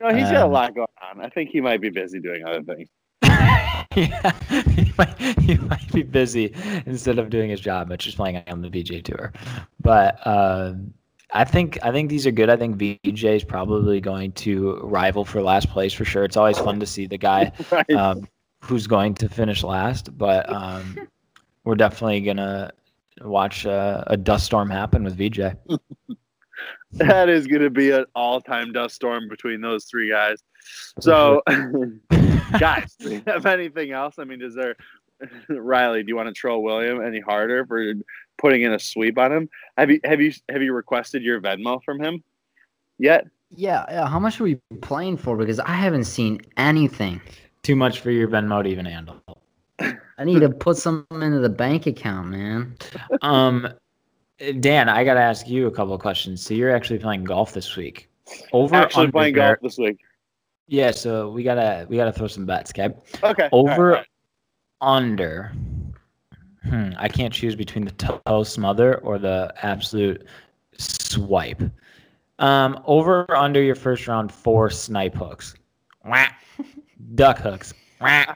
no, 0.00 0.14
he's 0.14 0.26
um, 0.26 0.32
got 0.32 0.42
a 0.42 0.44
um, 0.44 0.52
lot 0.52 0.74
going 0.74 0.86
on. 1.10 1.24
I 1.24 1.28
think 1.30 1.50
he 1.50 1.60
might 1.60 1.80
be 1.80 1.90
busy 1.90 2.20
doing 2.20 2.44
other 2.44 2.62
things. 2.62 2.88
yeah, 3.22 4.32
he 4.68 4.92
might, 4.98 5.18
he 5.40 5.56
might 5.56 5.92
be 5.92 6.02
busy 6.02 6.54
instead 6.84 7.18
of 7.18 7.30
doing 7.30 7.50
his 7.50 7.60
job, 7.60 7.88
but 7.88 8.00
just 8.00 8.16
playing 8.16 8.42
on 8.48 8.60
the 8.60 8.68
Vijay 8.68 9.02
tour. 9.02 9.32
But 9.80 10.24
um, 10.26 10.92
I 11.32 11.44
think 11.44 11.78
I 11.82 11.90
think 11.90 12.10
these 12.10 12.26
are 12.26 12.30
good. 12.32 12.50
I 12.50 12.56
think 12.56 12.76
Vijay 12.76 13.36
is 13.36 13.44
probably 13.44 14.00
going 14.00 14.32
to 14.32 14.76
rival 14.82 15.24
for 15.24 15.42
last 15.42 15.70
place 15.70 15.92
for 15.92 16.04
sure. 16.04 16.24
It's 16.24 16.36
always 16.36 16.58
fun 16.58 16.80
to 16.80 16.86
see 16.86 17.06
the 17.06 17.18
guy 17.18 17.52
right. 17.70 17.90
um, 17.92 18.28
who's 18.60 18.86
going 18.86 19.14
to 19.14 19.28
finish 19.28 19.62
last, 19.62 20.16
but 20.18 20.50
um, 20.52 21.08
we're 21.64 21.74
definitely 21.74 22.20
gonna 22.20 22.72
watch 23.20 23.66
uh, 23.66 24.04
a 24.06 24.16
dust 24.16 24.46
storm 24.46 24.70
happen 24.70 25.04
with 25.04 25.18
Vijay. 25.18 25.56
that 26.92 27.28
is 27.28 27.46
going 27.46 27.62
to 27.62 27.70
be 27.70 27.90
an 27.90 28.06
all-time 28.14 28.72
dust 28.72 28.94
storm 28.94 29.28
between 29.28 29.60
those 29.60 29.84
three 29.84 30.10
guys. 30.10 30.42
So, 31.00 31.42
guys, 32.58 32.94
do 32.98 33.10
you 33.10 33.22
have 33.26 33.46
anything 33.46 33.92
else? 33.92 34.14
I 34.18 34.24
mean, 34.24 34.42
is 34.42 34.54
there 34.54 34.76
Riley? 35.48 36.02
Do 36.02 36.08
you 36.08 36.16
want 36.16 36.28
to 36.28 36.32
troll 36.32 36.62
William 36.62 37.04
any 37.04 37.20
harder 37.20 37.66
for 37.66 37.94
putting 38.38 38.62
in 38.62 38.72
a 38.72 38.78
sweep 38.78 39.18
on 39.18 39.32
him. 39.32 39.48
Have 39.76 39.90
you 39.90 40.00
have 40.04 40.20
you 40.20 40.32
have 40.50 40.62
you 40.62 40.72
requested 40.72 41.22
your 41.22 41.40
Venmo 41.40 41.82
from 41.82 42.00
him 42.00 42.22
yet? 42.98 43.26
Yeah, 43.50 43.84
yeah. 43.88 44.08
How 44.08 44.18
much 44.18 44.40
are 44.40 44.44
we 44.44 44.60
playing 44.80 45.16
for? 45.16 45.36
Because 45.36 45.60
I 45.60 45.72
haven't 45.72 46.04
seen 46.04 46.40
anything. 46.56 47.20
Too 47.62 47.76
much 47.76 48.00
for 48.00 48.10
your 48.10 48.28
Venmo 48.28 48.62
to 48.62 48.68
even 48.68 48.84
handle. 48.84 49.20
I 49.78 50.24
need 50.24 50.40
to 50.40 50.50
put 50.50 50.76
some 50.76 51.06
into 51.10 51.40
the 51.40 51.48
bank 51.48 51.86
account, 51.86 52.28
man. 52.28 52.76
Um, 53.22 53.68
Dan, 54.60 54.88
I 54.88 55.04
got 55.04 55.14
to 55.14 55.20
ask 55.20 55.48
you 55.48 55.66
a 55.66 55.70
couple 55.70 55.94
of 55.94 56.00
questions. 56.00 56.44
So 56.44 56.54
you're 56.54 56.74
actually 56.74 56.98
playing 56.98 57.24
golf 57.24 57.52
this 57.52 57.76
week. 57.76 58.08
Over 58.52 58.74
Actually 58.76 59.04
under, 59.04 59.12
playing 59.12 59.34
golf 59.34 59.58
this 59.62 59.78
week. 59.78 59.98
Yeah, 60.66 60.92
so 60.92 61.30
we 61.30 61.42
gotta 61.42 61.86
we 61.88 61.96
gotta 61.96 62.12
throw 62.12 62.26
some 62.26 62.46
bets, 62.46 62.70
okay? 62.70 62.94
Okay. 63.22 63.48
Over 63.52 63.96
all 63.96 63.96
right. 63.98 64.06
under. 64.80 65.52
Hmm, 66.66 66.90
I 66.96 67.08
can't 67.08 67.32
choose 67.32 67.54
between 67.54 67.84
the 67.84 67.90
toe 67.90 68.42
smother 68.42 68.96
or 68.98 69.18
the 69.18 69.52
absolute 69.60 70.26
swipe. 70.78 71.62
Um, 72.38 72.80
over 72.86 73.30
under 73.36 73.62
your 73.62 73.74
first 73.74 74.08
round 74.08 74.32
four 74.32 74.70
snipe 74.70 75.14
hooks. 75.14 75.54
Wah. 76.04 76.28
Duck 77.14 77.38
hooks. 77.38 77.74
Wah. 78.00 78.34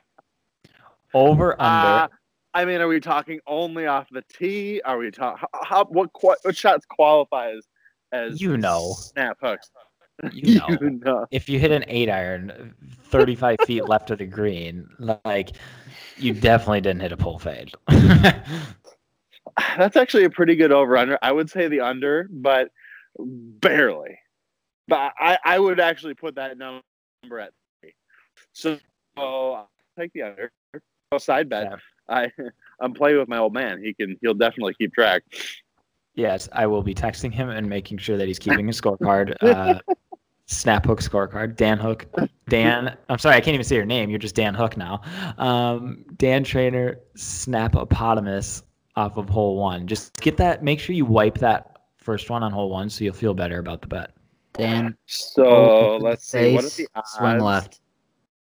Over 1.14 1.52
under. 1.60 1.88
Uh, 2.04 2.08
I 2.54 2.64
mean, 2.64 2.80
are 2.80 2.88
we 2.88 3.00
talking 3.00 3.40
only 3.46 3.86
off 3.86 4.08
the 4.10 4.22
tee? 4.32 4.80
Are 4.84 4.98
we 4.98 5.10
talking 5.10 5.46
how, 5.52 5.64
how 5.64 5.84
what 5.84 6.10
what 6.22 6.56
shots 6.56 6.86
qualify 6.86 7.50
as 7.52 7.66
as 8.12 8.40
You 8.40 8.56
know. 8.56 8.94
snap 8.98 9.38
hooks? 9.40 9.70
you 10.32 10.54
know. 10.58 10.66
You 10.80 10.90
know. 10.90 11.26
if 11.30 11.48
you 11.48 11.58
hit 11.58 11.70
an 11.70 11.84
eight 11.88 12.08
iron 12.10 12.74
35 13.04 13.58
feet 13.66 13.82
left 13.88 14.10
of 14.10 14.18
the 14.18 14.26
green, 14.26 14.88
like 14.98 15.50
you 16.16 16.32
definitely 16.34 16.80
didn't 16.80 17.00
hit 17.00 17.12
a 17.12 17.16
pull 17.16 17.38
fade. 17.38 17.72
That's 19.76 19.96
actually 19.96 20.24
a 20.24 20.30
pretty 20.30 20.56
good 20.56 20.72
over 20.72 20.96
under. 20.96 21.18
I 21.22 21.32
would 21.32 21.50
say 21.50 21.68
the 21.68 21.80
under, 21.80 22.28
but 22.30 22.70
barely. 23.18 24.18
But 24.86 25.12
I, 25.18 25.38
I 25.44 25.58
would 25.58 25.80
actually 25.80 26.14
put 26.14 26.36
that 26.36 26.56
number 26.58 26.82
at 27.40 27.52
three. 27.80 27.94
So 28.52 28.78
I'll 29.16 29.68
take 29.98 30.12
the 30.12 30.22
under. 30.22 30.52
Go 31.12 31.18
side 31.18 31.48
bet. 31.48 31.68
Yeah. 31.70 31.76
I 32.08 32.30
I'm 32.80 32.92
playing 32.94 33.18
with 33.18 33.28
my 33.28 33.38
old 33.38 33.52
man. 33.54 33.82
He 33.82 33.94
can 33.94 34.16
he'll 34.20 34.34
definitely 34.34 34.74
keep 34.74 34.92
track. 34.94 35.22
yes, 36.14 36.48
I 36.52 36.66
will 36.66 36.82
be 36.82 36.94
texting 36.94 37.32
him 37.32 37.48
and 37.48 37.68
making 37.68 37.98
sure 37.98 38.16
that 38.16 38.26
he's 38.28 38.38
keeping 38.38 38.66
his 38.66 38.80
scorecard. 38.80 39.34
Uh, 39.40 39.80
Snap 40.46 40.86
Hook 40.86 41.00
scorecard. 41.02 41.56
Dan 41.56 41.76
Hook. 41.78 42.06
Dan. 42.48 42.96
I'm 43.10 43.18
sorry, 43.18 43.36
I 43.36 43.40
can't 43.40 43.52
even 43.54 43.64
say 43.64 43.76
your 43.76 43.84
name. 43.84 44.08
You're 44.08 44.18
just 44.18 44.34
Dan 44.34 44.54
Hook 44.54 44.78
now. 44.78 45.02
Um, 45.36 46.04
Dan 46.16 46.42
Trainer 46.42 46.98
Snapopotamus 47.16 48.62
off 48.96 49.16
of 49.18 49.28
hole 49.28 49.56
one. 49.56 49.86
Just 49.86 50.14
get 50.20 50.36
that. 50.38 50.62
Make 50.64 50.80
sure 50.80 50.94
you 50.94 51.04
wipe 51.04 51.36
that 51.38 51.80
first 51.98 52.30
one 52.30 52.42
on 52.42 52.50
hole 52.52 52.70
one, 52.70 52.88
so 52.88 53.04
you'll 53.04 53.12
feel 53.14 53.34
better 53.34 53.58
about 53.58 53.82
the 53.82 53.88
bet. 53.88 54.12
Dan, 54.54 54.96
So 55.06 55.42
go 55.44 55.92
to 55.98 55.98
the 55.98 56.04
let's 56.08 56.26
see. 56.26 56.54
What 56.54 56.64
are 56.64 56.68
the 56.70 56.88
odds? 56.94 57.10
swing 57.12 57.38
left. 57.40 57.80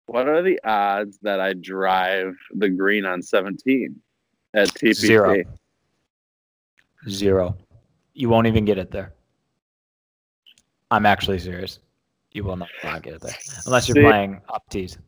What 0.07 0.29
are 0.29 0.43
the 0.43 0.61
odds 0.65 1.19
that 1.23 1.41
I 1.41 1.53
drive 1.55 2.35
the 2.55 2.69
green 2.69 3.05
on 3.07 3.23
17 3.23 3.95
at 4.55 4.69
TPC? 4.69 4.95
Zero. 4.95 5.43
Zero. 7.09 7.57
You 8.15 8.29
won't 8.29 8.47
even 8.47 8.65
get 8.65 8.79
it 8.79 8.91
there. 8.91 9.13
I'm 10.91 11.07
actually 11.07 11.39
serious. 11.39 11.79
You 12.33 12.45
will 12.45 12.57
not 12.57 12.69
get 13.03 13.15
it 13.15 13.21
there 13.21 13.35
unless 13.67 13.89
you're 13.89 13.95
See- 13.97 14.03
playing 14.03 14.41
up 14.49 14.69
tees. 14.71 14.99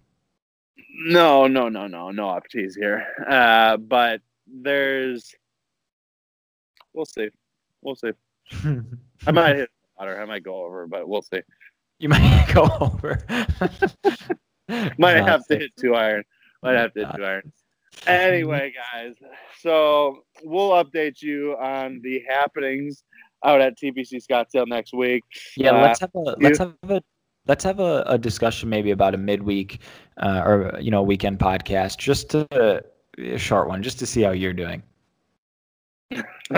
No, 1.07 1.47
no, 1.49 1.68
no, 1.68 1.86
no, 1.88 2.11
no 2.11 2.30
up 2.30 2.45
tees 2.49 2.76
here. 2.76 3.05
Uh, 3.28 3.76
but 3.78 4.20
there's, 4.47 5.34
we'll 6.92 7.05
see, 7.05 7.28
we'll 7.82 7.97
see. 7.97 8.12
I 9.26 9.32
might 9.32 9.57
hit 9.57 9.70
water. 9.99 10.20
I 10.20 10.24
might 10.24 10.45
go 10.45 10.64
over, 10.64 10.86
but 10.86 11.09
we'll 11.09 11.22
see. 11.22 11.40
you 11.99 12.09
might 12.09 12.49
go 12.55 12.68
over. 12.80 13.20
Might 14.98 15.18
No, 15.18 15.24
have 15.24 15.46
to 15.46 15.58
hit 15.58 15.70
two 15.78 15.94
iron. 15.94 16.24
Might 16.62 16.76
have 16.76 16.92
to 16.94 17.06
hit 17.06 17.16
two 17.16 17.24
iron. 17.24 17.52
Anyway, 18.06 18.72
guys, 18.74 19.14
so 19.60 20.24
we'll 20.42 20.70
update 20.70 21.22
you 21.22 21.56
on 21.58 22.00
the 22.02 22.22
happenings 22.28 23.04
out 23.44 23.60
at 23.60 23.78
TPC 23.78 24.20
Scottsdale 24.24 24.66
next 24.66 24.92
week. 24.92 25.22
Yeah, 25.56 25.70
Uh, 25.70 25.82
let's 25.82 26.00
have 26.00 26.10
a 26.14 26.36
let's 26.40 26.58
have 26.58 26.74
a 26.88 27.02
let's 27.46 27.64
have 27.64 27.80
a, 27.80 28.02
a 28.06 28.18
discussion 28.18 28.68
maybe 28.68 28.90
about 28.90 29.14
a 29.14 29.18
midweek 29.18 29.80
uh, 30.18 30.42
or 30.44 30.78
you 30.80 30.90
know 30.90 31.02
weekend 31.02 31.38
podcast, 31.38 31.98
just 31.98 32.30
to, 32.30 32.82
a 33.18 33.38
short 33.38 33.68
one, 33.68 33.82
just 33.82 33.98
to 34.00 34.06
see 34.06 34.22
how 34.22 34.32
you're 34.32 34.52
doing, 34.52 34.82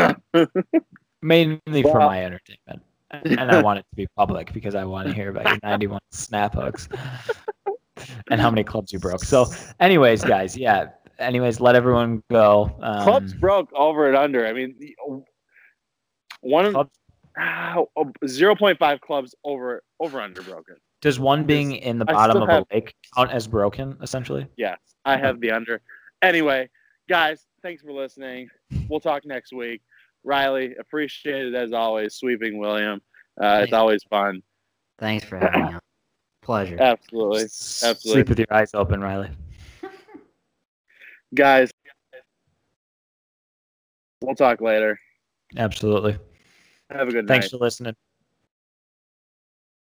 mainly 1.23 1.83
for 1.83 1.99
my 1.99 2.25
entertainment. 2.25 2.83
And 3.11 3.51
I 3.51 3.63
want 3.63 3.79
it 3.79 3.87
to 3.91 3.97
be 3.97 4.07
public 4.17 4.53
because 4.53 4.75
I 4.75 4.85
want 4.85 5.09
to 5.09 5.15
hear 5.15 5.31
about 5.31 5.47
your 5.47 5.59
91 5.63 6.01
snap 6.11 6.55
hooks 6.55 6.89
and 8.31 8.41
how 8.41 8.51
many 8.51 8.65
clubs 8.65 8.93
you 8.93 8.99
broke. 8.99 9.25
So, 9.25 9.47
anyways, 9.81 10.25
guys, 10.25 10.57
yeah. 10.57 10.91
Anyways, 11.19 11.61
let 11.61 11.75
everyone 11.75 12.23
go. 12.31 12.77
Um, 12.83 13.03
Clubs 13.05 13.33
broke 13.35 13.71
over 13.73 14.07
and 14.07 14.17
under. 14.17 14.47
I 14.47 14.53
mean, 14.53 14.75
the- 14.79 14.95
one 16.43 16.73
Clubs- 16.73 16.99
ah, 17.39 17.77
0.5 18.25 19.01
clubs 19.01 19.35
over 19.45 19.83
over 19.99 20.21
under 20.21 20.43
broken. 20.43 20.77
does 21.01 21.19
one 21.19 21.45
being 21.45 21.73
in 21.73 21.99
the 21.99 22.05
bottom 22.05 22.43
of 22.43 22.49
have- 22.49 22.65
a 22.71 22.75
lake 22.75 22.95
count 23.15 23.31
as 23.31 23.47
broken, 23.49 23.97
essentially? 24.03 24.47
Yes, 24.57 24.79
I 25.05 25.17
have 25.17 25.41
the 25.41 25.51
under. 25.53 25.81
Anyway, 26.23 26.69
guys, 27.09 27.47
thanks 27.63 27.83
for 27.83 27.93
listening. 27.93 28.49
We'll 28.89 29.01
talk 29.01 29.25
next 29.25 29.53
week. 29.53 29.81
Riley, 30.25 30.75
appreciate 30.77 31.47
it 31.47 31.55
as 31.55 31.73
always. 31.73 32.15
Sweeping 32.15 32.59
William, 32.59 33.01
uh, 33.41 33.61
it's 33.65 33.73
always 33.73 34.03
fun. 34.05 34.43
Thanks 34.99 35.25
for 35.25 35.39
having 35.39 35.67
me 35.67 35.73
on. 35.75 35.81
Pleasure. 36.47 36.77
Absolutely, 36.81 37.49
Sleep 37.49 37.91
absolutely, 37.91 38.31
with 38.31 38.39
your 38.39 38.47
eyes 38.53 38.71
open, 38.73 39.01
Riley. 39.01 39.31
guys. 41.35 41.73
We'll 44.21 44.37
talk 44.37 44.61
later. 44.61 44.97
Absolutely. 45.57 46.17
Have 46.91 47.09
a 47.09 47.11
good 47.11 47.27
Thanks 47.27 47.29
night. 47.29 47.35
Thanks 47.35 47.51
for 47.51 47.57
listening. 47.57 47.97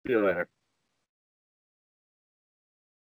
See 0.06 0.14
you 0.14 0.24
later. 0.24 0.48